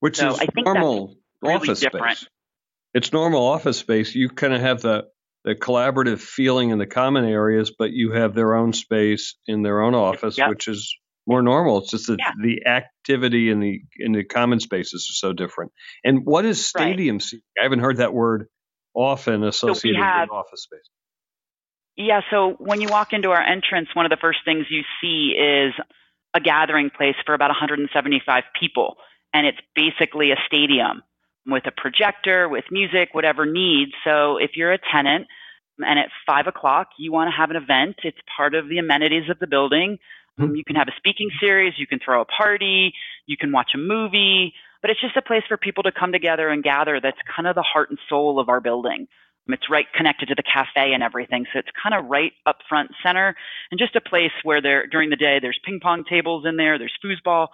which 0.00 0.18
So 0.18 0.30
is 0.30 0.38
I 0.40 0.46
think 0.46 0.66
normal 0.66 1.16
really 1.42 1.54
office 1.56 1.80
different. 1.80 2.18
space. 2.18 2.28
It's 2.94 3.12
normal 3.12 3.44
office 3.44 3.78
space. 3.78 4.14
You 4.14 4.28
kind 4.28 4.54
of 4.54 4.60
have 4.60 4.80
the 4.82 5.04
the 5.44 5.54
collaborative 5.54 6.18
feeling 6.20 6.70
in 6.70 6.78
the 6.78 6.86
common 6.86 7.24
areas, 7.24 7.72
but 7.78 7.92
you 7.92 8.10
have 8.12 8.34
their 8.34 8.54
own 8.54 8.72
space 8.72 9.36
in 9.46 9.62
their 9.62 9.80
own 9.80 9.94
office, 9.94 10.36
Yep. 10.36 10.48
which 10.48 10.66
is 10.66 10.92
more 11.24 11.40
normal. 11.40 11.78
It's 11.78 11.90
just 11.92 12.08
that 12.08 12.18
Yeah. 12.18 12.32
the 12.42 12.66
activity 12.66 13.50
in 13.50 13.60
the 13.60 13.80
in 13.98 14.12
the 14.12 14.24
common 14.24 14.58
spaces 14.60 15.08
are 15.10 15.18
so 15.28 15.32
different. 15.32 15.72
And 16.04 16.24
what 16.24 16.44
is 16.44 16.72
Right. 16.74 16.82
stadium 16.84 17.20
seating? 17.20 17.44
I 17.58 17.62
haven't 17.64 17.78
heard 17.80 17.98
that 17.98 18.12
word 18.12 18.48
often 18.94 19.44
associated 19.44 20.00
have- 20.02 20.28
with 20.28 20.30
office 20.36 20.62
space. 20.62 20.88
Yeah, 21.96 22.20
so 22.30 22.52
when 22.58 22.80
you 22.82 22.88
walk 22.88 23.12
into 23.12 23.30
our 23.30 23.40
entrance, 23.40 23.88
one 23.94 24.04
of 24.04 24.10
the 24.10 24.18
first 24.20 24.40
things 24.44 24.66
you 24.70 24.82
see 25.00 25.30
is 25.38 25.72
a 26.36 26.40
gathering 26.40 26.90
place 26.90 27.16
for 27.24 27.34
about 27.34 27.50
175 27.50 28.44
people. 28.58 28.96
And 29.32 29.46
it's 29.46 29.58
basically 29.74 30.30
a 30.30 30.36
stadium 30.46 31.02
with 31.46 31.64
a 31.66 31.72
projector, 31.76 32.48
with 32.48 32.64
music, 32.70 33.10
whatever 33.12 33.46
needs. 33.46 33.92
So 34.04 34.36
if 34.36 34.52
you're 34.54 34.72
a 34.72 34.78
tenant 34.92 35.26
and 35.78 35.98
at 35.98 36.08
five 36.26 36.46
o'clock 36.46 36.88
you 36.98 37.12
want 37.12 37.30
to 37.30 37.36
have 37.36 37.50
an 37.50 37.56
event, 37.56 37.96
it's 38.02 38.18
part 38.36 38.54
of 38.54 38.68
the 38.68 38.78
amenities 38.78 39.30
of 39.30 39.38
the 39.38 39.46
building. 39.46 39.98
Um, 40.38 40.54
you 40.54 40.64
can 40.64 40.76
have 40.76 40.88
a 40.88 40.96
speaking 40.98 41.30
series, 41.40 41.74
you 41.78 41.86
can 41.86 41.98
throw 41.98 42.20
a 42.20 42.26
party, 42.26 42.92
you 43.26 43.38
can 43.38 43.52
watch 43.52 43.70
a 43.74 43.78
movie, 43.78 44.52
but 44.82 44.90
it's 44.90 45.00
just 45.00 45.16
a 45.16 45.22
place 45.22 45.42
for 45.48 45.56
people 45.56 45.82
to 45.84 45.92
come 45.92 46.12
together 46.12 46.50
and 46.50 46.62
gather. 46.62 47.00
That's 47.00 47.16
kind 47.34 47.48
of 47.48 47.54
the 47.54 47.62
heart 47.62 47.88
and 47.88 47.98
soul 48.08 48.38
of 48.38 48.50
our 48.50 48.60
building. 48.60 49.08
It's 49.48 49.70
right 49.70 49.86
connected 49.94 50.28
to 50.28 50.34
the 50.34 50.42
cafe 50.42 50.92
and 50.92 51.02
everything, 51.02 51.46
so 51.52 51.58
it's 51.58 51.68
kind 51.80 51.94
of 51.94 52.10
right 52.10 52.32
up 52.46 52.58
front 52.68 52.90
center, 53.02 53.34
and 53.70 53.78
just 53.78 53.94
a 53.96 54.00
place 54.00 54.32
where 54.42 54.60
there 54.60 54.86
during 54.86 55.10
the 55.10 55.16
day 55.16 55.38
there's 55.40 55.60
ping 55.64 55.80
pong 55.80 56.04
tables 56.04 56.44
in 56.46 56.56
there, 56.56 56.78
there's 56.78 56.96
foosball, 57.04 57.48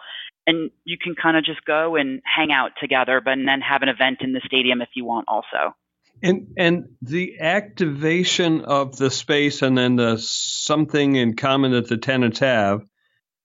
and 0.46 0.70
you 0.85 0.96
can 0.98 1.14
kind 1.14 1.37
of 1.37 1.44
just 1.44 1.64
go 1.64 1.96
and 1.96 2.22
hang 2.24 2.50
out 2.52 2.72
together, 2.81 3.20
but 3.24 3.35
and 3.35 3.46
then 3.46 3.61
have 3.61 3.83
an 3.83 3.88
event 3.88 4.18
in 4.22 4.33
the 4.33 4.40
stadium 4.46 4.81
if 4.81 4.88
you 4.94 5.05
want 5.05 5.26
also. 5.28 5.74
And 6.22 6.48
and 6.57 6.85
the 7.00 7.40
activation 7.40 8.64
of 8.64 8.96
the 8.96 9.11
space 9.11 9.62
and 9.62 9.76
then 9.76 9.96
the 9.96 10.18
something 10.18 11.16
in 11.16 11.37
common 11.37 11.72
that 11.72 11.88
the 11.88 11.96
tenants 11.96 12.38
have 12.38 12.83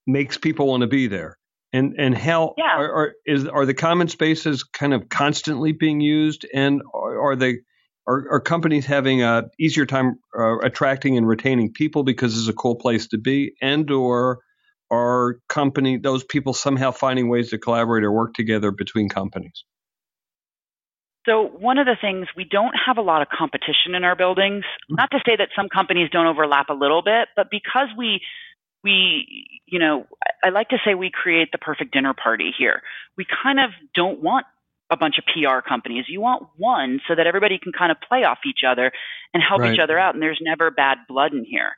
makes 0.06 0.38
people 0.38 0.68
want 0.68 0.82
to 0.82 0.86
be 0.86 1.06
there. 1.08 1.36
And 1.72 1.96
and 1.98 2.16
how 2.16 2.54
Yeah. 2.56 2.76
are, 2.76 2.92
are 2.92 3.12
is 3.26 3.46
are 3.46 3.66
the 3.66 3.74
common 3.74 4.08
spaces 4.08 4.64
kind 4.64 4.94
of 4.94 5.08
constantly 5.08 5.72
being 5.72 6.00
used 6.00 6.46
and 6.54 6.82
are, 6.94 7.32
are 7.32 7.36
they 7.36 7.58
are, 8.08 8.26
are 8.32 8.40
companies 8.40 8.86
having 8.86 9.22
a 9.22 9.44
easier 9.60 9.84
time 9.84 10.18
uh, 10.36 10.58
attracting 10.60 11.16
and 11.18 11.28
retaining 11.28 11.72
people 11.72 12.02
because 12.02 12.36
it's 12.36 12.48
a 12.48 12.54
cool 12.54 12.74
place 12.74 13.06
to 13.08 13.18
be, 13.18 13.52
and 13.60 13.90
or 13.90 14.40
are 14.90 15.36
company 15.48 15.98
those 15.98 16.24
people 16.24 16.54
somehow 16.54 16.90
finding 16.90 17.28
ways 17.28 17.50
to 17.50 17.58
collaborate 17.58 18.02
or 18.02 18.10
work 18.10 18.32
together 18.32 18.70
between 18.70 19.10
companies? 19.10 19.64
So 21.26 21.44
one 21.44 21.76
of 21.76 21.84
the 21.84 21.96
things 22.00 22.26
we 22.34 22.44
don't 22.44 22.72
have 22.86 22.96
a 22.96 23.02
lot 23.02 23.20
of 23.20 23.28
competition 23.28 23.94
in 23.94 24.02
our 24.02 24.16
buildings. 24.16 24.64
Mm-hmm. 24.64 24.94
Not 24.94 25.10
to 25.10 25.18
say 25.26 25.36
that 25.36 25.50
some 25.54 25.68
companies 25.68 26.08
don't 26.10 26.26
overlap 26.26 26.70
a 26.70 26.74
little 26.74 27.02
bit, 27.02 27.28
but 27.36 27.48
because 27.50 27.88
we 27.98 28.22
we 28.82 29.60
you 29.66 29.78
know 29.78 30.06
I 30.42 30.48
like 30.48 30.70
to 30.70 30.78
say 30.82 30.94
we 30.94 31.10
create 31.12 31.52
the 31.52 31.58
perfect 31.58 31.92
dinner 31.92 32.14
party 32.14 32.52
here. 32.56 32.80
We 33.18 33.26
kind 33.42 33.60
of 33.60 33.70
don't 33.94 34.22
want 34.22 34.46
a 34.90 34.96
bunch 34.96 35.16
of 35.18 35.24
PR 35.24 35.60
companies. 35.66 36.06
You 36.08 36.20
want 36.20 36.48
one 36.56 37.00
so 37.06 37.14
that 37.14 37.26
everybody 37.26 37.58
can 37.58 37.72
kind 37.72 37.90
of 37.92 37.98
play 38.00 38.24
off 38.24 38.38
each 38.46 38.60
other 38.66 38.90
and 39.34 39.42
help 39.42 39.60
right. 39.60 39.74
each 39.74 39.80
other 39.80 39.98
out 39.98 40.14
and 40.14 40.22
there's 40.22 40.40
never 40.40 40.70
bad 40.70 40.98
blood 41.08 41.32
in 41.32 41.44
here. 41.44 41.72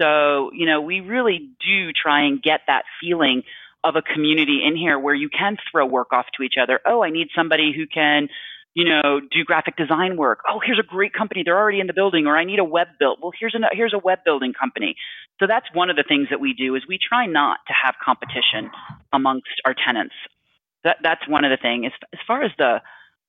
So, 0.00 0.50
you 0.52 0.66
know, 0.66 0.80
we 0.80 1.00
really 1.00 1.50
do 1.64 1.92
try 1.92 2.24
and 2.24 2.42
get 2.42 2.60
that 2.66 2.84
feeling 3.00 3.42
of 3.84 3.96
a 3.96 4.02
community 4.02 4.62
in 4.64 4.76
here 4.76 4.98
where 4.98 5.14
you 5.14 5.28
can 5.28 5.56
throw 5.70 5.86
work 5.86 6.12
off 6.12 6.26
to 6.36 6.42
each 6.42 6.54
other. 6.60 6.80
Oh, 6.86 7.02
I 7.02 7.10
need 7.10 7.28
somebody 7.36 7.72
who 7.74 7.86
can, 7.86 8.28
you 8.74 8.84
know, 8.84 9.20
do 9.20 9.44
graphic 9.44 9.76
design 9.76 10.16
work. 10.16 10.40
Oh, 10.48 10.60
here's 10.64 10.78
a 10.78 10.86
great 10.86 11.12
company. 11.12 11.42
They're 11.44 11.58
already 11.58 11.80
in 11.80 11.86
the 11.86 11.92
building 11.92 12.26
or 12.26 12.36
I 12.36 12.44
need 12.44 12.58
a 12.58 12.64
web 12.64 12.88
built. 12.98 13.18
Well, 13.20 13.32
here's 13.38 13.54
a, 13.54 13.58
here's 13.72 13.94
a 13.94 13.98
web 13.98 14.20
building 14.24 14.52
company. 14.58 14.96
So 15.40 15.46
that's 15.46 15.66
one 15.72 15.90
of 15.90 15.96
the 15.96 16.04
things 16.06 16.28
that 16.30 16.40
we 16.40 16.52
do 16.52 16.74
is 16.74 16.82
we 16.88 16.98
try 16.98 17.26
not 17.26 17.58
to 17.66 17.74
have 17.82 17.94
competition 18.02 18.70
amongst 19.12 19.50
our 19.64 19.74
tenants. 19.74 20.14
That, 20.84 20.98
that's 21.02 21.26
one 21.28 21.44
of 21.44 21.50
the 21.50 21.58
things. 21.60 21.86
As, 21.86 22.08
as 22.12 22.20
far 22.26 22.42
as 22.42 22.50
the, 22.58 22.80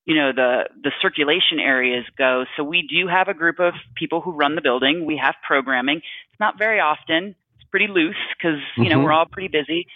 you 0.05 0.15
know 0.15 0.31
the 0.33 0.65
the 0.81 0.91
circulation 1.01 1.59
areas 1.59 2.05
go 2.17 2.45
so 2.57 2.63
we 2.63 2.85
do 2.87 3.07
have 3.07 3.27
a 3.27 3.33
group 3.33 3.59
of 3.59 3.73
people 3.95 4.21
who 4.21 4.31
run 4.31 4.55
the 4.55 4.61
building. 4.61 5.05
We 5.05 5.17
have 5.17 5.35
programming. 5.45 5.97
It's 5.97 6.39
not 6.39 6.57
very 6.57 6.79
often. 6.79 7.35
It's 7.55 7.69
pretty 7.69 7.87
loose 7.87 8.15
because 8.37 8.59
you 8.77 8.89
know 8.89 8.97
mm-hmm. 8.97 9.05
we're 9.05 9.13
all 9.13 9.25
pretty 9.25 9.47
busy. 9.47 9.87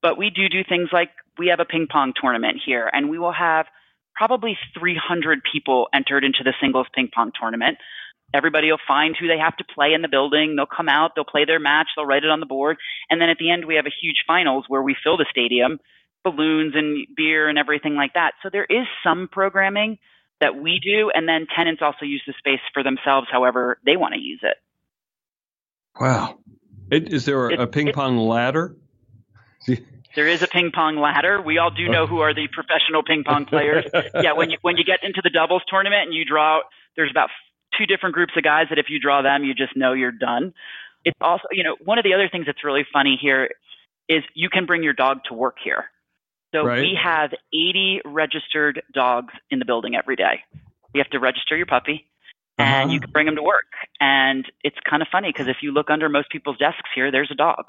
But 0.00 0.18
we 0.18 0.30
do 0.30 0.48
do 0.48 0.64
things 0.68 0.88
like 0.92 1.10
we 1.38 1.48
have 1.48 1.60
a 1.60 1.64
ping 1.64 1.86
pong 1.90 2.12
tournament 2.20 2.58
here 2.64 2.90
and 2.92 3.08
we 3.08 3.18
will 3.18 3.32
have 3.32 3.66
probably 4.14 4.58
300 4.78 5.40
people 5.50 5.88
entered 5.94 6.24
into 6.24 6.44
the 6.44 6.52
singles 6.60 6.86
ping 6.94 7.08
pong 7.14 7.32
tournament. 7.38 7.78
Everybody 8.34 8.70
will 8.70 8.80
find 8.86 9.14
who 9.18 9.28
they 9.28 9.38
have 9.38 9.56
to 9.58 9.64
play 9.64 9.92
in 9.92 10.02
the 10.02 10.08
building. 10.08 10.56
They'll 10.56 10.66
come 10.66 10.88
out. 10.88 11.12
They'll 11.14 11.24
play 11.24 11.44
their 11.44 11.60
match. 11.60 11.88
They'll 11.94 12.06
write 12.06 12.24
it 12.24 12.30
on 12.30 12.40
the 12.40 12.46
board. 12.46 12.78
And 13.10 13.20
then 13.20 13.28
at 13.28 13.38
the 13.38 13.50
end 13.50 13.64
we 13.64 13.76
have 13.76 13.86
a 13.86 13.94
huge 14.02 14.24
finals 14.26 14.64
where 14.68 14.82
we 14.82 14.96
fill 15.02 15.16
the 15.16 15.26
stadium 15.30 15.78
balloons 16.24 16.74
and 16.74 17.06
beer 17.16 17.48
and 17.48 17.58
everything 17.58 17.94
like 17.94 18.14
that. 18.14 18.32
So 18.42 18.50
there 18.50 18.66
is 18.68 18.86
some 19.04 19.28
programming 19.30 19.98
that 20.40 20.56
we 20.56 20.80
do, 20.82 21.10
and 21.14 21.28
then 21.28 21.46
tenants 21.54 21.82
also 21.82 22.04
use 22.04 22.22
the 22.26 22.34
space 22.38 22.60
for 22.74 22.82
themselves, 22.82 23.28
however 23.30 23.78
they 23.84 23.96
want 23.96 24.14
to 24.14 24.20
use 24.20 24.40
it. 24.42 24.56
Wow. 26.00 26.38
It, 26.90 27.12
is 27.12 27.24
there 27.24 27.48
a, 27.48 27.52
it, 27.52 27.60
a 27.60 27.66
ping 27.66 27.92
pong 27.92 28.18
it, 28.18 28.22
ladder? 28.22 28.76
there 30.16 30.28
is 30.28 30.42
a 30.42 30.48
ping 30.48 30.72
pong 30.74 30.96
ladder. 30.96 31.40
We 31.40 31.58
all 31.58 31.70
do 31.70 31.88
know 31.88 32.06
who 32.06 32.20
are 32.20 32.34
the 32.34 32.48
professional 32.52 33.02
ping 33.02 33.24
pong 33.24 33.46
players. 33.46 33.84
yeah, 34.14 34.32
when 34.32 34.50
you 34.50 34.58
when 34.62 34.76
you 34.76 34.84
get 34.84 35.00
into 35.02 35.20
the 35.22 35.30
doubles 35.30 35.62
tournament 35.68 36.02
and 36.06 36.14
you 36.14 36.24
draw, 36.24 36.60
there's 36.96 37.10
about 37.10 37.30
two 37.78 37.86
different 37.86 38.14
groups 38.14 38.32
of 38.36 38.42
guys 38.42 38.66
that 38.70 38.78
if 38.78 38.86
you 38.88 38.98
draw 39.00 39.22
them, 39.22 39.44
you 39.44 39.54
just 39.54 39.76
know 39.76 39.92
you're 39.92 40.12
done. 40.12 40.52
It's 41.04 41.16
also, 41.20 41.44
you 41.50 41.64
know, 41.64 41.76
one 41.84 41.98
of 41.98 42.04
the 42.04 42.14
other 42.14 42.28
things 42.30 42.46
that's 42.46 42.64
really 42.64 42.84
funny 42.92 43.18
here 43.20 43.50
is 44.08 44.22
you 44.34 44.48
can 44.50 44.66
bring 44.66 44.82
your 44.82 44.92
dog 44.92 45.24
to 45.28 45.34
work 45.34 45.56
here. 45.62 45.86
So 46.52 46.64
right. 46.64 46.80
we 46.80 46.98
have 47.02 47.32
80 47.52 48.02
registered 48.04 48.82
dogs 48.92 49.32
in 49.50 49.58
the 49.58 49.64
building 49.64 49.96
every 49.96 50.16
day. 50.16 50.40
You 50.94 51.00
have 51.00 51.10
to 51.10 51.18
register 51.18 51.56
your 51.56 51.66
puppy 51.66 52.06
and 52.58 52.84
uh-huh. 52.84 52.92
you 52.92 53.00
can 53.00 53.10
bring 53.10 53.26
them 53.26 53.36
to 53.36 53.42
work. 53.42 53.72
And 54.00 54.44
it's 54.62 54.76
kind 54.88 55.02
of 55.02 55.08
funny 55.10 55.30
because 55.32 55.48
if 55.48 55.58
you 55.62 55.72
look 55.72 55.90
under 55.90 56.08
most 56.08 56.30
people's 56.30 56.58
desks 56.58 56.90
here, 56.94 57.10
there's 57.10 57.30
a 57.30 57.34
dog. 57.34 57.64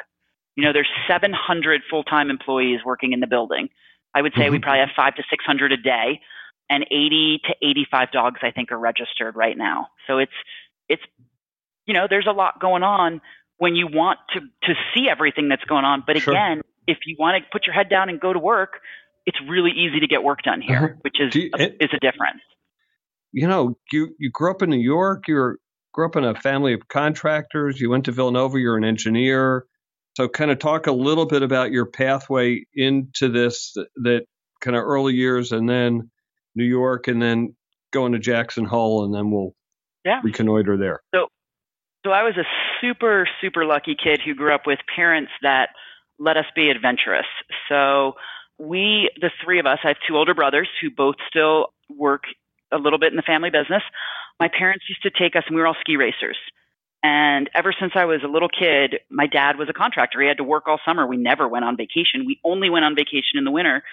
You 0.56 0.64
know, 0.64 0.74
there's 0.74 0.90
700 1.08 1.82
full-time 1.90 2.30
employees 2.30 2.82
working 2.86 3.14
in 3.14 3.20
the 3.20 3.28
building. 3.28 3.70
I 4.14 4.22
would 4.22 4.34
say 4.34 4.44
mm-hmm. 4.44 4.52
we 4.52 4.60
probably 4.60 4.82
have 4.82 4.90
five 4.96 5.16
to 5.16 5.24
600 5.30 5.72
a 5.72 5.78
day 5.78 6.22
and 6.70 6.84
80 6.84 7.42
to 7.46 7.68
85 7.68 8.12
dogs, 8.12 8.40
I 8.44 8.52
think, 8.52 8.72
are 8.72 8.78
registered 8.78 9.36
right 9.36 9.58
now. 9.58 9.88
So 10.08 10.20
it's, 10.20 10.32
it's, 10.88 11.02
you 11.86 11.94
know, 11.94 12.08
there's 12.10 12.28
a 12.28 12.32
lot 12.32 12.60
going 12.60 12.84
on 12.84 13.22
when 13.58 13.76
you 13.76 13.88
want 13.88 14.20
to, 14.34 14.42
to 14.42 14.74
see 14.94 15.08
everything 15.10 15.50
that's 15.50 15.64
going 15.64 15.86
on. 15.86 16.04
But 16.06 16.20
sure. 16.20 16.34
again, 16.34 16.62
if 16.88 16.98
you 17.06 17.16
want 17.20 17.44
to 17.44 17.50
put 17.52 17.66
your 17.66 17.74
head 17.74 17.90
down 17.90 18.10
and 18.10 18.20
go 18.20 18.34
to 18.34 18.40
work, 18.40 18.80
it's 19.26 19.38
really 19.48 19.72
easy 19.72 20.00
to 20.00 20.08
get 20.08 20.24
work 20.24 20.42
done 20.44 20.62
here, 20.62 20.78
uh-huh. 20.78 20.88
which 21.02 21.16
is 21.20 21.36
you, 21.36 21.50
a, 21.58 21.64
is 21.84 21.90
a 21.94 22.00
difference. 22.00 22.42
You 23.32 23.48
know, 23.48 23.78
you 23.92 24.16
you 24.20 24.30
grew 24.30 24.52
up 24.52 24.62
in 24.62 24.70
New 24.70 24.78
York. 24.78 25.24
You 25.28 25.56
grew 25.94 26.06
up 26.06 26.16
in 26.16 26.24
a 26.24 26.36
family 26.36 26.74
of 26.74 26.88
contractors. 26.88 27.80
You 27.80 27.90
went 27.90 28.06
to 28.06 28.12
Villanova. 28.12 28.60
You're 28.60 28.78
an 28.78 28.84
engineer. 28.84 29.66
So, 30.16 30.28
kind 30.28 30.52
of 30.52 30.60
talk 30.60 30.86
a 30.86 30.92
little 30.92 31.26
bit 31.26 31.42
about 31.42 31.72
your 31.72 31.88
pathway 31.88 32.66
into 32.74 33.30
this, 33.30 33.74
that, 33.74 33.88
that 34.04 34.26
kind 34.62 34.78
of 34.78 34.84
early 34.84 35.14
years, 35.14 35.52
and 35.52 35.68
then 35.68 36.12
New 36.56 36.66
York, 36.66 37.08
and 37.08 37.20
then 37.20 37.56
going 37.92 38.12
to 38.12 38.20
Jackson 38.20 38.66
Hole, 38.66 39.06
and 39.06 39.14
then 39.14 39.32
we'll 39.32 39.56
yeah. 40.06 40.22
reconnoiter 40.24 40.78
there. 40.78 41.02
So, 41.16 41.28
so 42.06 42.12
I 42.12 42.24
was 42.24 42.36
a 42.38 42.44
super 42.80 43.28
super 43.42 43.66
lucky 43.66 43.96
kid 44.02 44.22
who 44.24 44.36
grew 44.36 44.54
up 44.54 44.68
with 44.68 44.80
parents 44.96 45.32
that 45.42 45.70
let 46.24 46.38
us 46.38 46.46
be 46.56 46.70
adventurous. 46.70 47.26
So 47.68 48.14
we, 48.58 49.10
the 49.20 49.32
three 49.44 49.60
of 49.60 49.66
us, 49.66 49.80
I 49.84 49.90
have 49.90 49.98
two 50.08 50.16
older 50.16 50.34
brothers 50.34 50.70
who 50.82 50.90
both 50.90 51.16
still 51.28 51.74
work 51.90 52.24
a 52.72 52.78
little 52.78 53.00
bit 53.00 53.12
in 53.12 53.18
the 53.18 53.24
family 53.24 53.50
business. 53.50 53.84
My 54.40 54.48
parents 54.48 54.86
used 54.88 55.04
to 55.04 55.12
take 55.12 55.36
us, 55.36 55.44
and 55.48 55.56
we 55.56 55.62
were 55.62 55.68
all 55.68 55.76
ski 55.82 55.98
racers. 55.98 56.38
And 57.04 57.50
ever 57.54 57.74
since 57.78 57.92
I 57.96 58.06
was 58.06 58.22
a 58.24 58.30
little 58.30 58.48
kid, 58.48 59.00
my 59.10 59.28
dad 59.28 59.58
was 59.58 59.68
a 59.70 59.74
contractor. 59.74 60.22
He 60.22 60.28
had 60.28 60.38
to 60.38 60.44
work 60.44 60.68
all 60.68 60.80
summer. 60.86 61.06
We 61.06 61.18
never 61.18 61.48
went 61.48 61.66
on 61.66 61.76
vacation. 61.76 62.26
We 62.26 62.40
only 62.46 62.70
went 62.70 62.86
on 62.86 62.96
vacation 62.96 63.38
in 63.38 63.44
the 63.44 63.52
winter. 63.52 63.84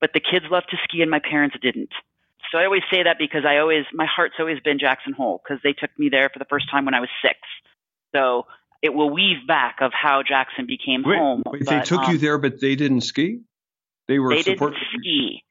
But 0.00 0.12
the 0.12 0.20
kids 0.20 0.46
loved 0.50 0.66
to 0.70 0.76
ski, 0.82 1.02
and 1.02 1.10
my 1.10 1.20
parents 1.20 1.56
didn't. 1.62 1.90
So 2.50 2.58
I 2.58 2.64
always 2.64 2.82
say 2.92 3.04
that 3.04 3.16
because 3.18 3.44
I 3.46 3.58
always, 3.58 3.84
my 3.92 4.06
heart's 4.06 4.34
always 4.38 4.60
been 4.60 4.78
Jackson 4.78 5.12
Hole 5.12 5.40
because 5.42 5.62
they 5.62 5.72
took 5.72 5.90
me 5.98 6.08
there 6.08 6.28
for 6.32 6.38
the 6.38 6.44
first 6.50 6.68
time 6.70 6.84
when 6.84 6.94
I 6.94 7.00
was 7.00 7.08
six. 7.22 7.38
So 8.14 8.46
it 8.86 8.94
will 8.94 9.10
weave 9.10 9.46
back 9.46 9.76
of 9.80 9.92
how 9.92 10.22
Jackson 10.22 10.66
became 10.66 11.02
wait, 11.04 11.18
home. 11.18 11.42
Wait, 11.46 11.64
but, 11.64 11.70
they 11.70 11.84
took 11.84 12.02
um, 12.02 12.12
you 12.12 12.18
there, 12.18 12.38
but 12.38 12.60
they 12.60 12.76
didn't 12.76 13.00
ski. 13.02 13.40
They 14.08 14.18
were. 14.18 14.30
They 14.30 14.42
support- 14.42 14.74
didn't 14.74 15.02
ski. 15.02 15.42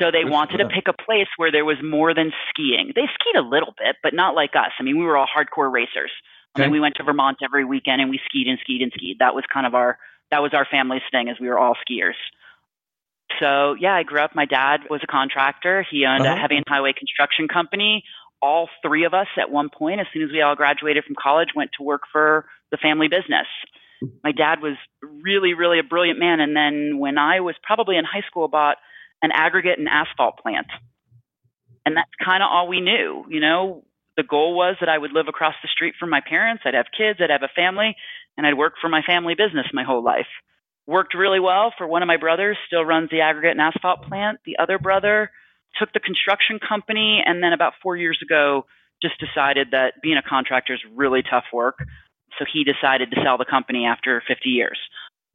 So 0.00 0.10
they 0.10 0.24
wanted 0.24 0.58
to 0.58 0.68
pick 0.68 0.88
a 0.88 0.94
place 0.94 1.28
where 1.36 1.52
there 1.52 1.64
was 1.66 1.76
more 1.84 2.14
than 2.14 2.32
skiing. 2.48 2.92
They 2.96 3.04
skied 3.04 3.36
a 3.36 3.42
little 3.42 3.74
bit, 3.76 3.96
but 4.02 4.14
not 4.14 4.34
like 4.34 4.56
us. 4.56 4.72
I 4.78 4.82
mean, 4.82 4.98
we 4.98 5.04
were 5.04 5.14
all 5.14 5.26
hardcore 5.28 5.70
racers. 5.70 6.10
Okay. 6.56 6.64
I 6.64 6.66
mean, 6.66 6.72
we 6.72 6.80
went 6.80 6.94
to 6.96 7.02
Vermont 7.02 7.36
every 7.44 7.66
weekend 7.66 8.00
and 8.00 8.08
we 8.08 8.18
skied 8.24 8.46
and 8.46 8.58
skied 8.62 8.80
and 8.80 8.90
skied. 8.96 9.18
That 9.20 9.34
was 9.34 9.44
kind 9.52 9.66
of 9.66 9.74
our 9.74 9.98
that 10.30 10.40
was 10.40 10.52
our 10.54 10.66
family's 10.70 11.02
thing, 11.12 11.28
as 11.28 11.36
we 11.38 11.48
were 11.48 11.58
all 11.58 11.74
skiers. 11.86 12.16
So 13.40 13.76
yeah, 13.78 13.94
I 13.94 14.02
grew 14.02 14.20
up. 14.20 14.34
My 14.34 14.46
dad 14.46 14.80
was 14.88 15.02
a 15.04 15.06
contractor. 15.06 15.84
He 15.90 16.06
owned 16.06 16.22
uh-huh. 16.22 16.34
a 16.34 16.40
heavy 16.40 16.56
and 16.56 16.64
highway 16.66 16.94
construction 16.96 17.46
company 17.46 18.02
all 18.42 18.68
three 18.82 19.04
of 19.04 19.14
us 19.14 19.26
at 19.38 19.50
one 19.50 19.68
point, 19.68 20.00
as 20.00 20.06
soon 20.12 20.22
as 20.22 20.30
we 20.32 20.42
all 20.42 20.56
graduated 20.56 21.04
from 21.04 21.16
college, 21.20 21.48
went 21.54 21.70
to 21.78 21.84
work 21.84 22.02
for 22.12 22.46
the 22.70 22.78
family 22.78 23.08
business. 23.08 23.46
My 24.24 24.32
dad 24.32 24.60
was 24.62 24.76
really, 25.02 25.54
really 25.54 25.78
a 25.78 25.82
brilliant 25.82 26.18
man. 26.18 26.40
And 26.40 26.56
then 26.56 26.98
when 26.98 27.18
I 27.18 27.40
was 27.40 27.54
probably 27.62 27.96
in 27.96 28.04
high 28.04 28.26
school, 28.26 28.48
bought 28.48 28.76
an 29.22 29.30
aggregate 29.32 29.78
and 29.78 29.88
asphalt 29.88 30.38
plant. 30.38 30.68
And 31.84 31.96
that's 31.96 32.10
kind 32.24 32.42
of 32.42 32.48
all 32.50 32.68
we 32.68 32.80
knew. 32.80 33.24
You 33.28 33.40
know, 33.40 33.84
the 34.16 34.22
goal 34.22 34.54
was 34.54 34.76
that 34.80 34.88
I 34.88 34.96
would 34.96 35.12
live 35.12 35.28
across 35.28 35.54
the 35.62 35.68
street 35.68 35.94
from 35.98 36.10
my 36.10 36.20
parents. 36.26 36.62
I'd 36.64 36.74
have 36.74 36.86
kids, 36.96 37.20
I'd 37.22 37.30
have 37.30 37.42
a 37.42 37.52
family, 37.54 37.96
and 38.36 38.46
I'd 38.46 38.56
work 38.56 38.74
for 38.80 38.88
my 38.88 39.02
family 39.02 39.34
business 39.34 39.66
my 39.72 39.84
whole 39.84 40.02
life. 40.02 40.28
Worked 40.86 41.14
really 41.14 41.40
well 41.40 41.72
for 41.76 41.86
one 41.86 42.02
of 42.02 42.06
my 42.06 42.16
brothers, 42.16 42.56
still 42.66 42.84
runs 42.84 43.10
the 43.10 43.20
aggregate 43.20 43.52
and 43.52 43.60
asphalt 43.60 44.02
plant. 44.08 44.40
The 44.44 44.56
other 44.58 44.78
brother 44.78 45.30
took 45.78 45.92
the 45.92 46.00
construction 46.00 46.58
company, 46.58 47.22
and 47.24 47.42
then 47.42 47.52
about 47.52 47.74
four 47.82 47.96
years 47.96 48.18
ago, 48.22 48.66
just 49.02 49.14
decided 49.18 49.68
that 49.72 49.94
being 50.02 50.16
a 50.16 50.28
contractor 50.28 50.74
is 50.74 50.80
really 50.94 51.22
tough 51.22 51.44
work. 51.52 51.78
So 52.38 52.44
he 52.50 52.64
decided 52.64 53.10
to 53.10 53.20
sell 53.24 53.38
the 53.38 53.44
company 53.44 53.86
after 53.86 54.22
50 54.26 54.48
years. 54.48 54.78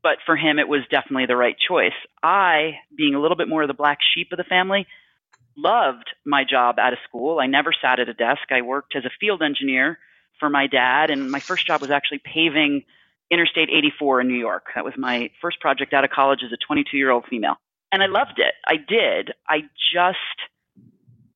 But 0.03 0.17
for 0.25 0.35
him, 0.35 0.59
it 0.59 0.67
was 0.67 0.81
definitely 0.89 1.25
the 1.25 1.35
right 1.35 1.55
choice. 1.57 1.97
I, 2.21 2.75
being 2.95 3.15
a 3.15 3.21
little 3.21 3.37
bit 3.37 3.49
more 3.49 3.63
of 3.63 3.67
the 3.67 3.73
black 3.73 3.99
sheep 4.13 4.27
of 4.31 4.37
the 4.37 4.43
family, 4.43 4.85
loved 5.57 6.09
my 6.25 6.43
job 6.43 6.77
out 6.79 6.93
of 6.93 6.99
school. 7.07 7.39
I 7.39 7.47
never 7.47 7.71
sat 7.73 7.99
at 7.99 8.09
a 8.09 8.13
desk. 8.13 8.43
I 8.51 8.61
worked 8.61 8.95
as 8.95 9.05
a 9.05 9.09
field 9.19 9.41
engineer 9.41 9.97
for 10.39 10.49
my 10.49 10.67
dad, 10.67 11.09
and 11.09 11.31
my 11.31 11.39
first 11.39 11.65
job 11.65 11.81
was 11.81 11.91
actually 11.91 12.19
paving 12.19 12.83
Interstate 13.31 13.69
84 13.69 14.21
in 14.21 14.27
New 14.27 14.37
York. 14.37 14.67
That 14.75 14.85
was 14.85 14.93
my 14.97 15.31
first 15.41 15.59
project 15.59 15.93
out 15.93 16.03
of 16.03 16.11
college 16.11 16.41
as 16.45 16.51
a 16.51 16.57
22 16.67 16.97
year 16.97 17.09
old 17.09 17.25
female 17.27 17.55
and 17.91 18.03
I 18.03 18.07
loved 18.07 18.37
it. 18.39 18.53
I 18.67 18.75
did. 18.77 19.31
I 19.47 19.61
just 19.93 20.17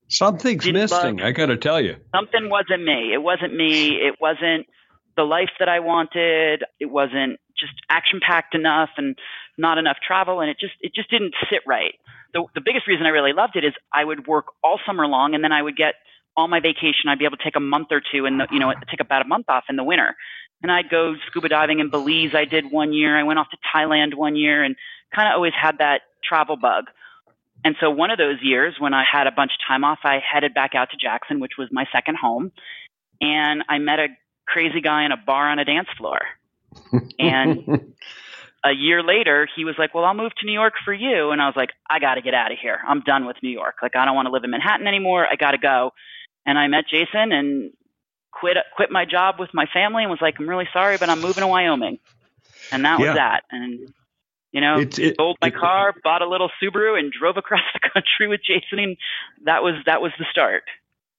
something's 0.07 0.65
missing. 0.71 1.17
Love, 1.17 1.25
I 1.25 1.31
got 1.31 1.47
to 1.47 1.57
tell 1.57 1.81
you, 1.81 1.97
something 2.13 2.49
wasn't 2.49 2.83
me. 2.83 3.13
It 3.13 3.21
wasn't 3.21 3.55
me. 3.55 3.95
It 3.95 4.15
wasn't 4.19 4.67
the 5.15 5.23
life 5.23 5.51
that 5.59 5.69
I 5.69 5.79
wanted. 5.79 6.63
It 6.79 6.89
wasn't 6.89 7.39
just 7.59 7.73
action 7.89 8.19
packed 8.25 8.55
enough 8.55 8.89
and 8.97 9.17
not 9.57 9.77
enough 9.77 9.97
travel, 10.05 10.41
and 10.41 10.49
it 10.49 10.57
just 10.59 10.73
it 10.81 10.93
just 10.93 11.09
didn't 11.09 11.33
sit 11.49 11.61
right. 11.67 11.93
The 12.33 12.43
the 12.55 12.61
biggest 12.61 12.87
reason 12.87 13.05
I 13.05 13.09
really 13.09 13.33
loved 13.33 13.55
it 13.55 13.65
is 13.65 13.73
I 13.93 14.03
would 14.03 14.27
work 14.27 14.45
all 14.63 14.79
summer 14.85 15.07
long, 15.07 15.35
and 15.35 15.43
then 15.43 15.51
I 15.51 15.61
would 15.61 15.75
get 15.75 15.95
all 16.39 16.47
my 16.47 16.61
vacation, 16.61 17.09
I'd 17.09 17.19
be 17.19 17.25
able 17.25 17.37
to 17.37 17.43
take 17.43 17.57
a 17.57 17.59
month 17.59 17.87
or 17.91 18.01
two 18.01 18.25
and, 18.25 18.41
you 18.51 18.59
know, 18.59 18.73
take 18.89 19.01
about 19.01 19.21
a 19.21 19.27
month 19.27 19.49
off 19.49 19.65
in 19.69 19.75
the 19.75 19.83
winter. 19.83 20.15
And 20.63 20.71
I'd 20.71 20.89
go 20.89 21.15
scuba 21.27 21.49
diving 21.49 21.79
in 21.79 21.89
Belize. 21.89 22.33
I 22.33 22.45
did 22.45 22.71
one 22.71 22.93
year. 22.93 23.17
I 23.17 23.23
went 23.23 23.39
off 23.39 23.47
to 23.51 23.57
Thailand 23.75 24.13
one 24.13 24.35
year 24.35 24.63
and 24.63 24.75
kind 25.13 25.27
of 25.27 25.35
always 25.35 25.53
had 25.59 25.77
that 25.79 26.01
travel 26.23 26.57
bug. 26.57 26.85
And 27.63 27.75
so 27.81 27.89
one 27.89 28.09
of 28.09 28.17
those 28.17 28.37
years 28.41 28.75
when 28.79 28.93
I 28.93 29.03
had 29.09 29.27
a 29.27 29.31
bunch 29.31 29.51
of 29.51 29.67
time 29.67 29.83
off, 29.83 29.99
I 30.03 30.19
headed 30.19 30.53
back 30.53 30.75
out 30.75 30.91
to 30.91 30.97
Jackson, 30.97 31.39
which 31.39 31.53
was 31.57 31.67
my 31.71 31.85
second 31.91 32.17
home. 32.17 32.51
And 33.19 33.63
I 33.67 33.79
met 33.79 33.99
a 33.99 34.07
crazy 34.47 34.81
guy 34.81 35.05
in 35.05 35.11
a 35.11 35.17
bar 35.17 35.49
on 35.49 35.59
a 35.59 35.65
dance 35.65 35.89
floor. 35.97 36.19
and 37.19 37.93
a 38.63 38.71
year 38.71 39.03
later, 39.03 39.47
he 39.55 39.65
was 39.65 39.75
like, 39.77 39.93
Well, 39.93 40.05
I'll 40.05 40.13
move 40.13 40.31
to 40.39 40.45
New 40.45 40.53
York 40.53 40.73
for 40.85 40.93
you. 40.93 41.31
And 41.31 41.41
I 41.41 41.47
was 41.47 41.55
like, 41.55 41.71
I 41.89 41.99
got 41.99 42.15
to 42.15 42.21
get 42.21 42.33
out 42.33 42.51
of 42.51 42.57
here. 42.61 42.79
I'm 42.87 43.01
done 43.01 43.25
with 43.25 43.37
New 43.43 43.49
York. 43.49 43.75
Like, 43.81 43.95
I 43.95 44.05
don't 44.05 44.15
want 44.15 44.27
to 44.27 44.31
live 44.31 44.43
in 44.43 44.51
Manhattan 44.51 44.87
anymore. 44.87 45.25
I 45.29 45.35
got 45.35 45.51
to 45.51 45.57
go. 45.57 45.91
And 46.45 46.57
I 46.57 46.67
met 46.67 46.85
Jason 46.89 47.31
and 47.31 47.71
quit 48.31 48.57
quit 48.75 48.89
my 48.91 49.05
job 49.05 49.35
with 49.39 49.49
my 49.53 49.65
family 49.73 50.03
and 50.03 50.09
was 50.09 50.21
like, 50.21 50.39
I'm 50.39 50.47
really 50.47 50.67
sorry, 50.71 50.97
but 50.97 51.09
I'm 51.09 51.21
moving 51.21 51.41
to 51.41 51.47
Wyoming. 51.47 51.99
And 52.71 52.85
that 52.85 52.99
yeah. 52.99 53.05
was 53.07 53.15
that. 53.15 53.43
And 53.51 53.93
you 54.51 54.61
know, 54.61 54.79
it, 54.79 54.97
it, 54.97 55.15
sold 55.17 55.37
my 55.41 55.49
it, 55.49 55.55
car, 55.55 55.93
bought 56.03 56.21
a 56.21 56.27
little 56.29 56.49
Subaru, 56.61 56.97
and 56.97 57.11
drove 57.11 57.37
across 57.37 57.61
the 57.73 57.89
country 57.93 58.27
with 58.27 58.41
Jason. 58.45 58.79
And 58.79 58.97
that 59.45 59.63
was 59.63 59.75
that 59.85 60.01
was 60.01 60.11
the 60.17 60.25
start. 60.31 60.63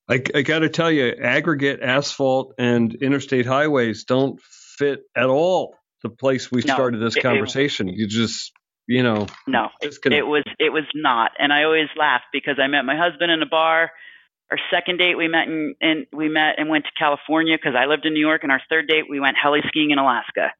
I, 0.09 0.21
I 0.35 0.41
got 0.41 0.59
to 0.59 0.69
tell 0.69 0.91
you, 0.91 1.13
aggregate 1.21 1.79
asphalt 1.81 2.55
and 2.57 2.93
interstate 2.95 3.45
highways 3.45 4.03
don't 4.03 4.41
fit 4.41 5.03
at 5.15 5.27
all 5.27 5.75
the 6.03 6.09
place 6.09 6.51
we 6.51 6.63
no, 6.65 6.73
started 6.73 7.01
this 7.01 7.15
conversation. 7.15 7.87
you 7.87 8.07
just, 8.07 8.51
you 8.87 9.03
know, 9.03 9.27
no, 9.47 9.69
it, 9.81 9.97
it 10.11 10.23
was 10.23 10.43
it 10.59 10.73
was 10.73 10.83
not. 10.93 11.31
And 11.39 11.53
I 11.53 11.63
always 11.63 11.87
laugh 11.97 12.21
because 12.33 12.55
I 12.61 12.67
met 12.67 12.83
my 12.83 12.97
husband 12.97 13.31
in 13.31 13.41
a 13.41 13.45
bar. 13.45 13.91
Our 14.49 14.57
second 14.69 14.97
date, 14.97 15.15
we 15.15 15.29
met 15.29 15.47
in, 15.47 15.75
in 15.79 16.05
we 16.11 16.27
met 16.27 16.55
and 16.57 16.67
went 16.67 16.83
to 16.85 16.91
California 16.99 17.55
because 17.55 17.75
I 17.77 17.85
lived 17.85 18.05
in 18.05 18.13
New 18.13 18.19
York. 18.19 18.43
And 18.43 18.51
our 18.51 18.61
third 18.69 18.89
date, 18.89 19.05
we 19.09 19.21
went 19.21 19.37
heli 19.41 19.61
skiing 19.67 19.91
in 19.91 19.97
Alaska. 19.97 20.51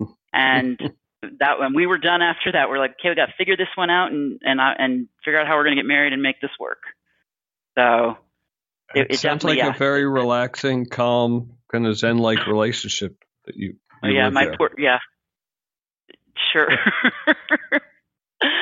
And 0.30 0.78
that 1.22 1.58
when 1.58 1.74
we 1.74 1.86
were 1.86 1.98
done 1.98 2.22
after 2.22 2.52
that, 2.52 2.68
we're 2.68 2.78
like, 2.78 2.92
okay, 3.00 3.08
we 3.08 3.14
got 3.14 3.26
to 3.26 3.34
figure 3.36 3.56
this 3.56 3.68
one 3.74 3.90
out 3.90 4.12
and 4.12 4.40
and 4.42 4.60
uh, 4.60 4.74
and 4.78 5.08
figure 5.24 5.40
out 5.40 5.46
how 5.46 5.56
we're 5.56 5.64
going 5.64 5.76
to 5.76 5.82
get 5.82 5.88
married 5.88 6.12
and 6.12 6.22
make 6.22 6.40
this 6.40 6.50
work. 6.58 6.82
So 7.76 8.16
it, 8.94 9.00
it, 9.00 9.06
it 9.14 9.18
sounds 9.18 9.44
like 9.44 9.58
yeah. 9.58 9.74
a 9.74 9.78
very 9.78 10.06
relaxing, 10.06 10.86
calm, 10.86 11.54
kind 11.70 11.86
of 11.86 11.96
zen-like 11.96 12.46
relationship 12.46 13.16
that 13.46 13.56
you. 13.56 13.74
you 14.02 14.12
yeah, 14.12 14.30
my 14.30 14.46
there. 14.46 14.56
poor 14.56 14.70
yeah. 14.78 14.98
Sure. 16.52 16.68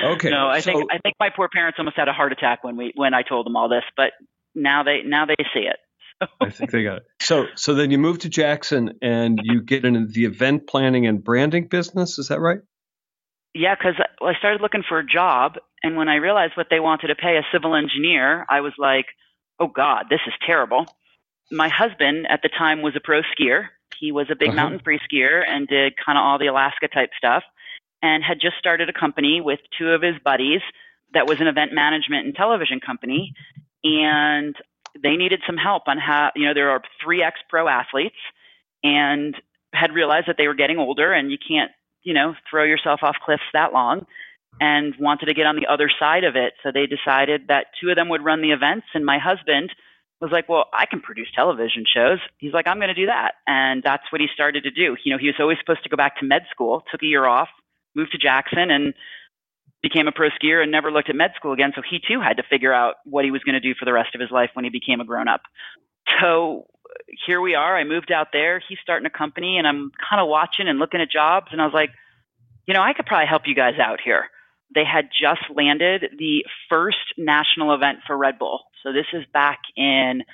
okay. 0.04 0.30
No, 0.30 0.48
I 0.48 0.60
so, 0.60 0.72
think 0.72 0.90
I 0.90 0.98
think 0.98 1.16
my 1.20 1.30
poor 1.34 1.48
parents 1.52 1.78
almost 1.78 1.96
had 1.96 2.08
a 2.08 2.12
heart 2.12 2.32
attack 2.32 2.64
when 2.64 2.76
we 2.76 2.92
when 2.94 3.14
I 3.14 3.22
told 3.22 3.46
them 3.46 3.56
all 3.56 3.68
this, 3.68 3.84
but 3.96 4.12
now 4.54 4.82
they 4.82 5.02
now 5.04 5.26
they 5.26 5.36
see 5.54 5.60
it. 5.60 5.76
I 6.40 6.50
think 6.50 6.70
they 6.70 6.82
got 6.82 6.98
it. 6.98 7.02
So, 7.20 7.46
so 7.56 7.74
then 7.74 7.90
you 7.90 7.98
move 7.98 8.20
to 8.20 8.28
Jackson 8.28 8.98
and 9.02 9.38
you 9.42 9.62
get 9.62 9.84
into 9.84 10.06
the 10.06 10.24
event 10.24 10.66
planning 10.66 11.06
and 11.06 11.22
branding 11.22 11.68
business. 11.68 12.18
Is 12.18 12.28
that 12.28 12.40
right? 12.40 12.60
Yeah, 13.54 13.74
because 13.74 13.94
I 14.20 14.34
started 14.38 14.60
looking 14.60 14.82
for 14.86 14.98
a 14.98 15.06
job, 15.06 15.54
and 15.82 15.96
when 15.96 16.08
I 16.08 16.16
realized 16.16 16.52
what 16.56 16.66
they 16.68 16.80
wanted 16.80 17.08
to 17.08 17.14
pay 17.14 17.38
a 17.38 17.42
civil 17.52 17.74
engineer, 17.74 18.44
I 18.50 18.60
was 18.60 18.74
like, 18.76 19.06
"Oh 19.58 19.68
God, 19.68 20.06
this 20.10 20.20
is 20.26 20.34
terrible." 20.44 20.84
My 21.50 21.68
husband 21.68 22.26
at 22.28 22.42
the 22.42 22.50
time 22.50 22.82
was 22.82 22.94
a 22.96 23.00
pro 23.00 23.22
skier. 23.22 23.68
He 23.98 24.12
was 24.12 24.26
a 24.30 24.36
big 24.36 24.48
uh-huh. 24.48 24.56
mountain 24.56 24.80
free 24.84 25.00
skier 25.10 25.42
and 25.46 25.66
did 25.66 25.94
kind 25.96 26.18
of 26.18 26.22
all 26.22 26.38
the 26.38 26.48
Alaska 26.48 26.88
type 26.88 27.10
stuff, 27.16 27.44
and 28.02 28.22
had 28.22 28.40
just 28.40 28.56
started 28.58 28.90
a 28.90 28.92
company 28.92 29.40
with 29.40 29.60
two 29.78 29.88
of 29.88 30.02
his 30.02 30.16
buddies 30.22 30.60
that 31.14 31.26
was 31.26 31.40
an 31.40 31.46
event 31.46 31.72
management 31.72 32.26
and 32.26 32.34
television 32.34 32.78
company. 32.80 33.32
And 33.84 34.54
they 35.02 35.16
needed 35.16 35.42
some 35.46 35.56
help 35.56 35.84
on 35.86 35.98
how, 35.98 36.30
you 36.34 36.46
know, 36.46 36.54
there 36.54 36.70
are 36.70 36.82
three 37.02 37.22
ex 37.22 37.38
pro 37.48 37.68
athletes 37.68 38.16
and 38.82 39.36
had 39.72 39.92
realized 39.92 40.28
that 40.28 40.36
they 40.38 40.46
were 40.46 40.54
getting 40.54 40.78
older 40.78 41.12
and 41.12 41.30
you 41.30 41.38
can't, 41.38 41.70
you 42.02 42.14
know, 42.14 42.34
throw 42.50 42.64
yourself 42.64 43.00
off 43.02 43.16
cliffs 43.24 43.42
that 43.52 43.72
long 43.72 44.06
and 44.60 44.94
wanted 44.98 45.26
to 45.26 45.34
get 45.34 45.46
on 45.46 45.56
the 45.56 45.66
other 45.66 45.90
side 45.98 46.24
of 46.24 46.36
it. 46.36 46.54
So 46.62 46.70
they 46.72 46.86
decided 46.86 47.48
that 47.48 47.66
two 47.80 47.90
of 47.90 47.96
them 47.96 48.08
would 48.08 48.24
run 48.24 48.42
the 48.42 48.52
events 48.52 48.86
and 48.94 49.04
my 49.04 49.18
husband 49.18 49.70
was 50.20 50.30
like, 50.32 50.48
well, 50.48 50.66
I 50.72 50.86
can 50.86 51.00
produce 51.00 51.28
television 51.34 51.84
shows. 51.86 52.18
He's 52.38 52.52
like, 52.52 52.66
I'm 52.66 52.78
going 52.78 52.88
to 52.88 52.94
do 52.94 53.06
that. 53.06 53.32
And 53.46 53.82
that's 53.82 54.10
what 54.10 54.20
he 54.20 54.28
started 54.32 54.64
to 54.64 54.70
do. 54.70 54.96
You 55.04 55.12
know, 55.12 55.18
he 55.18 55.26
was 55.26 55.36
always 55.38 55.58
supposed 55.58 55.82
to 55.82 55.90
go 55.90 55.96
back 55.96 56.18
to 56.20 56.24
med 56.24 56.46
school, 56.50 56.82
took 56.90 57.02
a 57.02 57.06
year 57.06 57.26
off, 57.26 57.48
moved 57.94 58.12
to 58.12 58.18
Jackson 58.18 58.70
and 58.70 58.94
became 59.86 60.08
a 60.08 60.12
pro 60.12 60.28
skier 60.30 60.62
and 60.62 60.72
never 60.72 60.90
looked 60.90 61.10
at 61.10 61.16
med 61.16 61.32
school 61.36 61.52
again. 61.52 61.72
So 61.74 61.82
he 61.88 62.00
too 62.00 62.20
had 62.20 62.38
to 62.38 62.42
figure 62.48 62.72
out 62.72 62.96
what 63.04 63.24
he 63.24 63.30
was 63.30 63.42
going 63.42 63.54
to 63.54 63.60
do 63.60 63.74
for 63.78 63.84
the 63.84 63.92
rest 63.92 64.14
of 64.14 64.20
his 64.20 64.30
life 64.30 64.50
when 64.54 64.64
he 64.64 64.70
became 64.70 65.00
a 65.00 65.04
grown 65.04 65.28
up. 65.28 65.42
So 66.20 66.66
here 67.26 67.40
we 67.40 67.54
are. 67.54 67.76
I 67.76 67.84
moved 67.84 68.10
out 68.10 68.28
there. 68.32 68.62
He's 68.68 68.78
starting 68.82 69.06
a 69.06 69.10
company 69.10 69.58
and 69.58 69.66
I'm 69.66 69.92
kind 70.08 70.20
of 70.20 70.28
watching 70.28 70.68
and 70.68 70.78
looking 70.78 71.00
at 71.00 71.10
jobs. 71.10 71.48
And 71.52 71.60
I 71.60 71.64
was 71.64 71.74
like, 71.74 71.90
you 72.66 72.74
know, 72.74 72.82
I 72.82 72.92
could 72.94 73.06
probably 73.06 73.26
help 73.26 73.42
you 73.46 73.54
guys 73.54 73.74
out 73.80 74.00
here. 74.04 74.26
They 74.74 74.84
had 74.84 75.08
just 75.10 75.42
landed 75.54 76.16
the 76.18 76.44
first 76.68 77.14
national 77.16 77.72
event 77.74 77.98
for 78.06 78.16
Red 78.16 78.38
Bull. 78.38 78.62
So 78.82 78.92
this 78.92 79.06
is 79.12 79.24
back 79.32 79.60
in, 79.76 80.24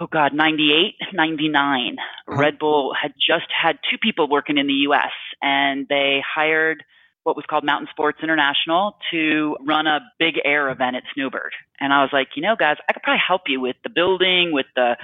oh 0.00 0.06
God, 0.06 0.32
98, 0.32 0.94
99. 1.12 1.96
Huh. 2.26 2.36
Red 2.36 2.58
Bull 2.58 2.94
had 3.00 3.12
just 3.14 3.46
had 3.50 3.78
two 3.90 3.98
people 3.98 4.28
working 4.28 4.56
in 4.56 4.66
the 4.66 4.88
US 4.88 5.12
and 5.42 5.86
they 5.88 6.22
hired 6.26 6.82
what 7.24 7.36
was 7.36 7.44
called 7.48 7.64
Mountain 7.64 7.88
Sports 7.90 8.18
International 8.22 8.96
to 9.12 9.56
run 9.64 9.86
a 9.86 10.00
big 10.18 10.34
air 10.44 10.70
event 10.70 10.96
at 10.96 11.04
Snowbird. 11.14 11.52
And 11.80 11.92
I 11.92 12.02
was 12.02 12.10
like, 12.12 12.28
you 12.34 12.42
know, 12.42 12.56
guys, 12.56 12.76
I 12.88 12.92
could 12.92 13.02
probably 13.02 13.22
help 13.26 13.42
you 13.46 13.60
with 13.60 13.76
the 13.84 13.90
building, 13.90 14.52
with 14.52 14.66
the 14.74 14.96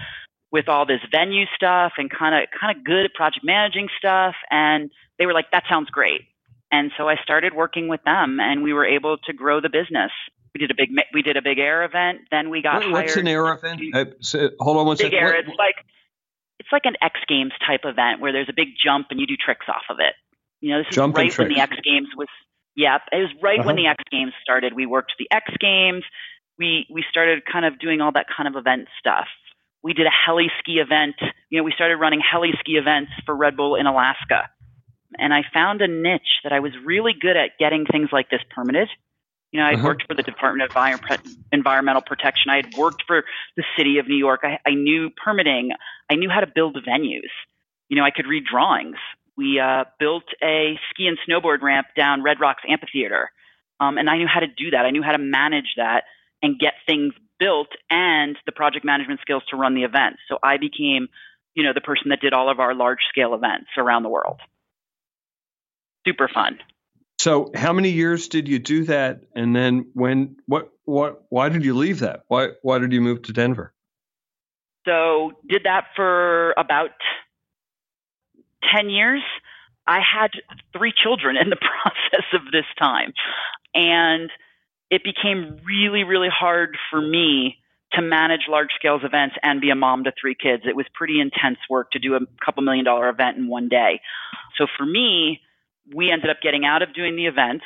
with 0.50 0.68
all 0.68 0.86
this 0.86 1.00
venue 1.10 1.44
stuff 1.54 1.92
and 1.98 2.10
kind 2.10 2.34
of 2.34 2.48
kind 2.58 2.76
of 2.76 2.84
good 2.84 3.04
at 3.04 3.14
project 3.14 3.44
managing 3.44 3.88
stuff 3.98 4.34
and 4.50 4.90
they 5.18 5.26
were 5.26 5.34
like 5.34 5.50
that 5.52 5.64
sounds 5.68 5.90
great. 5.90 6.22
And 6.70 6.90
so 6.96 7.08
I 7.08 7.16
started 7.22 7.54
working 7.54 7.88
with 7.88 8.02
them 8.04 8.38
and 8.40 8.62
we 8.62 8.72
were 8.72 8.86
able 8.86 9.18
to 9.18 9.32
grow 9.32 9.60
the 9.60 9.68
business. 9.68 10.10
We 10.54 10.60
did 10.60 10.70
a 10.70 10.74
big 10.74 10.90
we 11.12 11.22
did 11.22 11.36
a 11.36 11.42
big 11.42 11.58
air 11.58 11.84
event, 11.84 12.20
then 12.30 12.50
we 12.50 12.62
got 12.62 12.82
what, 12.82 12.92
What's 12.92 13.16
an 13.16 13.28
air 13.28 13.52
event? 13.52 13.82
Uh, 13.94 14.04
so, 14.20 14.50
hold 14.58 14.78
on 14.78 14.86
one 14.86 14.96
big 14.96 15.12
second. 15.12 15.18
Air, 15.18 15.26
what, 15.26 15.38
it's 15.40 15.58
like 15.58 15.84
it's 16.58 16.72
like 16.72 16.84
an 16.84 16.96
X 17.02 17.20
Games 17.28 17.52
type 17.66 17.82
event 17.84 18.20
where 18.20 18.32
there's 18.32 18.48
a 18.48 18.56
big 18.56 18.68
jump 18.82 19.08
and 19.10 19.20
you 19.20 19.26
do 19.26 19.36
tricks 19.36 19.66
off 19.68 19.84
of 19.90 19.98
it. 20.00 20.14
You 20.60 20.72
know, 20.72 20.78
this 20.78 20.88
is 20.90 20.98
right 20.98 21.38
when 21.38 21.48
the 21.48 21.60
X 21.60 21.76
Games 21.84 22.08
was. 22.16 22.28
Yeah, 22.74 22.98
it 23.12 23.16
was 23.16 23.30
right 23.42 23.58
uh-huh. 23.58 23.66
when 23.66 23.76
the 23.76 23.86
X 23.86 24.02
Games 24.10 24.32
started. 24.42 24.72
We 24.74 24.86
worked 24.86 25.12
the 25.18 25.28
X 25.30 25.50
Games. 25.60 26.04
We 26.58 26.86
we 26.90 27.04
started 27.10 27.44
kind 27.50 27.64
of 27.64 27.78
doing 27.78 28.00
all 28.00 28.12
that 28.12 28.26
kind 28.34 28.48
of 28.48 28.56
event 28.56 28.88
stuff. 28.98 29.26
We 29.82 29.92
did 29.94 30.06
a 30.06 30.10
heli 30.10 30.48
ski 30.58 30.78
event. 30.78 31.16
You 31.50 31.58
know, 31.58 31.64
we 31.64 31.72
started 31.72 31.96
running 31.96 32.20
heli 32.20 32.50
ski 32.60 32.72
events 32.72 33.12
for 33.24 33.34
Red 33.34 33.56
Bull 33.56 33.76
in 33.76 33.86
Alaska. 33.86 34.50
And 35.16 35.32
I 35.32 35.42
found 35.54 35.80
a 35.80 35.88
niche 35.88 36.42
that 36.44 36.52
I 36.52 36.60
was 36.60 36.72
really 36.84 37.14
good 37.18 37.36
at 37.36 37.52
getting 37.58 37.86
things 37.86 38.10
like 38.12 38.28
this 38.28 38.42
permitted. 38.54 38.88
You 39.52 39.60
know, 39.60 39.66
I 39.66 39.74
uh-huh. 39.74 39.84
worked 39.84 40.04
for 40.06 40.14
the 40.14 40.22
Department 40.22 40.70
of 40.70 41.20
Environmental 41.52 42.02
Protection. 42.02 42.50
I 42.50 42.56
had 42.56 42.74
worked 42.76 43.04
for 43.06 43.24
the 43.56 43.64
city 43.78 43.98
of 43.98 44.06
New 44.06 44.16
York. 44.16 44.40
I, 44.42 44.58
I 44.66 44.74
knew 44.74 45.08
permitting. 45.10 45.70
I 46.10 46.16
knew 46.16 46.28
how 46.28 46.40
to 46.40 46.46
build 46.46 46.76
venues. 46.76 47.32
You 47.88 47.96
know, 47.96 48.04
I 48.04 48.10
could 48.10 48.26
read 48.26 48.44
drawings 48.44 48.96
we 49.38 49.60
uh, 49.60 49.84
built 50.00 50.24
a 50.42 50.74
ski 50.90 51.06
and 51.06 51.16
snowboard 51.26 51.62
ramp 51.62 51.86
down 51.96 52.24
Red 52.24 52.40
Rocks 52.40 52.64
Amphitheater. 52.68 53.30
Um, 53.80 53.96
and 53.96 54.10
I 54.10 54.16
knew 54.16 54.26
how 54.26 54.40
to 54.40 54.48
do 54.48 54.72
that. 54.72 54.84
I 54.84 54.90
knew 54.90 55.02
how 55.02 55.12
to 55.12 55.18
manage 55.18 55.74
that 55.76 56.02
and 56.42 56.58
get 56.58 56.72
things 56.86 57.14
built 57.38 57.68
and 57.88 58.36
the 58.46 58.52
project 58.52 58.84
management 58.84 59.20
skills 59.20 59.44
to 59.50 59.56
run 59.56 59.76
the 59.76 59.84
events. 59.84 60.18
So 60.28 60.38
I 60.42 60.56
became, 60.56 61.06
you 61.54 61.62
know, 61.62 61.72
the 61.72 61.80
person 61.80 62.08
that 62.08 62.20
did 62.20 62.32
all 62.32 62.50
of 62.50 62.58
our 62.58 62.74
large 62.74 62.98
scale 63.08 63.32
events 63.32 63.68
around 63.78 64.02
the 64.02 64.08
world. 64.08 64.40
Super 66.04 66.28
fun. 66.32 66.58
So 67.20 67.52
how 67.54 67.72
many 67.72 67.90
years 67.90 68.28
did 68.28 68.48
you 68.48 68.58
do 68.58 68.84
that? 68.84 69.22
And 69.36 69.54
then 69.54 69.86
when, 69.94 70.36
what, 70.46 70.70
what, 70.84 71.22
why 71.28 71.48
did 71.48 71.64
you 71.64 71.74
leave 71.74 72.00
that? 72.00 72.24
Why, 72.26 72.48
why 72.62 72.80
did 72.80 72.92
you 72.92 73.00
move 73.00 73.22
to 73.22 73.32
Denver? 73.32 73.72
So 74.84 75.32
did 75.48 75.62
that 75.64 75.86
for 75.94 76.52
about 76.56 76.90
10 78.74 78.90
years, 78.90 79.22
I 79.86 80.00
had 80.00 80.30
three 80.76 80.92
children 80.92 81.36
in 81.36 81.50
the 81.50 81.56
process 81.82 82.26
of 82.34 82.52
this 82.52 82.66
time. 82.78 83.12
And 83.74 84.30
it 84.90 85.02
became 85.04 85.58
really, 85.64 86.04
really 86.04 86.28
hard 86.30 86.76
for 86.90 87.00
me 87.00 87.56
to 87.92 88.02
manage 88.02 88.42
large 88.48 88.68
scale 88.76 88.98
events 89.02 89.36
and 89.42 89.60
be 89.60 89.70
a 89.70 89.74
mom 89.74 90.04
to 90.04 90.12
three 90.20 90.34
kids. 90.34 90.64
It 90.66 90.76
was 90.76 90.86
pretty 90.94 91.20
intense 91.20 91.58
work 91.70 91.90
to 91.92 91.98
do 91.98 92.14
a 92.14 92.20
couple 92.44 92.62
million 92.62 92.84
dollar 92.84 93.08
event 93.08 93.38
in 93.38 93.48
one 93.48 93.68
day. 93.68 94.00
So 94.56 94.66
for 94.76 94.84
me, 94.84 95.40
we 95.94 96.10
ended 96.10 96.28
up 96.28 96.38
getting 96.42 96.66
out 96.66 96.82
of 96.82 96.94
doing 96.94 97.16
the 97.16 97.26
events 97.26 97.64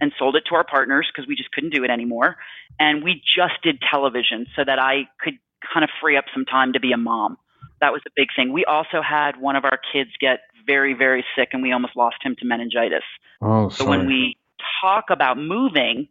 and 0.00 0.12
sold 0.18 0.34
it 0.34 0.44
to 0.48 0.56
our 0.56 0.64
partners 0.64 1.08
because 1.12 1.28
we 1.28 1.36
just 1.36 1.52
couldn't 1.52 1.72
do 1.72 1.84
it 1.84 1.90
anymore. 1.90 2.36
And 2.80 3.04
we 3.04 3.22
just 3.24 3.62
did 3.62 3.80
television 3.88 4.46
so 4.56 4.64
that 4.64 4.80
I 4.80 5.08
could 5.20 5.34
kind 5.72 5.84
of 5.84 5.90
free 6.00 6.16
up 6.16 6.24
some 6.34 6.44
time 6.44 6.72
to 6.72 6.80
be 6.80 6.90
a 6.90 6.96
mom 6.96 7.36
that 7.82 7.92
was 7.92 8.00
a 8.06 8.10
big 8.16 8.28
thing. 8.34 8.52
We 8.52 8.64
also 8.64 9.02
had 9.02 9.32
one 9.38 9.56
of 9.56 9.64
our 9.64 9.78
kids 9.92 10.10
get 10.18 10.40
very, 10.64 10.94
very 10.94 11.24
sick, 11.36 11.50
and 11.52 11.62
we 11.62 11.72
almost 11.72 11.94
lost 11.96 12.16
him 12.22 12.34
to 12.38 12.46
meningitis. 12.46 13.02
Oh, 13.42 13.68
so 13.68 13.84
when 13.84 14.06
we 14.06 14.38
talk 14.80 15.06
about 15.10 15.36
moving, 15.36 16.08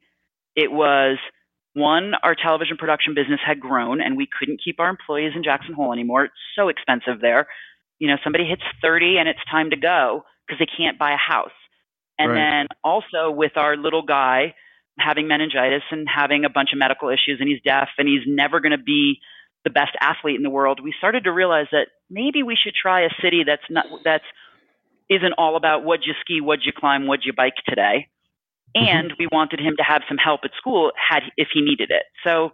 it 0.55 0.71
was 0.71 1.17
One, 1.73 2.13
our 2.21 2.35
television 2.35 2.75
production 2.75 3.13
business 3.13 3.39
had 3.45 3.59
grown 3.59 4.01
and 4.01 4.17
we 4.17 4.27
couldn't 4.27 4.61
keep 4.63 4.79
our 4.79 4.89
employees 4.89 5.31
in 5.35 5.43
Jackson 5.43 5.73
Hole 5.73 5.93
anymore. 5.93 6.25
It's 6.25 6.33
so 6.55 6.67
expensive 6.67 7.21
there. 7.21 7.47
You 7.97 8.09
know, 8.09 8.17
somebody 8.23 8.45
hits 8.45 8.63
30 8.81 9.17
and 9.19 9.29
it's 9.29 9.39
time 9.49 9.69
to 9.69 9.77
go 9.77 10.25
because 10.45 10.59
they 10.59 10.65
can't 10.65 10.99
buy 10.99 11.13
a 11.13 11.17
house. 11.17 11.51
And 12.19 12.31
right. 12.31 12.37
then 12.37 12.67
also 12.83 13.31
with 13.31 13.53
our 13.55 13.77
little 13.77 14.01
guy 14.01 14.53
having 14.99 15.27
meningitis 15.29 15.83
and 15.91 16.07
having 16.13 16.43
a 16.43 16.49
bunch 16.49 16.73
of 16.73 16.79
medical 16.79 17.07
issues 17.09 17.37
and 17.39 17.47
he's 17.47 17.61
deaf 17.63 17.87
and 17.97 18.07
he's 18.07 18.27
never 18.27 18.59
going 18.59 18.73
to 18.73 18.83
be 18.83 19.19
the 19.63 19.69
best 19.69 19.91
athlete 19.99 20.35
in 20.35 20.43
the 20.43 20.49
world, 20.49 20.79
we 20.83 20.93
started 20.97 21.23
to 21.25 21.31
realize 21.31 21.67
that 21.71 21.87
maybe 22.09 22.43
we 22.43 22.57
should 22.61 22.73
try 22.73 23.01
a 23.01 23.09
city 23.21 23.43
that's 23.45 23.63
not 23.69 23.85
that's 24.03 24.25
isn't 25.09 25.33
all 25.37 25.57
about 25.57 25.83
what'd 25.83 26.05
you 26.05 26.13
ski, 26.21 26.39
what'd 26.39 26.65
you 26.65 26.71
climb, 26.75 27.05
what'd 27.05 27.25
you 27.25 27.33
bike 27.33 27.55
today. 27.67 28.07
Mm-hmm. 28.75 28.87
And 28.87 29.13
we 29.19 29.27
wanted 29.31 29.59
him 29.59 29.75
to 29.77 29.83
have 29.83 30.03
some 30.07 30.17
help 30.17 30.41
at 30.45 30.51
school 30.57 30.91
had 30.95 31.23
if 31.35 31.49
he 31.53 31.61
needed 31.61 31.91
it. 31.91 32.03
So 32.23 32.51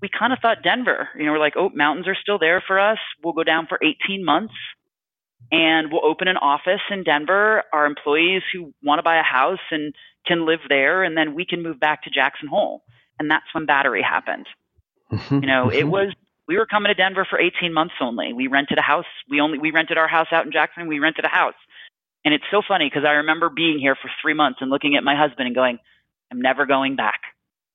we 0.00 0.08
kind 0.08 0.32
of 0.32 0.38
thought 0.40 0.62
Denver. 0.62 1.10
You 1.16 1.26
know, 1.26 1.32
we're 1.32 1.38
like, 1.38 1.56
oh, 1.56 1.70
mountains 1.74 2.08
are 2.08 2.16
still 2.20 2.38
there 2.38 2.62
for 2.66 2.80
us. 2.80 2.98
We'll 3.22 3.34
go 3.34 3.44
down 3.44 3.66
for 3.68 3.78
18 3.82 4.24
months 4.24 4.54
and 5.52 5.92
we'll 5.92 6.04
open 6.04 6.28
an 6.28 6.36
office 6.36 6.80
in 6.90 7.04
Denver. 7.04 7.64
Our 7.72 7.86
employees 7.86 8.42
who 8.52 8.72
want 8.82 8.98
to 8.98 9.02
buy 9.02 9.18
a 9.18 9.22
house 9.22 9.58
and 9.70 9.94
can 10.26 10.46
live 10.46 10.60
there, 10.68 11.02
and 11.02 11.16
then 11.16 11.34
we 11.34 11.46
can 11.46 11.62
move 11.62 11.80
back 11.80 12.04
to 12.04 12.10
Jackson 12.10 12.48
Hole. 12.48 12.82
And 13.18 13.30
that's 13.30 13.46
when 13.52 13.66
Battery 13.66 14.02
happened. 14.02 14.46
Mm-hmm. 15.12 15.34
You 15.36 15.46
know, 15.46 15.68
it 15.68 15.80
mm-hmm. 15.80 15.90
was 15.90 16.14
we 16.50 16.58
were 16.58 16.66
coming 16.66 16.90
to 16.90 16.94
Denver 16.94 17.24
for 17.30 17.38
18 17.38 17.72
months 17.72 17.94
only. 18.00 18.32
We 18.32 18.48
rented 18.48 18.76
a 18.76 18.82
house. 18.82 19.06
We 19.30 19.40
only 19.40 19.60
we 19.60 19.70
rented 19.70 19.98
our 19.98 20.08
house 20.08 20.26
out 20.32 20.44
in 20.46 20.50
Jackson. 20.50 20.88
We 20.88 20.98
rented 20.98 21.24
a 21.24 21.28
house. 21.28 21.54
And 22.24 22.34
it's 22.34 22.44
so 22.50 22.60
funny 22.66 22.90
because 22.90 23.04
I 23.06 23.12
remember 23.22 23.48
being 23.48 23.78
here 23.78 23.94
for 23.94 24.10
three 24.20 24.34
months 24.34 24.58
and 24.60 24.68
looking 24.68 24.96
at 24.96 25.04
my 25.04 25.14
husband 25.14 25.46
and 25.46 25.54
going, 25.54 25.78
I'm 26.32 26.42
never 26.42 26.66
going 26.66 26.96
back. 26.96 27.20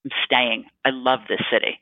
I'm 0.03 0.11
staying. 0.25 0.65
I 0.83 0.89
love 0.91 1.21
this 1.29 1.39
city. 1.49 1.79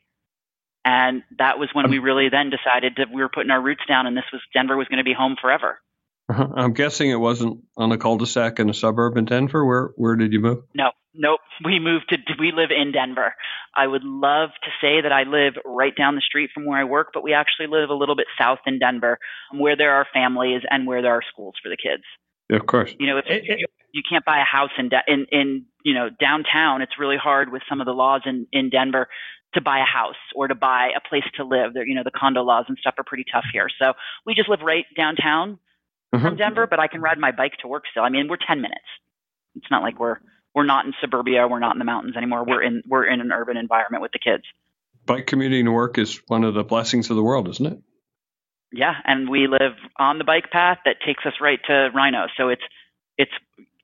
And 0.84 1.24
that 1.38 1.58
was 1.58 1.68
when 1.72 1.90
we 1.90 1.98
really 1.98 2.28
then 2.28 2.48
decided 2.48 2.94
that 2.98 3.08
we 3.12 3.20
were 3.22 3.28
putting 3.28 3.50
our 3.50 3.60
roots 3.60 3.82
down 3.88 4.06
and 4.06 4.16
this 4.16 4.30
was 4.32 4.40
Denver 4.52 4.76
was 4.76 4.86
going 4.86 4.98
to 4.98 5.04
be 5.04 5.14
home 5.14 5.34
forever. 5.40 5.80
Uh-huh. 6.28 6.48
I'm 6.56 6.72
guessing 6.72 7.10
it 7.10 7.20
wasn't 7.20 7.60
on 7.76 7.92
a 7.92 7.98
cul-de-sac 7.98 8.58
in 8.58 8.70
a 8.70 8.74
suburb 8.74 9.16
in 9.16 9.24
Denver. 9.24 9.64
Where 9.64 9.90
where 9.96 10.16
did 10.16 10.32
you 10.32 10.40
move? 10.40 10.64
No, 10.74 10.90
nope. 11.14 11.40
We 11.64 11.78
moved 11.78 12.08
to 12.10 12.18
we 12.38 12.52
live 12.52 12.70
in 12.70 12.92
Denver. 12.92 13.34
I 13.76 13.86
would 13.86 14.04
love 14.04 14.50
to 14.62 14.70
say 14.80 15.00
that 15.02 15.12
I 15.12 15.24
live 15.24 15.54
right 15.64 15.94
down 15.96 16.14
the 16.14 16.20
street 16.20 16.50
from 16.54 16.66
where 16.66 16.78
I 16.78 16.84
work, 16.84 17.08
but 17.12 17.22
we 17.22 17.32
actually 17.32 17.66
live 17.66 17.90
a 17.90 17.94
little 17.94 18.16
bit 18.16 18.26
south 18.38 18.60
in 18.66 18.78
Denver, 18.78 19.18
where 19.52 19.76
there 19.76 19.94
are 19.94 20.06
families 20.12 20.62
and 20.70 20.86
where 20.86 21.02
there 21.02 21.12
are 21.12 21.22
schools 21.30 21.54
for 21.62 21.68
the 21.68 21.76
kids. 21.76 22.04
Yeah, 22.48 22.56
of 22.56 22.66
course. 22.66 22.94
You 22.98 23.06
know, 23.06 23.18
if 23.18 23.24
it, 23.26 23.44
you, 23.44 23.66
you 23.92 24.02
can't 24.08 24.24
buy 24.24 24.40
a 24.40 24.44
house 24.44 24.70
in 24.78 24.90
in 25.06 25.26
in 25.30 25.64
you 25.84 25.94
know 25.94 26.08
downtown, 26.08 26.82
it's 26.82 26.98
really 26.98 27.16
hard 27.16 27.52
with 27.52 27.62
some 27.68 27.80
of 27.80 27.86
the 27.86 27.92
laws 27.92 28.22
in 28.26 28.46
in 28.52 28.70
Denver 28.70 29.08
to 29.54 29.60
buy 29.60 29.78
a 29.78 29.84
house 29.84 30.16
or 30.34 30.48
to 30.48 30.54
buy 30.54 30.90
a 30.96 31.08
place 31.08 31.24
to 31.36 31.44
live. 31.44 31.74
There, 31.74 31.86
you 31.86 31.94
know, 31.94 32.02
the 32.04 32.10
condo 32.10 32.42
laws 32.42 32.64
and 32.68 32.76
stuff 32.78 32.94
are 32.98 33.04
pretty 33.04 33.24
tough 33.32 33.44
here. 33.52 33.68
So 33.80 33.92
we 34.26 34.34
just 34.34 34.48
live 34.48 34.60
right 34.62 34.84
downtown 34.96 35.58
mm-hmm. 36.14 36.26
from 36.26 36.36
Denver, 36.36 36.66
but 36.66 36.80
I 36.80 36.86
can 36.86 37.00
ride 37.00 37.18
my 37.18 37.32
bike 37.32 37.52
to 37.62 37.68
work 37.68 37.84
still. 37.90 38.02
I 38.02 38.08
mean, 38.08 38.28
we're 38.28 38.36
10 38.36 38.60
minutes. 38.60 38.84
It's 39.56 39.70
not 39.70 39.82
like 39.82 39.98
we're 39.98 40.18
we're 40.54 40.64
not 40.64 40.86
in 40.86 40.94
suburbia, 41.00 41.48
we're 41.48 41.58
not 41.58 41.74
in 41.74 41.78
the 41.80 41.84
mountains 41.84 42.16
anymore. 42.16 42.44
We're 42.44 42.62
in 42.62 42.82
we're 42.88 43.06
in 43.06 43.20
an 43.20 43.32
urban 43.32 43.56
environment 43.56 44.02
with 44.02 44.12
the 44.12 44.18
kids. 44.18 44.44
Bike 45.06 45.26
commuting 45.26 45.66
to 45.66 45.72
work 45.72 45.98
is 45.98 46.20
one 46.28 46.44
of 46.44 46.54
the 46.54 46.64
blessings 46.64 47.10
of 47.10 47.16
the 47.16 47.22
world, 47.22 47.48
isn't 47.48 47.66
it? 47.66 47.78
yeah, 48.74 48.94
and 49.04 49.28
we 49.28 49.46
live 49.46 49.76
on 49.98 50.18
the 50.18 50.24
bike 50.24 50.50
path 50.50 50.78
that 50.84 50.96
takes 51.06 51.24
us 51.24 51.34
right 51.40 51.60
to 51.66 51.90
RiNo. 51.94 52.26
So 52.36 52.48
it's 52.48 52.62
it's 53.16 53.30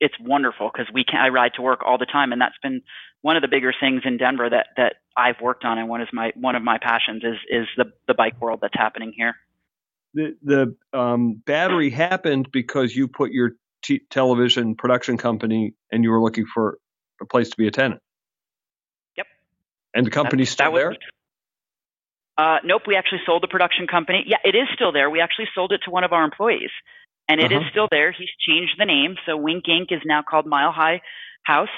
it's 0.01 0.15
wonderful 0.21 0.71
because 0.73 0.93
we 0.93 1.05
can 1.05 1.21
I 1.21 1.29
ride 1.29 1.53
to 1.55 1.63
work 1.63 1.81
all 1.87 1.97
the 1.97 2.07
time, 2.07 2.33
and 2.33 2.41
that's 2.41 2.59
been 2.63 2.83
one 3.23 3.37
of 3.37 3.43
the 3.43 3.49
bigger 3.49 3.73
things 3.79 4.03
in 4.05 4.17
Denver 4.17 4.51
that 4.51 4.69
that 4.77 4.97
I've 5.17 5.41
worked 5.41 5.65
on, 5.65 5.79
and 5.79 5.89
one 5.89 6.01
is 6.01 6.09
my 6.13 6.33
one 6.35 6.57
of 6.57 6.63
my 6.63 6.79
passions 6.79 7.23
is 7.23 7.37
is 7.49 7.67
the 7.77 7.93
the 8.09 8.15
bike 8.15 8.41
world 8.41 8.61
that's 8.63 8.75
happening 8.75 9.13
here. 9.17 9.35
The 10.15 10.37
the 10.43 10.77
um, 10.99 11.35
battery 11.35 11.91
happened 11.91 12.51
because 12.51 12.95
you 12.95 13.09
put 13.09 13.31
your 13.31 13.53
t- 13.83 14.03
television 14.11 14.75
production 14.75 15.17
company, 15.17 15.75
and 15.93 16.03
you 16.05 16.11
were 16.11 16.21
looking 16.21 16.47
for 16.47 16.79
a 17.21 17.27
place 17.27 17.51
to 17.51 17.57
be 17.57 17.67
a 17.67 17.71
tenant. 17.71 18.01
Yep. 19.17 19.27
And 19.95 20.07
the 20.07 20.11
company's 20.11 20.49
that, 20.51 20.65
still 20.65 20.73
that 20.73 20.79
there. 20.79 20.97
Uh, 22.39 22.59
nope, 22.65 22.83
we 22.87 22.97
actually 22.97 23.21
sold 23.27 23.43
the 23.43 23.49
production 23.49 23.87
company. 23.87 24.25
Yeah, 24.27 24.39
it 24.45 24.55
is 24.55 24.67
still 24.75 24.93
there. 24.93 25.11
We 25.11 25.21
actually 25.21 25.49
sold 25.55 25.73
it 25.73 25.83
to 25.85 25.91
one 25.91 26.05
of 26.05 26.13
our 26.13 26.25
employees, 26.25 26.71
and 27.29 27.41
it 27.41 27.53
uh-huh. 27.53 27.61
is 27.61 27.71
still 27.71 27.89
there. 27.91 28.13
He's 28.13 28.31
changed 28.41 28.75
the 28.79 28.87
name, 28.87 29.17
so 29.27 29.37
Wink 29.37 29.65
Inc. 29.67 29.93
is 29.93 30.01
now 30.07 30.23
called 30.23 30.47
Mile 30.47 30.73
High 30.73 31.03
House, 31.43 31.69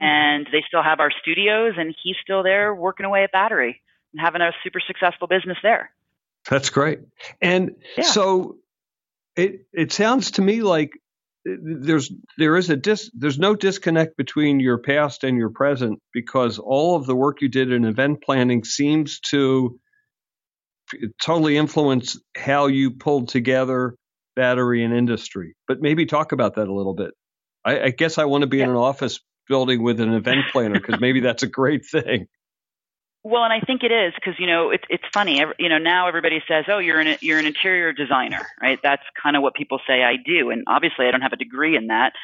and 0.00 0.46
they 0.52 0.62
still 0.66 0.82
have 0.82 1.00
our 1.00 1.10
studios, 1.22 1.74
and 1.76 1.94
he's 2.02 2.16
still 2.22 2.42
there 2.42 2.74
working 2.74 3.04
away 3.04 3.24
at 3.24 3.32
Battery 3.32 3.80
and 4.12 4.20
having 4.20 4.42
a 4.42 4.52
super 4.62 4.80
successful 4.86 5.26
business 5.26 5.58
there. 5.62 5.90
That's 6.48 6.70
great. 6.70 7.00
And 7.40 7.72
yeah. 7.96 8.04
so 8.04 8.56
it 9.36 9.66
it 9.72 9.92
sounds 9.92 10.32
to 10.32 10.42
me 10.42 10.62
like 10.62 10.92
there's 11.44 12.12
there 12.38 12.56
is 12.56 12.70
a 12.70 12.76
dis 12.76 13.10
there's 13.14 13.38
no 13.38 13.54
disconnect 13.54 14.16
between 14.16 14.60
your 14.60 14.78
past 14.78 15.24
and 15.24 15.36
your 15.36 15.50
present 15.50 16.00
because 16.12 16.58
all 16.58 16.96
of 16.96 17.06
the 17.06 17.16
work 17.16 17.40
you 17.40 17.48
did 17.48 17.72
in 17.72 17.84
event 17.84 18.22
planning 18.22 18.64
seems 18.64 19.20
to 19.20 19.78
totally 21.20 21.56
influence 21.56 22.20
how 22.36 22.66
you 22.66 22.92
pulled 22.92 23.28
together 23.28 23.96
battery 24.36 24.84
and 24.84 24.94
industry. 24.94 25.54
But 25.66 25.80
maybe 25.80 26.06
talk 26.06 26.32
about 26.32 26.56
that 26.56 26.68
a 26.68 26.74
little 26.74 26.94
bit. 26.94 27.12
I, 27.64 27.80
I 27.80 27.90
guess 27.90 28.18
I 28.18 28.24
want 28.24 28.42
to 28.42 28.48
be 28.48 28.58
yeah. 28.58 28.64
in 28.64 28.70
an 28.70 28.76
office 28.76 29.20
building 29.48 29.82
with 29.82 30.00
an 30.00 30.12
event 30.12 30.46
planner 30.52 30.80
because 30.80 31.00
maybe 31.00 31.20
that's 31.20 31.42
a 31.42 31.48
great 31.48 31.86
thing. 31.86 32.26
Well, 33.24 33.44
and 33.44 33.52
I 33.52 33.60
think 33.60 33.82
it 33.84 33.92
is 33.92 34.12
because 34.14 34.34
you 34.38 34.46
know 34.48 34.70
it's 34.70 34.84
it's 34.90 35.04
funny. 35.14 35.44
You 35.58 35.68
know 35.68 35.78
now 35.78 36.08
everybody 36.08 36.42
says, 36.48 36.64
"Oh, 36.68 36.78
you're 36.78 36.98
an 36.98 37.16
you're 37.20 37.38
an 37.38 37.46
interior 37.46 37.92
designer, 37.92 38.44
right?" 38.60 38.80
That's 38.82 39.02
kind 39.22 39.36
of 39.36 39.42
what 39.42 39.54
people 39.54 39.78
say 39.86 40.02
I 40.02 40.16
do, 40.16 40.50
and 40.50 40.64
obviously 40.66 41.06
I 41.06 41.12
don't 41.12 41.20
have 41.22 41.32
a 41.32 41.36
degree 41.36 41.76
in 41.76 41.86
that, 41.86 42.14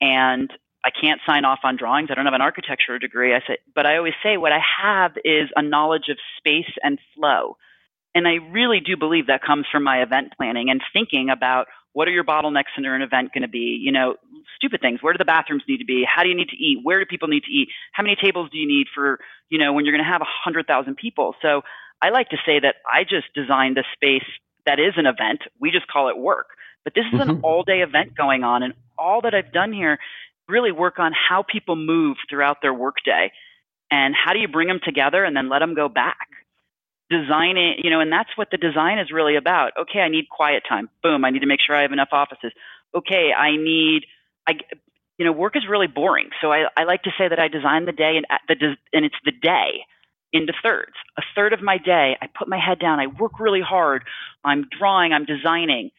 and 0.00 0.50
I 0.84 0.90
can't 0.90 1.20
sign 1.24 1.44
off 1.44 1.60
on 1.62 1.76
drawings. 1.76 2.08
I 2.10 2.14
don't 2.14 2.24
have 2.24 2.34
an 2.34 2.40
architecture 2.40 2.98
degree. 2.98 3.34
I 3.34 3.40
say, 3.46 3.58
but 3.74 3.86
I 3.86 3.96
always 3.96 4.14
say 4.22 4.36
what 4.38 4.52
I 4.52 4.60
have 4.82 5.12
is 5.24 5.50
a 5.54 5.62
knowledge 5.62 6.08
of 6.10 6.18
space 6.38 6.72
and 6.82 6.98
flow. 7.14 7.56
And 8.14 8.26
I 8.26 8.34
really 8.50 8.80
do 8.80 8.96
believe 8.96 9.28
that 9.28 9.42
comes 9.42 9.66
from 9.70 9.84
my 9.84 10.02
event 10.02 10.32
planning 10.36 10.70
and 10.70 10.80
thinking 10.92 11.30
about 11.30 11.66
what 11.92 12.08
are 12.08 12.12
your 12.12 12.24
bottlenecks 12.24 12.74
in 12.76 12.84
an 12.84 13.02
event 13.02 13.32
going 13.32 13.42
to 13.42 13.48
be? 13.48 13.78
You 13.80 13.92
know, 13.92 14.16
stupid 14.56 14.80
things. 14.80 15.02
Where 15.02 15.12
do 15.12 15.18
the 15.18 15.24
bathrooms 15.24 15.62
need 15.68 15.78
to 15.78 15.84
be? 15.84 16.04
How 16.04 16.22
do 16.22 16.28
you 16.28 16.36
need 16.36 16.48
to 16.48 16.56
eat? 16.56 16.78
Where 16.82 17.00
do 17.00 17.06
people 17.06 17.28
need 17.28 17.44
to 17.44 17.50
eat? 17.50 17.68
How 17.92 18.02
many 18.02 18.16
tables 18.20 18.50
do 18.50 18.58
you 18.58 18.66
need 18.66 18.86
for, 18.94 19.18
you 19.48 19.58
know, 19.58 19.72
when 19.72 19.84
you're 19.84 19.94
going 19.94 20.04
to 20.04 20.10
have 20.10 20.22
a 20.22 20.32
hundred 20.44 20.66
thousand 20.66 20.96
people? 20.96 21.34
So 21.42 21.62
I 22.02 22.10
like 22.10 22.28
to 22.30 22.36
say 22.46 22.60
that 22.60 22.76
I 22.90 23.02
just 23.02 23.26
designed 23.34 23.78
a 23.78 23.82
space 23.94 24.26
that 24.66 24.78
is 24.78 24.94
an 24.96 25.06
event. 25.06 25.40
We 25.60 25.70
just 25.70 25.86
call 25.86 26.08
it 26.08 26.16
work. 26.16 26.46
But 26.84 26.94
this 26.94 27.04
is 27.12 27.20
mm-hmm. 27.20 27.30
an 27.30 27.40
all 27.42 27.62
day 27.62 27.80
event 27.80 28.16
going 28.16 28.44
on. 28.44 28.62
And 28.62 28.74
all 28.98 29.20
that 29.22 29.34
I've 29.34 29.52
done 29.52 29.72
here 29.72 29.98
really 30.48 30.72
work 30.72 30.98
on 30.98 31.12
how 31.12 31.42
people 31.42 31.76
move 31.76 32.16
throughout 32.28 32.58
their 32.62 32.74
workday 32.74 33.32
and 33.90 34.14
how 34.14 34.32
do 34.32 34.38
you 34.38 34.48
bring 34.48 34.68
them 34.68 34.80
together 34.82 35.24
and 35.24 35.36
then 35.36 35.48
let 35.48 35.60
them 35.60 35.74
go 35.74 35.88
back 35.88 36.28
designing, 37.10 37.74
you 37.82 37.90
know, 37.90 38.00
and 38.00 38.10
that's 38.10 38.30
what 38.36 38.50
the 38.50 38.56
design 38.56 38.98
is 38.98 39.10
really 39.10 39.36
about. 39.36 39.72
Okay, 39.78 39.98
I 39.98 40.08
need 40.08 40.28
quiet 40.30 40.62
time. 40.68 40.88
Boom, 41.02 41.24
I 41.24 41.30
need 41.30 41.40
to 41.40 41.46
make 41.46 41.60
sure 41.64 41.74
I 41.76 41.82
have 41.82 41.92
enough 41.92 42.10
offices. 42.12 42.52
Okay, 42.94 43.32
I 43.36 43.56
need, 43.56 44.04
I, 44.46 44.52
you 45.18 45.24
know, 45.26 45.32
work 45.32 45.56
is 45.56 45.64
really 45.68 45.88
boring. 45.88 46.30
So 46.40 46.52
I, 46.52 46.66
I 46.76 46.84
like 46.84 47.02
to 47.02 47.10
say 47.18 47.28
that 47.28 47.38
I 47.38 47.48
design 47.48 47.84
the 47.84 47.92
day 47.92 48.16
and 48.16 48.26
uh, 48.30 48.38
the 48.48 48.76
and 48.92 49.04
it's 49.04 49.16
the 49.24 49.32
day 49.32 49.84
into 50.32 50.52
thirds. 50.62 50.94
A 51.18 51.22
third 51.34 51.52
of 51.52 51.60
my 51.60 51.78
day, 51.78 52.16
I 52.22 52.26
put 52.26 52.48
my 52.48 52.58
head 52.58 52.78
down, 52.78 53.00
I 53.00 53.08
work 53.08 53.40
really 53.40 53.60
hard, 53.60 54.04
I'm 54.44 54.66
drawing, 54.78 55.12
I'm 55.12 55.24
designing. 55.24 55.90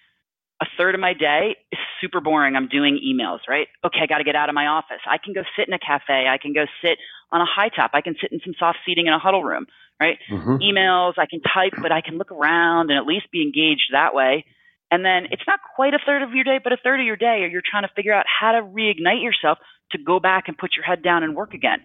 A 0.62 0.66
third 0.78 0.96
of 0.96 1.02
my 1.02 1.14
day 1.14 1.56
is 1.72 1.80
super 2.00 2.22
boring. 2.22 2.56
I'm 2.56 2.68
doing 2.68 3.00
emails, 3.04 3.40
right? 3.50 3.68
Okay, 3.84 3.98
I 4.04 4.06
got 4.06 4.20
to 4.20 4.24
get 4.24 4.36
out 4.36 4.48
of 4.48 4.54
my 4.54 4.68
office. 4.68 5.02
I 5.08 5.18
can 5.18 5.34
go 5.34 5.42
sit 5.58 5.68
in 5.68 5.74
a 5.74 5.80
cafe. 5.80 6.28
I 6.30 6.38
can 6.38 6.54
go 6.54 6.66
sit 6.84 7.00
on 7.32 7.42
a 7.42 7.46
high 7.46 7.70
top. 7.70 7.92
I 7.96 8.02
can 8.02 8.16
sit 8.22 8.32
in 8.32 8.40
some 8.46 8.54
soft 8.60 8.78
seating 8.86 9.08
in 9.08 9.14
a 9.14 9.18
huddle 9.18 9.44
room 9.44 9.66
right? 10.02 10.18
Mm-hmm. 10.32 10.56
Emails, 10.58 11.14
I 11.20 11.28
can 11.28 11.42
type, 11.42 11.74
but 11.80 11.92
I 11.92 12.02
can 12.02 12.18
look 12.18 12.32
around 12.32 12.90
and 12.90 12.98
at 12.98 13.06
least 13.06 13.28
be 13.32 13.44
engaged 13.44 13.94
that 13.94 14.16
way. 14.16 14.46
And 14.90 15.06
then 15.06 15.28
it's 15.30 15.44
not 15.48 15.60
quite 15.76 15.94
a 15.94 16.00
third 16.04 16.24
of 16.24 16.34
your 16.34 16.44
day, 16.44 16.60
but 16.62 16.74
a 16.74 16.78
third 16.84 17.00
of 17.00 17.06
your 17.06 17.16
day, 17.16 17.44
or 17.44 17.48
you're 17.48 17.62
trying 17.64 17.84
to 17.84 17.94
figure 17.96 18.12
out 18.12 18.26
how 18.28 18.52
to 18.54 18.62
reignite 18.62 19.22
yourself 19.22 19.60
to 19.92 20.00
go 20.00 20.20
back 20.20 20.46
and 20.48 20.58
put 20.58 20.76
your 20.76 20.84
head 20.84 21.04
down 21.04 21.24
and 21.24 21.36
work 21.36 21.54
again. 21.54 21.80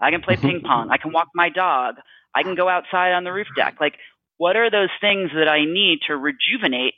I 0.00 0.10
can 0.10 0.20
play 0.20 0.34
mm-hmm. 0.34 0.46
ping 0.46 0.60
pong. 0.62 0.90
I 0.90 0.98
can 0.98 1.12
walk 1.12 1.28
my 1.34 1.48
dog. 1.48 1.94
I 2.34 2.42
can 2.42 2.56
go 2.56 2.68
outside 2.68 3.12
on 3.12 3.22
the 3.22 3.32
roof 3.32 3.46
deck. 3.56 3.76
Like, 3.80 3.94
what 4.36 4.56
are 4.56 4.70
those 4.70 4.90
things 5.00 5.30
that 5.34 5.48
I 5.48 5.64
need 5.64 6.00
to 6.08 6.16
rejuvenate? 6.16 6.94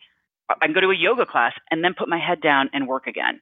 I 0.49 0.67
can 0.67 0.75
go 0.75 0.81
to 0.81 0.91
a 0.91 0.97
yoga 0.97 1.27
class 1.27 1.53
and 1.71 1.85
then 1.85 1.95
put 1.97 2.09
my 2.09 2.19
head 2.19 2.41
down 2.41 2.71
and 2.73 2.89
work 2.89 3.07
again. 3.07 3.41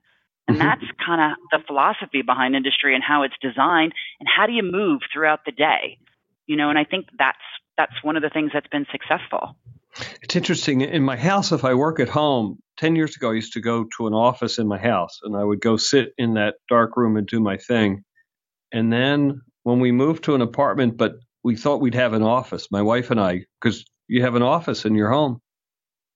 And 0.49 0.57
mm-hmm. 0.57 0.67
that's 0.67 0.83
kind 1.05 1.33
of 1.33 1.39
the 1.53 1.65
philosophy 1.67 2.23
behind 2.23 2.57
industry 2.57 2.95
and 2.95 3.05
how 3.05 3.23
it's 3.23 3.35
designed 3.41 3.93
and 4.19 4.29
how 4.29 4.47
do 4.47 4.53
you 4.53 4.63
move 4.63 5.01
throughout 5.13 5.45
the 5.45 5.53
day 5.53 5.99
you 6.51 6.57
know, 6.57 6.69
and 6.69 6.77
I 6.77 6.83
think 6.83 7.07
that's 7.17 7.39
that's 7.79 7.93
one 8.03 8.17
of 8.17 8.23
the 8.25 8.29
things 8.29 8.51
that's 8.53 8.67
been 8.67 8.87
successful. 8.91 9.57
It's 10.21 10.35
interesting. 10.35 10.81
In 10.81 11.05
my 11.05 11.17
house, 11.17 11.53
if 11.53 11.65
I 11.65 11.75
work 11.75 12.01
at 12.01 12.09
home, 12.09 12.59
10 12.79 12.97
years 12.97 13.15
ago, 13.15 13.31
I 13.31 13.35
used 13.35 13.53
to 13.53 13.61
go 13.61 13.87
to 13.97 14.09
an 14.09 14.15
office 14.15 14.59
in 14.59 14.67
my 14.67 14.77
house 14.77 15.21
and 15.23 15.37
I 15.37 15.45
would 15.45 15.61
go 15.61 15.77
sit 15.77 16.13
in 16.19 16.35
that 16.35 16.57
dark 16.69 16.97
room 16.97 17.17
and 17.17 17.27
do 17.27 17.39
my 17.39 17.57
thing. 17.57 18.03
And 18.73 18.93
then 18.93 19.43
when 19.63 19.79
we 19.79 19.93
moved 19.93 20.25
to 20.25 20.35
an 20.35 20.43
apartment, 20.43 20.97
but 20.97 21.13
we 21.45 21.55
thought 21.55 21.81
we'd 21.81 21.95
have 21.95 22.15
an 22.15 22.23
office, 22.23 22.67
my 22.73 22.83
wife 22.83 23.13
and 23.13 23.21
I, 23.21 23.45
because 23.61 23.85
you 24.09 24.23
have 24.23 24.35
an 24.35 24.43
office 24.43 24.85
in 24.85 24.97
your 24.97 25.11
home. 25.11 25.41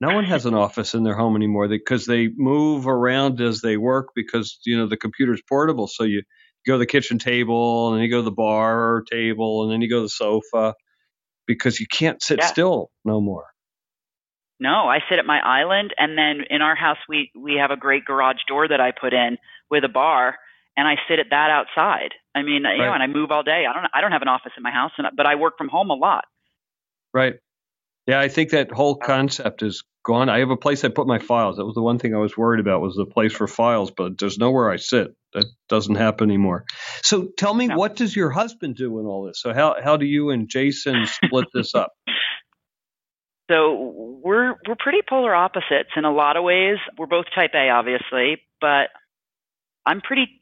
No 0.01 0.13
one 0.13 0.25
has 0.25 0.47
an 0.47 0.55
office 0.55 0.95
in 0.95 1.05
their 1.05 1.17
home 1.17 1.37
anymore 1.37 1.69
because 1.69 2.07
they 2.07 2.29
move 2.37 2.89
around 2.89 3.41
as 3.41 3.61
they 3.61 3.77
work 3.77 4.09
because 4.17 4.59
you 4.65 4.77
know 4.77 4.89
the 4.89 4.97
computer's 4.97 5.43
portable. 5.49 5.87
So 5.87 6.03
you 6.03 6.23
go 6.67 6.75
to 6.75 6.79
the 6.79 6.87
kitchen 6.87 7.19
table 7.19 7.89
and 7.89 7.97
then 7.97 8.05
you 8.05 8.11
go 8.11 8.19
to 8.19 8.25
the 8.25 8.31
bar 8.31 9.03
table 9.11 9.63
and 9.63 9.73
then 9.73 9.81
you 9.83 9.89
go 9.89 9.99
to 9.99 10.03
the 10.03 10.09
sofa 10.09 10.75
because 11.47 11.81
you 11.81 11.87
can't 11.91 12.23
sit 12.23 12.39
yeah. 12.41 12.47
still 12.47 12.91
no 13.05 13.21
more. 13.21 13.47
No, 14.61 14.89
I 14.89 15.01
sit 15.09 15.19
at 15.19 15.27
my 15.27 15.41
island 15.41 15.93
and 15.99 16.17
then 16.17 16.47
in 16.49 16.63
our 16.63 16.77
house 16.77 16.99
we 17.09 17.31
we 17.35 17.57
have 17.57 17.71
a 17.71 17.77
great 17.77 18.05
garage 18.05 18.43
door 18.49 18.69
that 18.69 18.81
I 18.81 18.93
put 18.93 19.13
in 19.13 19.37
with 19.71 19.85
a 19.85 19.89
bar 19.89 20.37
and 20.77 20.89
I 20.89 20.97
sit 21.09 21.19
at 21.19 21.27
that 21.31 21.51
outside. 21.51 22.11
I 22.35 22.43
mean, 22.43 22.65
right. 22.65 22.77
you 22.77 22.83
know, 22.83 22.93
and 22.93 23.03
I 23.03 23.07
move 23.07 23.31
all 23.31 23.43
day. 23.43 23.65
I 23.69 23.73
don't 23.73 23.87
I 23.93 24.01
don't 24.01 24.13
have 24.13 24.23
an 24.23 24.29
office 24.29 24.53
in 24.57 24.63
my 24.63 24.71
house 24.71 24.93
and 24.97 25.09
but 25.17 25.27
I 25.27 25.35
work 25.35 25.59
from 25.59 25.69
home 25.69 25.91
a 25.91 25.95
lot. 25.95 26.25
Right. 27.13 27.35
Yeah, 28.07 28.21
I 28.21 28.29
think 28.29 28.51
that 28.51 28.71
whole 28.71 28.99
uh. 29.03 29.07
concept 29.07 29.63
is 29.63 29.85
gone. 30.05 30.29
I 30.29 30.39
have 30.39 30.51
a 30.51 30.57
place 30.57 30.85
I 30.85 30.89
put 30.89 31.07
my 31.07 31.19
files. 31.19 31.57
That 31.57 31.65
was 31.65 31.75
the 31.75 31.83
one 31.83 31.99
thing 31.99 32.15
I 32.15 32.19
was 32.19 32.37
worried 32.37 32.61
about 32.61 32.81
was 32.81 32.95
the 32.95 33.07
place 33.07 33.33
for 33.33 33.47
files, 33.47 33.91
but 33.91 34.19
there's 34.19 34.39
nowhere 34.39 34.71
I 34.71 34.77
sit. 34.77 35.09
That 35.35 35.47
doesn't 35.69 35.97
happen 35.97 36.31
anymore. 36.31 36.65
So 37.03 37.29
tell 37.37 37.55
me, 37.55 37.67
no. 37.67 37.77
what 37.77 37.97
does 37.97 38.15
your 38.15 38.31
husband 38.31 38.77
do 38.77 38.99
in 39.01 39.07
all 39.07 39.25
this? 39.25 39.41
So 39.41 39.53
how 39.53 39.77
how 39.83 39.97
do 39.97 40.07
you 40.07 40.31
and 40.31 40.49
Jason 40.49 41.07
split 41.07 41.47
this 41.53 41.75
up? 41.75 41.93
So 43.51 43.93
we're 44.25 44.55
we're 44.67 44.75
pretty 44.79 45.03
polar 45.07 45.35
opposites 45.35 45.91
in 45.97 46.07
a 46.07 46.11
lot 46.11 46.39
of 46.39 46.45
ways. 46.45 46.79
We're 46.97 47.05
both 47.05 47.27
type 47.35 47.51
A, 47.55 47.69
obviously, 47.69 48.41
but 48.59 48.89
I'm 49.85 50.01
pretty 50.01 50.41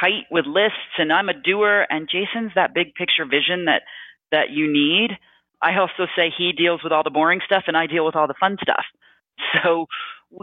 tight 0.00 0.24
with 0.30 0.46
lists 0.46 0.98
and 0.98 1.12
I'm 1.12 1.28
a 1.28 1.34
doer 1.34 1.86
and 1.88 2.08
Jason's 2.10 2.52
that 2.54 2.74
big 2.74 2.94
picture 2.94 3.24
vision 3.24 3.66
that 3.66 3.82
that 4.30 4.50
you 4.50 4.70
need. 4.70 5.12
I 5.62 5.78
also 5.78 6.06
say 6.16 6.32
he 6.36 6.52
deals 6.52 6.82
with 6.82 6.92
all 6.92 7.04
the 7.04 7.10
boring 7.10 7.40
stuff 7.44 7.64
and 7.68 7.76
I 7.76 7.86
deal 7.86 8.04
with 8.04 8.16
all 8.16 8.26
the 8.26 8.34
fun 8.38 8.58
stuff. 8.60 8.84
So 9.64 9.86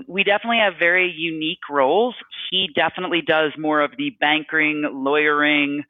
we 0.08 0.24
definitely 0.24 0.60
have 0.60 0.74
very 0.78 1.12
unique 1.12 1.70
roles. 1.70 2.16
He 2.52 2.70
definitely 2.74 3.22
does 3.22 3.54
more 3.58 3.82
of 3.82 3.92
the 3.98 4.12
banking, 4.20 4.84
lawyering 4.92 5.84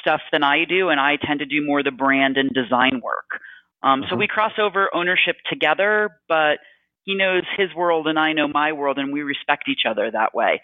stuff 0.00 0.20
than 0.32 0.42
I 0.42 0.64
do, 0.64 0.88
and 0.88 1.00
I 1.00 1.16
tend 1.16 1.40
to 1.40 1.46
do 1.46 1.64
more 1.64 1.80
of 1.80 1.84
the 1.84 1.90
brand 1.90 2.36
and 2.36 2.50
design 2.50 3.00
work. 3.02 3.40
Um, 3.82 4.02
mm-hmm. 4.02 4.10
So 4.10 4.16
we 4.16 4.26
cross 4.26 4.52
over 4.58 4.88
ownership 4.94 5.36
together, 5.48 6.10
but 6.28 6.58
he 7.04 7.14
knows 7.14 7.44
his 7.56 7.74
world 7.74 8.06
and 8.06 8.18
I 8.18 8.32
know 8.32 8.48
my 8.48 8.72
world, 8.72 8.98
and 8.98 9.12
we 9.12 9.22
respect 9.22 9.68
each 9.68 9.82
other 9.88 10.10
that 10.10 10.34
way. 10.34 10.60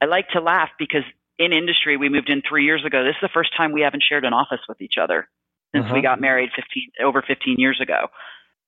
I 0.00 0.06
like 0.06 0.28
to 0.30 0.40
laugh 0.40 0.70
because 0.78 1.04
in 1.38 1.52
industry, 1.52 1.96
we 1.96 2.08
moved 2.08 2.28
in 2.28 2.42
three 2.46 2.64
years 2.64 2.84
ago. 2.84 3.04
This 3.04 3.14
is 3.14 3.22
the 3.22 3.30
first 3.32 3.56
time 3.56 3.72
we 3.72 3.80
haven't 3.82 4.04
shared 4.06 4.24
an 4.24 4.32
office 4.32 4.60
with 4.68 4.80
each 4.80 4.94
other 5.00 5.28
since 5.74 5.86
uh-huh. 5.86 5.94
we 5.94 6.02
got 6.02 6.20
married 6.20 6.50
15, 6.54 7.04
over 7.04 7.22
15 7.26 7.56
years 7.58 7.80
ago. 7.80 8.08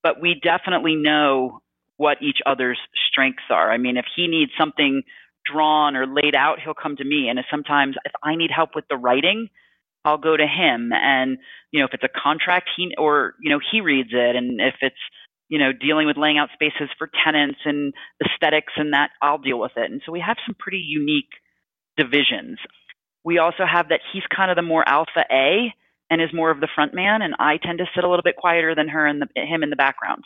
But 0.02 0.20
we 0.20 0.40
definitely 0.42 0.96
know 0.96 1.60
what 1.96 2.22
each 2.22 2.38
other's 2.44 2.78
strengths 3.10 3.44
are. 3.50 3.70
I 3.70 3.78
mean, 3.78 3.96
if 3.96 4.06
he 4.16 4.26
needs 4.26 4.52
something 4.58 5.02
drawn 5.50 5.96
or 5.96 6.06
laid 6.06 6.34
out, 6.34 6.58
he'll 6.62 6.74
come 6.74 6.96
to 6.96 7.04
me. 7.04 7.28
And 7.28 7.38
if 7.38 7.46
sometimes 7.50 7.96
if 8.04 8.12
I 8.22 8.34
need 8.36 8.50
help 8.54 8.70
with 8.74 8.84
the 8.88 8.96
writing, 8.96 9.48
I'll 10.04 10.18
go 10.18 10.36
to 10.36 10.46
him. 10.46 10.90
And, 10.92 11.38
you 11.70 11.80
know, 11.80 11.86
if 11.86 11.94
it's 11.94 12.04
a 12.04 12.20
contract, 12.20 12.68
he, 12.76 12.94
or, 12.98 13.34
you 13.40 13.50
know, 13.50 13.60
he 13.72 13.80
reads 13.80 14.10
it. 14.12 14.36
And 14.36 14.60
if 14.60 14.74
it's, 14.80 14.96
you 15.48 15.58
know, 15.58 15.72
dealing 15.72 16.06
with 16.06 16.16
laying 16.16 16.38
out 16.38 16.48
spaces 16.54 16.88
for 16.98 17.10
tenants 17.24 17.60
and 17.64 17.92
aesthetics 18.24 18.72
and 18.76 18.92
that, 18.92 19.10
I'll 19.22 19.38
deal 19.38 19.58
with 19.58 19.72
it. 19.76 19.90
And 19.90 20.02
so 20.04 20.12
we 20.12 20.20
have 20.20 20.36
some 20.46 20.56
pretty 20.58 20.82
unique 20.84 21.30
divisions. 21.96 22.58
We 23.24 23.38
also 23.38 23.64
have 23.70 23.88
that 23.88 24.00
he's 24.12 24.22
kind 24.34 24.50
of 24.50 24.56
the 24.56 24.62
more 24.62 24.86
alpha 24.86 25.24
A 25.30 25.72
and 26.10 26.20
is 26.20 26.28
more 26.34 26.50
of 26.50 26.60
the 26.60 26.68
front 26.74 26.92
man, 26.94 27.22
and 27.22 27.34
I 27.38 27.56
tend 27.56 27.78
to 27.78 27.86
sit 27.94 28.04
a 28.04 28.08
little 28.08 28.22
bit 28.22 28.36
quieter 28.36 28.74
than 28.74 28.88
her 28.88 29.06
and 29.06 29.24
him 29.34 29.62
in 29.62 29.70
the 29.70 29.76
background. 29.76 30.24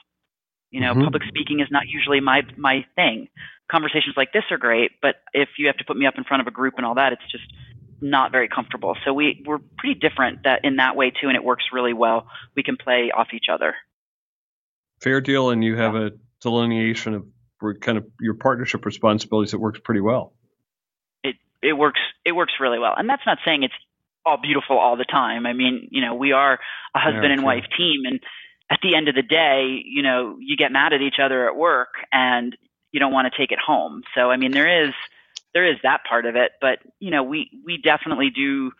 You 0.70 0.80
know, 0.80 0.92
mm-hmm. 0.92 1.04
public 1.04 1.22
speaking 1.28 1.60
is 1.60 1.68
not 1.70 1.84
usually 1.88 2.20
my 2.20 2.42
my 2.56 2.84
thing. 2.94 3.28
Conversations 3.70 4.14
like 4.16 4.32
this 4.32 4.44
are 4.50 4.58
great, 4.58 4.92
but 5.02 5.16
if 5.32 5.48
you 5.58 5.66
have 5.66 5.76
to 5.76 5.84
put 5.84 5.96
me 5.96 6.06
up 6.06 6.14
in 6.16 6.24
front 6.24 6.40
of 6.40 6.46
a 6.46 6.50
group 6.50 6.74
and 6.76 6.86
all 6.86 6.94
that, 6.94 7.12
it's 7.12 7.30
just 7.30 7.44
not 8.00 8.32
very 8.32 8.48
comfortable. 8.48 8.96
So 9.04 9.12
we 9.12 9.42
we're 9.46 9.58
pretty 9.78 9.98
different 9.98 10.44
that 10.44 10.64
in 10.64 10.76
that 10.76 10.96
way 10.96 11.10
too, 11.10 11.28
and 11.28 11.36
it 11.36 11.44
works 11.44 11.64
really 11.72 11.92
well. 11.92 12.28
We 12.54 12.62
can 12.62 12.76
play 12.76 13.10
off 13.14 13.28
each 13.32 13.46
other. 13.52 13.74
Fair 15.00 15.20
deal, 15.20 15.50
and 15.50 15.62
you 15.62 15.76
have 15.76 15.94
a 15.94 16.12
delineation 16.40 17.14
of 17.14 17.24
kind 17.80 17.98
of 17.98 18.06
your 18.20 18.34
partnership 18.34 18.84
responsibilities 18.84 19.52
that 19.52 19.58
works 19.58 19.80
pretty 19.82 20.00
well. 20.00 20.32
It 21.24 21.36
it 21.62 21.72
works 21.72 22.00
it 22.24 22.32
works 22.32 22.54
really 22.60 22.78
well, 22.78 22.94
and 22.96 23.08
that's 23.08 23.22
not 23.26 23.38
saying 23.44 23.62
it's 23.62 23.74
all 24.24 24.38
beautiful 24.40 24.78
all 24.78 24.96
the 24.96 25.04
time. 25.04 25.46
I 25.46 25.52
mean, 25.52 25.88
you 25.90 26.02
know, 26.02 26.14
we 26.14 26.32
are 26.32 26.58
a 26.94 26.98
husband 26.98 27.24
yeah, 27.24 27.32
and 27.32 27.42
wife 27.42 27.64
team, 27.76 28.02
and 28.04 28.20
at 28.70 28.80
the 28.82 28.94
end 28.94 29.08
of 29.08 29.14
the 29.14 29.22
day, 29.22 29.82
you 29.84 30.02
know, 30.02 30.36
you 30.40 30.56
get 30.56 30.72
mad 30.72 30.92
at 30.92 31.00
each 31.00 31.18
other 31.22 31.48
at 31.48 31.56
work 31.56 31.94
and 32.12 32.56
you 32.92 33.00
don't 33.00 33.12
want 33.12 33.32
to 33.32 33.38
take 33.38 33.50
it 33.50 33.58
home. 33.58 34.02
So, 34.14 34.30
I 34.30 34.36
mean, 34.36 34.52
there 34.52 34.84
is 34.84 34.94
there 35.54 35.66
is 35.66 35.76
that 35.82 36.00
part 36.08 36.26
of 36.26 36.36
it, 36.36 36.52
but 36.60 36.78
you 36.98 37.10
know, 37.10 37.22
we 37.22 37.50
we 37.64 37.78
definitely 37.78 38.30
do 38.30 38.72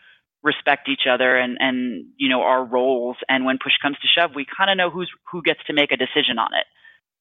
respect 0.43 0.89
each 0.89 1.07
other 1.11 1.37
and 1.37 1.57
and 1.61 2.07
you 2.17 2.29
know 2.29 2.43
our 2.43 2.65
roles. 2.65 3.17
And 3.29 3.45
when 3.45 3.59
push 3.63 3.73
comes 3.81 3.97
to 3.99 4.09
shove, 4.09 4.33
we 4.35 4.45
kind 4.45 4.71
of 4.71 4.77
know 4.77 4.91
who's 4.91 5.11
who 5.31 5.43
gets 5.43 5.61
to 5.67 5.73
make 5.73 5.93
a 5.93 5.97
decision 5.97 6.39
on 6.39 6.51
it. 6.55 6.67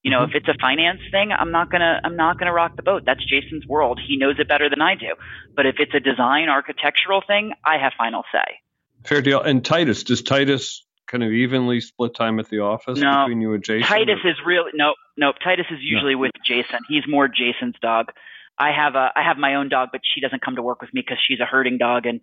You 0.04 0.12
know, 0.12 0.20
mm-hmm. 0.20 0.36
if 0.36 0.44
it's 0.44 0.48
a 0.48 0.60
finance 0.60 1.02
thing, 1.12 1.32
I'm 1.32 1.52
not 1.52 1.72
gonna 1.72 2.00
I'm 2.04 2.16
not 2.16 2.38
gonna 2.38 2.54
rock 2.54 2.76
the 2.76 2.84
boat. 2.84 3.04
That's 3.06 3.24
Jason's 3.26 3.66
world. 3.66 4.00
He 4.06 4.18
knows 4.18 4.36
it 4.40 4.48
better 4.48 4.70
than 4.70 4.82
I 4.82 4.96
do. 4.96 5.14
But 5.56 5.66
if 5.66 5.76
it's 5.80 5.94
a 5.94 6.00
design 6.00 6.50
architectural 6.50 7.22
thing, 7.26 7.54
I 7.66 7.78
have 7.78 7.94
final 7.98 8.24
say. 8.32 8.60
Fair 9.04 9.22
deal. 9.22 9.42
And 9.42 9.64
Titus, 9.64 10.04
does 10.04 10.22
Titus 10.22 10.84
kind 11.08 11.24
of 11.24 11.32
evenly 11.32 11.82
split 11.82 12.16
time 12.16 12.40
at 12.40 12.50
the 12.50 12.60
office 12.60 13.00
no, 13.00 13.24
between 13.24 13.42
you 13.42 13.54
and 13.54 13.64
Jason? 13.64 13.88
Titus 13.88 14.20
or? 14.24 14.30
is 14.30 14.36
really 14.46 14.72
no, 14.74 14.94
no. 15.16 15.34
Titus 15.44 15.66
is 15.72 15.80
usually 15.82 16.14
no. 16.14 16.22
with 16.22 16.32
Jason. 16.46 16.80
He's 16.88 17.04
more 17.08 17.28
Jason's 17.28 17.76
dog. 17.82 18.12
I 18.60 18.72
have 18.72 18.96
a 18.96 19.12
I 19.16 19.24
have 19.24 19.38
my 19.38 19.56
own 19.56 19.70
dog, 19.70 19.90
but 19.92 20.02
she 20.04 20.22
doesn't 20.22 20.42
come 20.42 20.56
to 20.56 20.64
work 20.64 20.82
with 20.82 20.94
me 20.94 21.02
because 21.02 21.18
she's 21.26 21.40
a 21.40 21.46
herding 21.46 21.78
dog 21.78 22.06
and 22.06 22.22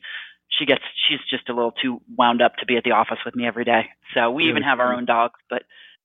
she 0.59 0.67
gets 0.67 0.83
she's 1.09 1.21
just 1.31 1.49
a 1.49 1.55
little 1.55 1.73
too 1.73 2.01
wound 2.17 2.43
up 2.43 2.57
to 2.57 2.67
be 2.67 2.77
at 2.77 2.85
the 2.85 2.93
office 2.93 3.19
with 3.25 3.35
me 3.35 3.47
every 3.47 3.65
day. 3.65 3.87
So 4.15 4.31
we 4.31 4.45
yeah, 4.45 4.51
even 4.51 4.63
have 4.63 4.81
our 4.81 4.95
own 4.95 5.05
dogs, 5.05 5.39
but 5.49 5.63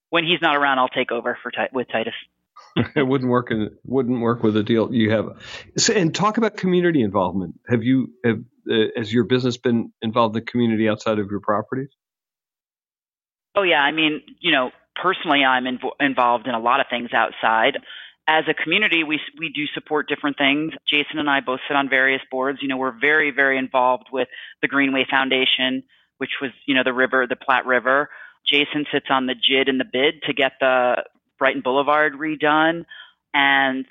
when 0.09 0.23
he's 0.23 0.41
not 0.41 0.55
around, 0.55 0.79
I'll 0.79 0.87
take 0.87 1.11
over 1.11 1.37
for 1.41 1.51
with 1.71 1.87
Titus. 1.91 2.13
it 2.95 3.07
wouldn't 3.07 3.29
work 3.29 3.51
in 3.51 3.71
wouldn't 3.85 4.21
work 4.21 4.43
with 4.43 4.55
a 4.57 4.63
deal 4.63 4.93
you 4.93 5.11
have. 5.11 5.41
So, 5.77 5.93
and 5.93 6.13
talk 6.13 6.37
about 6.37 6.57
community 6.57 7.01
involvement. 7.01 7.59
Have 7.69 7.83
you 7.83 8.11
have 8.23 8.43
uh, 8.69 8.85
has 8.95 9.11
your 9.11 9.23
business 9.23 9.57
been 9.57 9.91
involved 10.01 10.35
in 10.35 10.43
the 10.43 10.51
community 10.51 10.87
outside 10.87 11.19
of 11.19 11.29
your 11.31 11.39
properties? 11.39 11.89
Oh 13.55 13.63
yeah, 13.63 13.81
I 13.81 13.91
mean, 13.91 14.21
you 14.39 14.51
know, 14.51 14.71
personally, 15.01 15.43
I'm 15.43 15.65
inv- 15.65 15.95
involved 15.99 16.47
in 16.47 16.53
a 16.53 16.59
lot 16.59 16.79
of 16.79 16.87
things 16.89 17.09
outside. 17.13 17.77
As 18.27 18.43
a 18.47 18.53
community, 18.53 19.03
we 19.03 19.19
we 19.39 19.49
do 19.49 19.65
support 19.73 20.07
different 20.07 20.37
things. 20.37 20.73
Jason 20.87 21.17
and 21.17 21.29
I 21.29 21.39
both 21.39 21.59
sit 21.67 21.75
on 21.75 21.89
various 21.89 22.21
boards. 22.29 22.59
You 22.61 22.67
know, 22.67 22.77
we're 22.77 22.97
very 22.97 23.31
very 23.31 23.57
involved 23.57 24.07
with 24.11 24.27
the 24.61 24.67
Greenway 24.67 25.05
Foundation, 25.09 25.83
which 26.17 26.31
was 26.41 26.51
you 26.65 26.75
know 26.75 26.83
the 26.83 26.93
river, 26.93 27.25
the 27.27 27.35
Platte 27.35 27.65
River. 27.65 28.09
Jason 28.45 28.85
sits 28.91 29.07
on 29.09 29.25
the 29.25 29.35
GID 29.35 29.67
and 29.67 29.79
the 29.79 29.85
BID 29.85 30.23
to 30.27 30.33
get 30.33 30.53
the 30.59 31.03
Brighton 31.39 31.61
Boulevard 31.61 32.13
redone, 32.13 32.85
and 33.33 33.85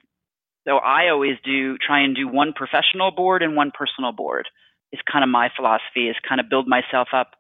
so 0.67 0.77
I 0.77 1.09
always 1.09 1.37
do 1.45 1.77
try 1.79 2.01
and 2.01 2.15
do 2.15 2.29
one 2.29 2.53
professional 2.53 3.11
board 3.11 3.43
and 3.43 3.57
one 3.57 3.73
personal 3.77 4.13
board. 4.13 4.49
Is 4.93 5.01
kind 5.11 5.23
of 5.23 5.29
my 5.29 5.51
philosophy. 5.55 6.09
Is 6.09 6.17
kind 6.27 6.41
of 6.41 6.49
build 6.49 6.69
myself 6.69 7.09
up 7.13 7.33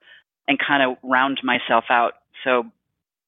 and 0.48 0.58
kind 0.58 0.82
of 0.82 0.96
round 1.02 1.40
myself 1.44 1.84
out. 1.90 2.14
So, 2.42 2.64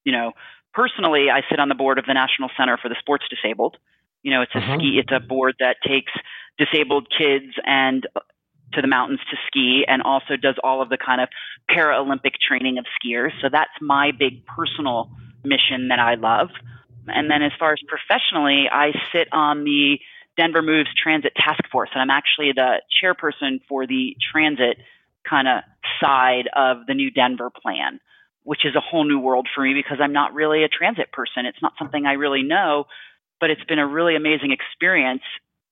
you 0.05 0.13
know, 0.13 0.33
personally, 0.75 1.27
I 1.31 1.43
sit 1.49 1.61
on 1.61 1.69
the 1.69 1.75
board 1.75 1.99
of 1.99 2.07
the 2.07 2.15
National 2.15 2.51
Center 2.57 2.79
for 2.79 2.89
the 2.89 2.97
Sports 2.99 3.27
Disabled. 3.31 3.77
You 4.23 4.33
know, 4.33 4.43
it's 4.43 4.55
a 4.55 4.59
uh-huh. 4.59 4.79
ski, 4.79 4.99
it's 4.99 5.13
a 5.13 5.21
board 5.21 5.55
that 5.61 5.77
takes 5.87 6.13
disabled 6.59 7.09
kids 7.17 7.53
and 7.65 8.07
to 8.73 8.81
the 8.81 8.89
mountains 8.89 9.21
to 9.31 9.37
ski 9.47 9.85
and 9.87 10.03
also 10.03 10.37
does 10.37 10.55
all 10.63 10.83
of 10.83 10.89
the 10.89 10.99
kind 10.99 11.21
of 11.21 11.29
Paralympic 11.71 12.35
training 12.47 12.79
of 12.79 12.87
skiers. 13.01 13.33
So 13.41 13.49
that's 13.51 13.71
my 13.81 14.13
big 14.17 14.47
personal 14.47 15.11
mission 15.45 15.89
that 15.89 15.99
I 15.99 16.15
love. 16.15 16.49
And 17.09 17.31
then 17.31 17.43
as 17.43 17.53
far 17.59 17.73
as 17.73 17.81
professionally, 17.89 18.67
I 18.71 18.93
sit 19.13 19.29
on 19.33 19.65
the 19.65 19.99
Denver 20.37 20.63
Moves 20.63 20.91
Transit 21.03 21.33
Task 21.35 21.61
Force, 21.73 21.91
and 21.93 22.01
I'm 22.01 22.11
actually 22.11 22.53
the 22.53 22.81
chairperson 23.03 23.61
for 23.69 23.87
the 23.87 24.17
transit 24.33 24.79
kind 25.29 25.49
of 25.49 25.63
side 26.01 26.49
of 26.55 26.87
the 26.87 26.95
new 26.95 27.11
Denver 27.11 27.51
plan, 27.51 28.01
which 28.43 28.65
is 28.65 28.75
a 28.75 28.81
whole 28.81 29.05
new 29.05 29.19
world 29.19 29.49
for 29.55 29.63
me 29.63 29.75
because 29.75 29.99
I'm 30.01 30.13
not 30.13 30.35
really 30.35 30.65
a 30.65 30.69
transit 30.69 31.13
person. 31.13 31.47
It's 31.47 31.63
not 31.63 31.73
something 31.79 32.07
I 32.07 32.13
really 32.13 32.43
know, 32.43 32.85
but 33.41 33.51
it's 33.51 33.65
been 33.65 33.79
a 33.79 33.87
really 33.87 34.17
amazing 34.17 34.53
experience 34.53 35.23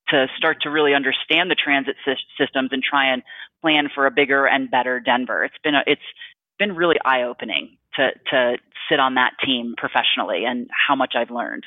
to 0.08 0.26
start 0.36 0.62
to 0.62 0.70
really 0.70 0.94
understand 0.94 1.50
the 1.50 1.54
transit 1.54 1.96
systems 2.38 2.70
and 2.72 2.82
try 2.82 3.12
and 3.12 3.22
plan 3.60 3.88
for 3.94 4.06
a 4.06 4.10
bigger 4.10 4.46
and 4.46 4.70
better 4.70 5.00
Denver. 5.00 5.44
It's 5.44 5.58
been 5.62 5.74
a, 5.74 5.82
it's 5.86 6.00
been 6.58 6.74
really 6.74 6.96
eye 7.04 7.22
opening 7.22 7.76
to 7.96 8.10
to 8.30 8.56
sit 8.88 9.00
on 9.00 9.14
that 9.14 9.32
team 9.44 9.74
professionally 9.76 10.44
and 10.46 10.68
how 10.86 10.96
much 10.96 11.14
I've 11.16 11.30
learned. 11.30 11.64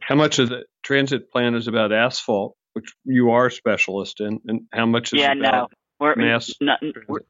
How 0.00 0.14
much 0.14 0.38
of 0.38 0.48
the 0.48 0.64
transit 0.82 1.30
plan 1.30 1.54
is 1.54 1.68
about 1.68 1.92
asphalt, 1.92 2.56
which 2.74 2.92
you 3.04 3.30
are 3.30 3.46
a 3.46 3.50
specialist 3.50 4.20
in, 4.20 4.40
and 4.46 4.62
how 4.72 4.86
much 4.86 5.12
is 5.12 5.20
yeah, 5.20 5.32
about 5.32 5.70
no. 5.70 5.76
We're, 6.00 6.14
Mass. 6.16 6.52
Not, 6.60 6.80
we're, 7.08 7.20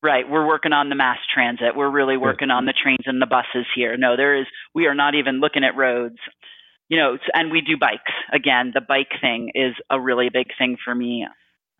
Right. 0.00 0.30
We're 0.30 0.46
working 0.46 0.72
on 0.72 0.90
the 0.90 0.94
mass 0.94 1.18
transit. 1.34 1.74
We're 1.74 1.90
really 1.90 2.16
working 2.16 2.50
on 2.50 2.66
the 2.66 2.72
trains 2.72 3.04
and 3.06 3.20
the 3.20 3.26
buses 3.26 3.66
here. 3.74 3.96
No, 3.96 4.16
there 4.16 4.36
is, 4.36 4.46
we 4.72 4.86
are 4.86 4.94
not 4.94 5.16
even 5.16 5.40
looking 5.40 5.64
at 5.64 5.76
roads. 5.76 6.18
You 6.88 6.98
know, 6.98 7.18
and 7.34 7.50
we 7.50 7.60
do 7.60 7.76
bikes. 7.76 8.12
Again, 8.32 8.70
the 8.72 8.80
bike 8.80 9.10
thing 9.20 9.50
is 9.54 9.74
a 9.90 10.00
really 10.00 10.28
big 10.32 10.46
thing 10.56 10.76
for 10.82 10.94
me. 10.94 11.26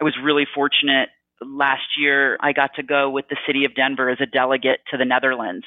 I 0.00 0.04
was 0.04 0.14
really 0.22 0.46
fortunate 0.52 1.10
last 1.40 1.96
year. 1.96 2.36
I 2.40 2.52
got 2.52 2.74
to 2.74 2.82
go 2.82 3.08
with 3.08 3.26
the 3.30 3.36
city 3.46 3.64
of 3.64 3.74
Denver 3.74 4.10
as 4.10 4.18
a 4.20 4.26
delegate 4.26 4.80
to 4.90 4.96
the 4.96 5.04
Netherlands 5.04 5.64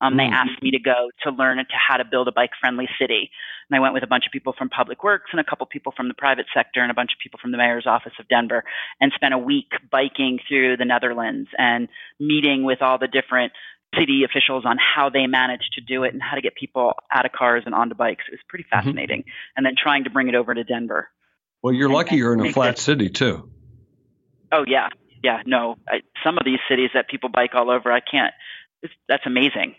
um, 0.00 0.16
They 0.16 0.24
mm-hmm. 0.24 0.32
asked 0.32 0.62
me 0.62 0.70
to 0.70 0.78
go 0.78 1.10
to 1.24 1.30
learn 1.30 1.58
to 1.58 1.64
how 1.70 1.96
to 1.96 2.04
build 2.04 2.28
a 2.28 2.32
bike 2.32 2.52
friendly 2.60 2.88
city. 3.00 3.30
And 3.68 3.76
I 3.76 3.80
went 3.80 3.94
with 3.94 4.02
a 4.02 4.06
bunch 4.06 4.26
of 4.26 4.32
people 4.32 4.54
from 4.56 4.68
Public 4.68 5.02
Works 5.02 5.30
and 5.32 5.40
a 5.40 5.44
couple 5.44 5.66
people 5.66 5.92
from 5.96 6.08
the 6.08 6.14
private 6.14 6.46
sector 6.54 6.80
and 6.80 6.90
a 6.90 6.94
bunch 6.94 7.10
of 7.12 7.18
people 7.22 7.38
from 7.42 7.52
the 7.52 7.58
mayor's 7.58 7.86
office 7.86 8.12
of 8.18 8.28
Denver 8.28 8.64
and 9.00 9.12
spent 9.14 9.34
a 9.34 9.38
week 9.38 9.70
biking 9.90 10.38
through 10.48 10.76
the 10.76 10.84
Netherlands 10.84 11.48
and 11.58 11.88
meeting 12.20 12.64
with 12.64 12.80
all 12.80 12.98
the 12.98 13.08
different 13.08 13.52
city 13.98 14.22
officials 14.24 14.64
on 14.66 14.76
how 14.78 15.08
they 15.08 15.26
managed 15.26 15.72
to 15.74 15.80
do 15.80 16.04
it 16.04 16.12
and 16.12 16.22
how 16.22 16.36
to 16.36 16.42
get 16.42 16.54
people 16.54 16.92
out 17.12 17.26
of 17.26 17.32
cars 17.32 17.62
and 17.66 17.74
onto 17.74 17.94
bikes. 17.94 18.24
It 18.28 18.34
was 18.34 18.40
pretty 18.48 18.64
mm-hmm. 18.64 18.78
fascinating. 18.78 19.20
Mm-hmm. 19.20 19.56
And 19.56 19.66
then 19.66 19.74
trying 19.80 20.04
to 20.04 20.10
bring 20.10 20.28
it 20.28 20.34
over 20.34 20.54
to 20.54 20.62
Denver. 20.62 21.08
Well, 21.62 21.72
you're 21.74 21.88
lucky 21.88 22.16
you're 22.16 22.34
in 22.34 22.46
a 22.46 22.52
flat 22.52 22.74
it, 22.74 22.78
city 22.78 23.08
too. 23.08 23.50
Oh 24.52 24.64
yeah, 24.66 24.88
yeah. 25.24 25.42
No, 25.44 25.74
I, 25.88 26.02
some 26.24 26.38
of 26.38 26.44
these 26.44 26.60
cities 26.68 26.90
that 26.94 27.08
people 27.08 27.30
bike 27.30 27.50
all 27.54 27.68
over, 27.68 27.90
I 27.90 28.00
can't. 28.00 28.32
that's 29.08 29.26
amazing 29.26 29.74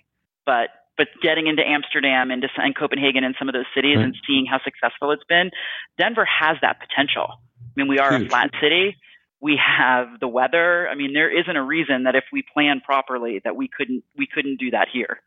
but 0.49 0.69
but 0.97 1.07
getting 1.21 1.47
into 1.47 1.61
Amsterdam 1.61 2.31
and, 2.31 2.43
and 2.57 2.75
Copenhagen 2.75 3.23
and 3.23 3.35
some 3.37 3.47
of 3.47 3.53
those 3.53 3.69
cities 3.73 3.97
right. 3.97 4.05
and 4.05 4.17
seeing 4.27 4.45
how 4.45 4.59
successful 4.65 5.11
it's 5.11 5.23
been, 5.29 5.49
Denver 5.97 6.25
has 6.25 6.57
that 6.61 6.77
potential. 6.81 7.27
I 7.29 7.71
mean, 7.77 7.87
we 7.87 7.99
are 7.99 8.17
Huge. 8.17 8.25
a 8.25 8.29
flat 8.29 8.49
city. 8.61 8.97
We 9.39 9.57
have 9.63 10.19
the 10.19 10.27
weather. 10.27 10.89
I 10.89 10.95
mean, 10.95 11.13
there 11.13 11.31
isn't 11.31 11.55
a 11.55 11.63
reason 11.63 12.03
that 12.03 12.15
if 12.15 12.25
we 12.33 12.43
plan 12.53 12.81
properly 12.83 13.39
that 13.45 13.55
we 13.55 13.69
couldn't 13.69 14.03
we 14.17 14.27
couldn't 14.27 14.59
do 14.59 14.71
that 14.71 14.87
here. 14.91 15.21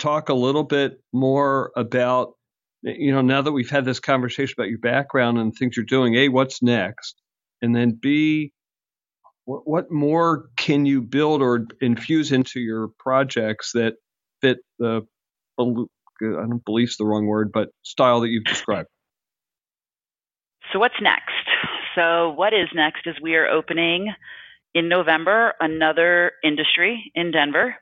Talk 0.00 0.28
a 0.28 0.34
little 0.34 0.64
bit 0.64 1.00
more 1.12 1.70
about 1.76 2.34
you 2.82 3.12
know 3.12 3.22
now 3.22 3.40
that 3.40 3.52
we've 3.52 3.70
had 3.70 3.84
this 3.84 4.00
conversation 4.00 4.54
about 4.58 4.68
your 4.68 4.80
background 4.80 5.38
and 5.38 5.54
things 5.54 5.76
you're 5.76 5.86
doing. 5.86 6.16
A, 6.16 6.28
what's 6.28 6.60
next, 6.60 7.22
and 7.62 7.74
then 7.74 7.92
B, 8.02 8.52
what, 9.44 9.66
what 9.66 9.90
more 9.92 10.50
can 10.56 10.84
you 10.84 11.00
build 11.00 11.40
or 11.40 11.66
infuse 11.80 12.32
into 12.32 12.60
your 12.60 12.88
projects 12.98 13.72
that 13.72 13.94
fit 14.44 14.58
the 14.78 15.06
I 15.56 16.46
don't 16.46 16.64
belief's 16.64 16.96
the 16.96 17.04
wrong 17.04 17.26
word, 17.26 17.50
but 17.52 17.70
style 17.82 18.20
that 18.20 18.28
you've 18.28 18.44
described. 18.44 18.88
So 20.72 20.78
what's 20.78 20.94
next? 21.00 21.32
So 21.94 22.30
what 22.30 22.52
is 22.52 22.68
next 22.74 23.06
is 23.06 23.14
we 23.22 23.34
are 23.34 23.48
opening 23.48 24.12
in 24.74 24.88
November 24.88 25.54
another 25.60 26.32
industry 26.42 27.12
in 27.14 27.30
Denver. 27.30 27.76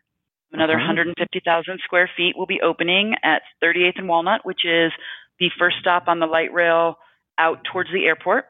Another 0.53 0.75
uh-huh. 0.75 0.93
150,000 0.93 1.81
square 1.85 2.11
feet 2.17 2.37
will 2.37 2.47
be 2.47 2.61
opening 2.61 3.15
at 3.23 3.43
38th 3.65 3.99
and 3.99 4.09
Walnut, 4.09 4.45
which 4.45 4.65
is 4.65 4.93
the 5.39 5.51
first 5.59 5.77
stop 5.81 6.09
on 6.09 6.19
the 6.19 6.27
light 6.27 6.53
rail 6.53 6.97
out 7.39 7.61
towards 7.71 7.91
the 7.91 8.05
airport. 8.05 8.45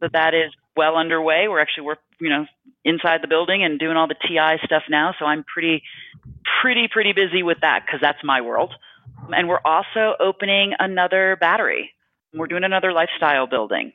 So 0.00 0.08
that 0.12 0.34
is 0.34 0.52
well 0.76 0.96
underway. 0.96 1.48
We're 1.48 1.60
actually 1.60 1.84
we're 1.84 1.96
you 2.20 2.30
know 2.30 2.46
inside 2.84 3.22
the 3.22 3.28
building 3.28 3.64
and 3.64 3.78
doing 3.78 3.96
all 3.96 4.08
the 4.08 4.14
TI 4.14 4.64
stuff 4.64 4.84
now. 4.88 5.14
So 5.18 5.24
I'm 5.24 5.44
pretty 5.44 5.82
pretty 6.62 6.88
pretty 6.90 7.12
busy 7.12 7.42
with 7.42 7.58
that 7.62 7.84
because 7.86 8.00
that's 8.00 8.22
my 8.22 8.40
world. 8.40 8.72
And 9.30 9.48
we're 9.48 9.64
also 9.64 10.14
opening 10.20 10.72
another 10.78 11.36
battery. 11.40 11.90
We're 12.34 12.46
doing 12.46 12.64
another 12.64 12.92
lifestyle 12.92 13.46
building. 13.46 13.92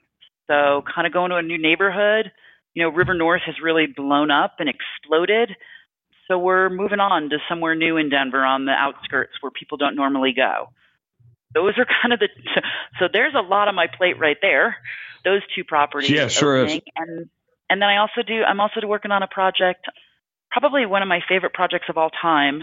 So 0.47 0.83
kind 0.93 1.07
of 1.07 1.13
going 1.13 1.29
to 1.29 1.37
a 1.37 1.41
new 1.41 1.57
neighborhood. 1.57 2.31
You 2.73 2.83
know, 2.83 2.89
River 2.89 3.13
North 3.13 3.41
has 3.45 3.55
really 3.63 3.85
blown 3.87 4.31
up 4.31 4.55
and 4.59 4.69
exploded. 4.69 5.51
So 6.27 6.37
we're 6.37 6.69
moving 6.69 6.99
on 6.99 7.29
to 7.29 7.37
somewhere 7.47 7.75
new 7.75 7.97
in 7.97 8.09
Denver 8.09 8.43
on 8.43 8.65
the 8.65 8.71
outskirts 8.71 9.33
where 9.41 9.51
people 9.51 9.77
don't 9.77 9.95
normally 9.95 10.33
go. 10.35 10.69
Those 11.53 11.77
are 11.77 11.85
kind 12.01 12.13
of 12.13 12.19
the 12.19 12.29
so 12.99 13.07
there's 13.11 13.33
a 13.35 13.41
lot 13.41 13.67
on 13.67 13.75
my 13.75 13.87
plate 13.87 14.19
right 14.19 14.37
there. 14.41 14.77
Those 15.23 15.41
two 15.55 15.63
properties. 15.63 16.09
Yeah, 16.09 16.27
sure 16.27 16.57
opening. 16.57 16.77
is. 16.77 16.83
And 16.95 17.29
and 17.69 17.81
then 17.81 17.89
I 17.89 17.97
also 17.97 18.21
do 18.25 18.43
I'm 18.43 18.59
also 18.59 18.85
working 18.85 19.11
on 19.11 19.23
a 19.23 19.27
project 19.27 19.87
probably 20.53 20.85
one 20.85 21.01
of 21.01 21.07
my 21.07 21.19
favorite 21.27 21.53
projects 21.53 21.87
of 21.89 21.97
all 21.97 22.11
time 22.21 22.61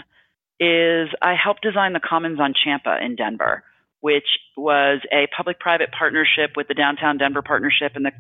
is 0.61 1.09
I 1.21 1.35
helped 1.35 1.63
design 1.63 1.93
the 1.93 2.01
Commons 2.01 2.39
on 2.39 2.55
Champa 2.55 2.99
in 3.05 3.17
Denver, 3.17 3.65
which 4.01 4.27
was 4.57 5.01
a 5.13 5.27
public 5.37 5.59
private 5.59 5.91
partnership 5.91 6.53
with 6.57 6.69
the 6.69 6.75
Downtown 6.75 7.19
Denver 7.19 7.43
Partnership 7.43 7.93
and 7.97 8.05
the 8.05 8.13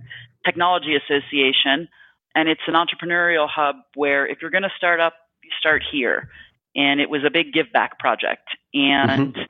Technology 0.45 0.97
Association. 0.97 1.89
And 2.35 2.49
it's 2.49 2.61
an 2.66 2.75
entrepreneurial 2.75 3.49
hub 3.49 3.77
where 3.95 4.27
if 4.27 4.39
you're 4.43 4.51
going 4.51 4.64
to 4.64 4.73
start 4.77 5.01
up, 5.01 5.14
you 5.43 5.51
start 5.59 5.83
here. 5.91 6.29
And 6.75 7.01
it 7.01 7.09
was 7.11 7.23
a 7.27 7.31
big 7.31 7.53
give 7.53 7.73
back 7.73 7.99
project. 7.99 8.49
And 8.75 9.35
mm-hmm. 9.35 9.43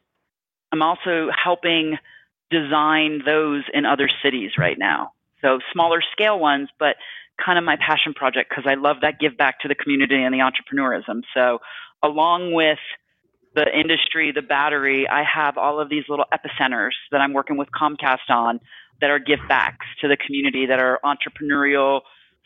I'm 0.73 0.83
also 0.83 1.29
helping 1.31 1.97
design 2.51 3.23
those 3.25 3.63
in 3.73 3.87
other 3.87 4.09
cities 4.23 4.53
right 4.59 4.79
now. 4.79 5.13
So 5.41 5.61
smaller 5.73 6.03
scale 6.13 6.39
ones, 6.39 6.69
but 6.79 6.97
kind 7.45 7.59
of 7.59 7.65
my 7.65 7.77
passion 7.77 8.13
project 8.15 8.51
because 8.51 8.65
I 8.69 8.75
love 8.75 8.99
that 9.03 9.19
give 9.19 9.37
back 9.37 9.61
to 9.61 9.69
the 9.69 9.75
community 9.75 10.23
and 10.23 10.35
the 10.35 10.39
entrepreneurism. 10.39 11.23
So, 11.35 11.59
along 12.03 12.53
with 12.53 12.79
the 13.55 13.67
industry, 13.75 14.33
the 14.33 14.43
battery, 14.43 15.09
I 15.09 15.25
have 15.25 15.59
all 15.59 15.81
of 15.81 15.89
these 15.89 16.05
little 16.09 16.27
epicenters 16.33 16.93
that 17.11 17.21
I'm 17.21 17.33
working 17.33 17.57
with 17.57 17.69
Comcast 17.71 18.29
on 18.29 18.61
that 19.01 19.11
are 19.11 19.19
give 19.19 19.41
backs 19.49 19.87
to 20.03 20.09
the 20.09 20.17
community 20.17 20.67
that 20.67 20.79
are 20.79 21.01
entrepreneurial 21.05 22.03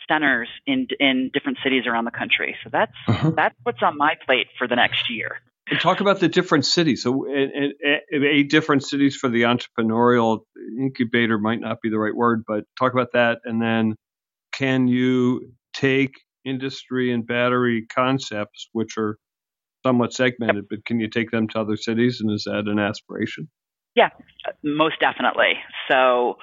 centers 0.08 0.48
in 0.66 0.86
in 1.00 1.30
different 1.32 1.58
cities 1.62 1.84
around 1.86 2.04
the 2.04 2.10
country. 2.10 2.56
So 2.62 2.70
that's 2.72 2.92
uh-huh. 3.06 3.32
that's 3.36 3.56
what's 3.62 3.82
on 3.82 3.96
my 3.96 4.14
plate 4.24 4.48
for 4.58 4.68
the 4.68 4.76
next 4.76 5.10
year. 5.10 5.40
And 5.70 5.80
talk 5.80 6.00
about 6.00 6.20
the 6.20 6.28
different 6.28 6.66
cities. 6.66 7.02
So, 7.02 7.26
a 7.26 8.42
different 8.42 8.84
cities 8.84 9.16
for 9.16 9.30
the 9.30 9.42
entrepreneurial 9.42 10.40
incubator 10.78 11.38
might 11.38 11.60
not 11.60 11.80
be 11.80 11.88
the 11.88 11.98
right 11.98 12.14
word, 12.14 12.44
but 12.46 12.64
talk 12.78 12.92
about 12.92 13.12
that, 13.12 13.38
and 13.44 13.62
then 13.62 13.96
can 14.52 14.86
you 14.86 15.52
take 15.74 16.12
industry 16.44 17.12
and 17.12 17.26
battery 17.26 17.86
concepts, 17.86 18.68
which 18.72 18.98
are 18.98 19.16
somewhat 19.84 20.12
segmented, 20.12 20.66
but 20.68 20.84
can 20.84 21.00
you 21.00 21.08
take 21.08 21.30
them 21.30 21.48
to 21.48 21.60
other 21.60 21.76
cities? 21.76 22.20
And 22.20 22.30
is 22.30 22.44
that 22.44 22.64
an 22.66 22.78
aspiration? 22.78 23.48
Yeah, 23.94 24.10
most 24.62 25.00
definitely. 25.00 25.54
So 25.88 26.36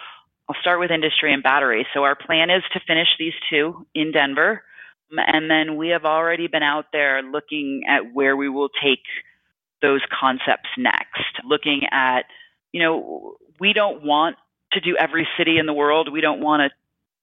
I'll 0.50 0.62
start 0.62 0.80
with 0.80 0.92
industry 0.92 1.34
and 1.34 1.44
battery. 1.44 1.86
So 1.94 2.04
our 2.04 2.16
plan 2.16 2.50
is 2.50 2.64
to 2.74 2.80
finish 2.88 3.08
these 3.20 3.34
two 3.50 3.86
in 3.94 4.12
Denver. 4.12 4.64
And 5.12 5.50
then 5.50 5.78
we 5.78 5.90
have 5.90 6.06
already 6.06 6.48
been 6.48 6.64
out 6.64 6.86
there 6.94 7.22
looking 7.22 7.84
at 7.88 8.14
where 8.14 8.36
we 8.36 8.50
will 8.50 8.70
take 8.84 9.04
those 9.82 10.02
concepts 10.20 10.70
next, 10.78 11.42
looking 11.44 11.82
at, 11.92 12.22
you 12.72 12.82
know, 12.82 13.36
we 13.60 13.74
don't 13.74 14.04
want 14.04 14.38
to 14.74 14.80
do 14.80 14.96
every 14.98 15.28
city 15.38 15.58
in 15.58 15.66
the 15.66 15.74
world. 15.74 16.10
We 16.12 16.22
don't 16.22 16.42
want 16.42 16.62
to 16.62 16.70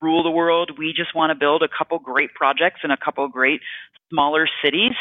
rule 0.01 0.23
the 0.23 0.31
world. 0.31 0.73
We 0.79 0.93
just 0.95 1.15
want 1.15 1.31
to 1.31 1.35
build 1.35 1.63
a 1.63 1.69
couple 1.69 1.99
great 1.99 2.35
projects 2.35 2.81
in 2.85 2.91
a 2.91 2.97
couple 2.97 3.27
great 3.29 3.61
smaller 4.11 4.49
cities. 4.65 4.93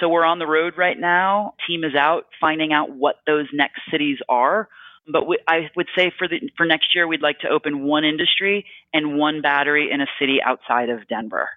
So 0.00 0.08
we're 0.08 0.24
on 0.24 0.38
the 0.38 0.46
road 0.46 0.74
right 0.76 0.98
now. 0.98 1.54
Team 1.66 1.84
is 1.84 1.94
out 1.94 2.26
finding 2.40 2.72
out 2.72 2.90
what 2.90 3.16
those 3.26 3.46
next 3.52 3.80
cities 3.90 4.18
are. 4.28 4.68
But 5.10 5.26
we, 5.26 5.38
I 5.48 5.70
would 5.76 5.88
say 5.96 6.12
for 6.18 6.28
the 6.28 6.50
for 6.56 6.66
next 6.66 6.94
year, 6.94 7.06
we'd 7.08 7.22
like 7.22 7.38
to 7.40 7.48
open 7.48 7.84
one 7.84 8.04
industry 8.04 8.66
and 8.92 9.18
one 9.18 9.40
battery 9.40 9.90
in 9.90 10.00
a 10.02 10.06
city 10.20 10.38
outside 10.44 10.90
of 10.90 11.08
Denver, 11.08 11.48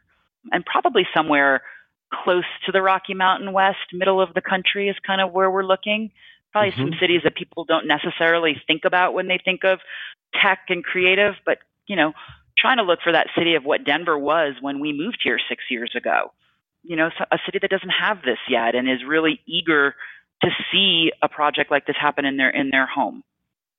and 0.51 0.65
probably 0.65 1.07
somewhere 1.13 1.61
close 2.11 2.45
to 2.65 2.71
the 2.71 2.81
Rocky 2.81 3.13
Mountain 3.13 3.53
West, 3.53 3.93
middle 3.93 4.21
of 4.21 4.33
the 4.33 4.41
country 4.41 4.89
is 4.89 4.95
kind 5.05 5.21
of 5.21 5.31
where 5.31 5.49
we're 5.49 5.63
looking. 5.63 6.11
Probably 6.51 6.71
mm-hmm. 6.71 6.91
some 6.91 6.99
cities 6.99 7.21
that 7.23 7.35
people 7.35 7.63
don't 7.63 7.87
necessarily 7.87 8.61
think 8.67 8.83
about 8.85 9.13
when 9.13 9.27
they 9.27 9.39
think 9.43 9.63
of 9.63 9.79
tech 10.41 10.59
and 10.69 10.83
creative, 10.83 11.35
but 11.45 11.59
you 11.87 11.95
know, 11.95 12.13
trying 12.57 12.77
to 12.77 12.83
look 12.83 12.99
for 13.03 13.11
that 13.11 13.27
city 13.37 13.55
of 13.55 13.63
what 13.63 13.85
Denver 13.85 14.17
was 14.17 14.55
when 14.61 14.79
we 14.79 14.93
moved 14.93 15.19
here 15.23 15.39
six 15.49 15.63
years 15.69 15.91
ago. 15.95 16.31
You 16.83 16.95
know, 16.95 17.09
a 17.31 17.37
city 17.45 17.59
that 17.61 17.69
doesn't 17.69 17.89
have 17.89 18.21
this 18.23 18.39
yet 18.49 18.75
and 18.75 18.89
is 18.89 19.03
really 19.07 19.39
eager 19.45 19.95
to 20.41 20.49
see 20.71 21.11
a 21.21 21.29
project 21.29 21.69
like 21.69 21.85
this 21.85 21.95
happen 21.99 22.25
in 22.25 22.37
their 22.37 22.49
in 22.49 22.69
their 22.71 22.87
home. 22.87 23.23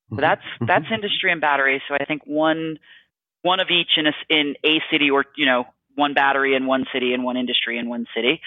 So 0.08 0.16
mm-hmm. 0.16 0.20
that's 0.20 0.42
mm-hmm. 0.42 0.66
that's 0.66 0.86
industry 0.92 1.32
and 1.32 1.40
battery. 1.40 1.82
So 1.88 1.94
I 1.94 2.04
think 2.04 2.22
one 2.24 2.78
one 3.42 3.60
of 3.60 3.68
each 3.70 3.90
in 3.96 4.06
a 4.06 4.12
in 4.28 4.54
a 4.64 4.80
city, 4.90 5.10
or 5.10 5.24
you 5.36 5.46
know, 5.46 5.66
one 5.94 6.14
battery 6.14 6.54
in 6.54 6.66
one 6.66 6.86
city 6.92 7.12
and 7.14 7.24
one 7.24 7.36
industry 7.36 7.78
in 7.78 7.88
one 7.88 8.06
city. 8.14 8.40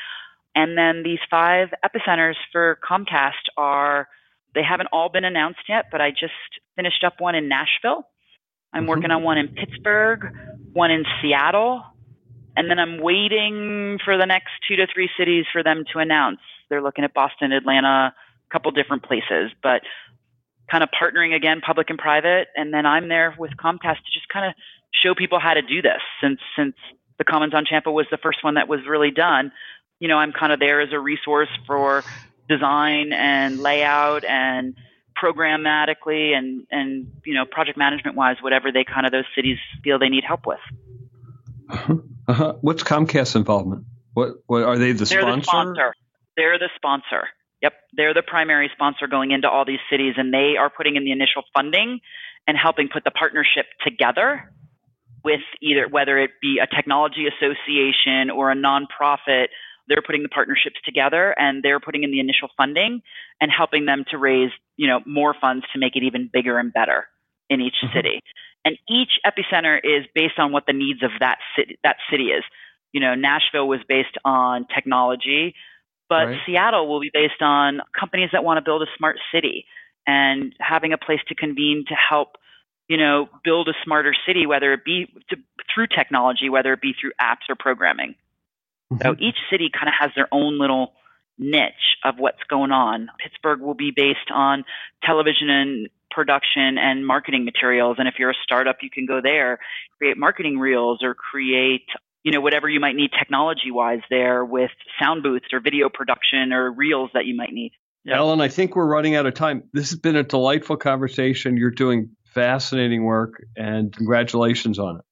And 0.56 0.78
then 0.78 1.04
these 1.04 1.20
five 1.30 1.70
epicenters 1.84 2.36
for 2.52 2.80
Comcast 2.88 3.50
are 3.58 4.08
they 4.54 4.64
haven't 4.64 4.88
all 4.93 5.10
been 5.10 5.26
announced 5.26 5.62
yet, 5.68 5.86
but 5.91 6.02
I 6.02 6.12
just 6.12 6.34
finished 6.76 7.04
up 7.04 7.20
one 7.20 7.36
in 7.36 7.50
Nashville 7.50 8.06
I'm 8.76 8.82
mm-hmm. 8.82 8.89
working 8.89 9.12
on 9.12 9.24
one 9.24 9.38
in 9.38 9.48
Pittsburgh, 9.48 10.36
one 10.74 10.91
in 10.91 11.06
Seattle, 11.22 11.82
and 12.58 12.70
then 12.70 12.78
I'm 12.78 13.02
waiting 13.02 14.00
for 14.04 14.18
the 14.18 14.26
next 14.26 14.52
two 14.68 14.76
to 14.76 14.88
three 14.93 15.10
cities 15.18 15.46
for 15.52 15.64
them 15.64 15.86
to 15.93 16.00
announce. 16.00 16.39
They're 16.70 16.82
looking 16.82 17.06
at 17.06 17.14
Boston, 17.14 17.54
Atlanta, 17.54 18.14
a 18.14 18.52
couple 18.52 18.72
different 18.72 19.04
places, 19.04 19.52
but 19.64 19.82
kind 20.70 20.84
of 20.84 20.89
partnering 20.89 21.34
again, 21.34 21.62
public 21.66 21.89
and 21.89 21.98
private. 21.98 22.48
And 22.56 22.74
then 22.74 22.86
I'm 22.86 23.08
there 23.08 23.34
with 23.38 23.52
Comcast 23.52 23.98
to 23.98 24.12
just 24.14 24.28
kind 24.32 24.48
of 24.48 24.54
show 24.91 25.16
people 25.16 25.39
how 25.39 25.54
to 25.54 25.62
do 25.62 25.82
this 25.82 26.02
since, 26.22 26.39
since 26.58 26.76
the 27.18 27.24
Commons 27.24 27.53
on 27.53 27.66
Champa 27.66 27.91
was 27.91 28.07
the 28.11 28.18
first 28.18 28.43
one 28.43 28.55
that 28.55 28.68
was 28.68 28.82
really 28.88 29.11
done. 29.11 29.51
You 29.99 30.07
know, 30.07 30.18
I'm 30.18 30.34
kind 30.34 30.51
of 30.51 30.59
there 30.59 30.82
as 30.82 30.89
a 30.91 30.99
resource 30.99 31.49
for 31.66 32.03
design 32.47 33.13
and 33.13 33.59
layout 33.59 34.26
and 34.26 34.76
programmatically 35.22 36.36
and 36.36 36.68
and 36.72 37.11
you 37.26 37.34
know 37.34 37.45
project 37.45 37.78
management 37.78 38.16
wise 38.18 38.36
whatever 38.41 38.72
they 38.72 38.84
kind 38.84 39.05
of 39.05 39.11
those 39.11 39.24
cities 39.34 39.57
feel 39.84 39.97
they 39.97 40.09
need 40.09 40.24
help 40.26 40.45
with 40.45 40.59
uh-huh. 41.70 41.95
Uh-huh. 42.28 42.53
what's 42.61 42.84
comcast's 42.84 43.36
involvement 43.36 43.86
what 44.13 44.36
what 44.47 44.63
are 44.63 44.78
they 44.78 44.91
the 44.91 45.05
they're 45.05 45.22
sponsor? 45.22 45.36
the 45.36 45.43
sponsor 45.43 45.93
they're 46.36 46.59
the 46.59 46.70
sponsor 46.76 47.30
yep 47.61 47.74
they're 47.93 48.13
the 48.13 48.24
primary 48.24 48.70
sponsor 48.74 49.07
going 49.07 49.32
into 49.32 49.49
all 49.49 49.63
these 49.63 49.80
cities 49.89 50.16
and 50.18 50.34
they 50.34 50.55
are 50.59 50.70
putting 50.70 50.97
in 50.97 51.05
the 51.05 51.11
initial 51.11 51.43
funding 51.53 52.01
and 52.45 52.57
helping 52.57 52.89
put 52.89 53.03
the 53.05 53.11
partnership 53.11 53.66
together 53.84 54.51
with 55.26 55.41
either 55.61 55.88
whether 55.89 56.17
it 56.17 56.32
be 56.41 56.59
a 56.63 56.67
technology 56.73 57.26
association 57.28 58.30
or 58.30 58.51
a 58.51 58.55
nonprofit 58.55 59.47
they're 59.88 60.01
putting 60.01 60.23
the 60.23 60.30
partnerships 60.30 60.78
together 60.84 61.36
and 61.38 61.61
they're 61.61 61.80
putting 61.80 62.03
in 62.03 62.11
the 62.11 62.19
initial 62.19 62.49
funding 62.57 63.01
and 63.39 63.51
helping 63.55 63.86
them 63.86 64.03
to 64.09 64.17
raise, 64.17 64.49
you 64.78 64.88
know, 64.88 64.99
more 65.05 65.36
funds 65.39 65.65
to 65.73 65.80
make 65.80 65.95
it 65.95 66.03
even 66.03 66.30
bigger 66.32 66.57
and 66.57 66.73
better 66.73 67.05
in 67.49 67.61
each 67.61 67.76
mm-hmm. 67.84 67.95
city. 67.95 68.19
And 68.63 68.78
each 68.89 69.19
epicenter 69.26 69.78
is 69.78 70.05
based 70.15 70.39
on 70.39 70.51
what 70.51 70.63
the 70.65 70.73
needs 70.73 71.03
of 71.03 71.11
that 71.19 71.38
city, 71.55 71.78
that 71.84 71.97
city 72.09 72.26
is. 72.26 72.43
You 72.93 73.01
know, 73.01 73.13
Nashville 73.13 73.67
was 73.67 73.82
based 73.88 74.17
on 74.23 74.65
technology, 74.73 75.53
but 76.09 76.28
right. 76.28 76.39
Seattle 76.45 76.88
will 76.88 77.01
be 77.01 77.11
based 77.13 77.41
on 77.41 77.82
companies 77.97 78.30
that 78.32 78.43
want 78.43 78.57
to 78.57 78.63
build 78.63 78.82
a 78.82 78.88
smart 78.97 79.17
city 79.34 79.65
and 80.07 80.53
having 80.59 80.93
a 80.93 80.97
place 80.97 81.19
to 81.28 81.36
convene 81.36 81.86
to 81.89 81.95
help 81.95 82.38
you 82.88 82.97
know, 82.97 83.29
build 83.43 83.67
a 83.67 83.73
smarter 83.83 84.13
city, 84.27 84.45
whether 84.45 84.73
it 84.73 84.86
be 84.86 85.07
to, 85.29 85.38
through 85.73 85.88
technology, 85.88 86.49
whether 86.49 86.73
it 86.73 86.81
be 86.81 86.93
through 86.99 87.11
apps 87.21 87.49
or 87.49 87.55
programming. 87.55 88.15
Mm-hmm. 88.91 89.01
So 89.01 89.15
each 89.19 89.38
city 89.49 89.69
kind 89.73 89.88
of 89.88 89.95
has 89.99 90.11
their 90.15 90.27
own 90.31 90.59
little 90.59 90.93
niche 91.38 91.97
of 92.03 92.15
what's 92.17 92.43
going 92.49 92.71
on. 92.71 93.09
Pittsburgh 93.21 93.61
will 93.61 93.73
be 93.73 93.91
based 93.95 94.31
on 94.33 94.63
television 95.03 95.49
and 95.49 95.89
production 96.11 96.77
and 96.77 97.05
marketing 97.05 97.43
materials. 97.43 97.97
And 97.99 98.07
if 98.07 98.15
you're 98.19 98.29
a 98.29 98.36
startup, 98.43 98.77
you 98.81 98.89
can 98.89 99.05
go 99.05 99.19
there, 99.21 99.59
create 99.97 100.17
marketing 100.17 100.59
reels 100.59 100.99
or 101.01 101.13
create, 101.13 101.88
you 102.23 102.31
know, 102.31 102.39
whatever 102.39 102.69
you 102.69 102.79
might 102.79 102.95
need 102.95 103.11
technology 103.17 103.71
wise 103.71 103.99
there 104.09 104.45
with 104.45 104.71
sound 105.01 105.23
booths 105.23 105.47
or 105.51 105.59
video 105.59 105.89
production 105.89 106.53
or 106.53 106.71
reels 106.71 107.09
that 107.13 107.25
you 107.25 107.36
might 107.36 107.51
need. 107.51 107.71
Ellen, 108.07 108.39
I 108.39 108.49
think 108.49 108.75
we're 108.75 108.86
running 108.86 109.15
out 109.15 109.25
of 109.25 109.33
time. 109.33 109.63
This 109.73 109.89
has 109.89 109.99
been 109.99 110.15
a 110.15 110.23
delightful 110.23 110.77
conversation. 110.77 111.57
You're 111.57 111.71
doing 111.71 112.11
fascinating 112.36 113.03
work 113.03 113.43
and 113.55 113.95
congratulations 113.95 114.77
on 114.77 114.97
it. 114.97 115.05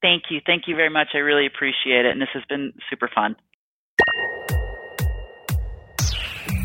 Thank 0.00 0.24
you. 0.30 0.40
Thank 0.46 0.68
you 0.68 0.76
very 0.76 0.90
much. 0.90 1.08
I 1.14 1.18
really 1.18 1.46
appreciate 1.46 2.04
it. 2.04 2.12
And 2.12 2.20
this 2.20 2.28
has 2.34 2.44
been 2.48 2.72
super 2.88 3.10
fun. 3.12 3.34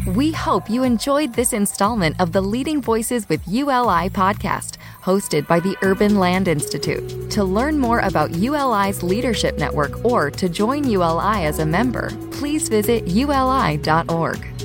We 0.05 0.33
hope 0.33 0.69
you 0.69 0.83
enjoyed 0.83 1.33
this 1.33 1.53
installment 1.53 2.19
of 2.19 2.33
the 2.33 2.41
Leading 2.41 2.81
Voices 2.81 3.27
with 3.29 3.41
ULI 3.47 4.09
podcast, 4.09 4.75
hosted 5.01 5.47
by 5.47 5.61
the 5.61 5.77
Urban 5.81 6.19
Land 6.19 6.49
Institute. 6.49 7.31
To 7.31 7.45
learn 7.45 7.79
more 7.79 7.99
about 7.99 8.35
ULI's 8.35 9.01
leadership 9.01 9.57
network 9.57 10.03
or 10.03 10.29
to 10.29 10.49
join 10.49 10.83
ULI 10.83 11.45
as 11.45 11.59
a 11.59 11.65
member, 11.65 12.09
please 12.31 12.67
visit 12.67 13.07
uli.org. 13.07 14.62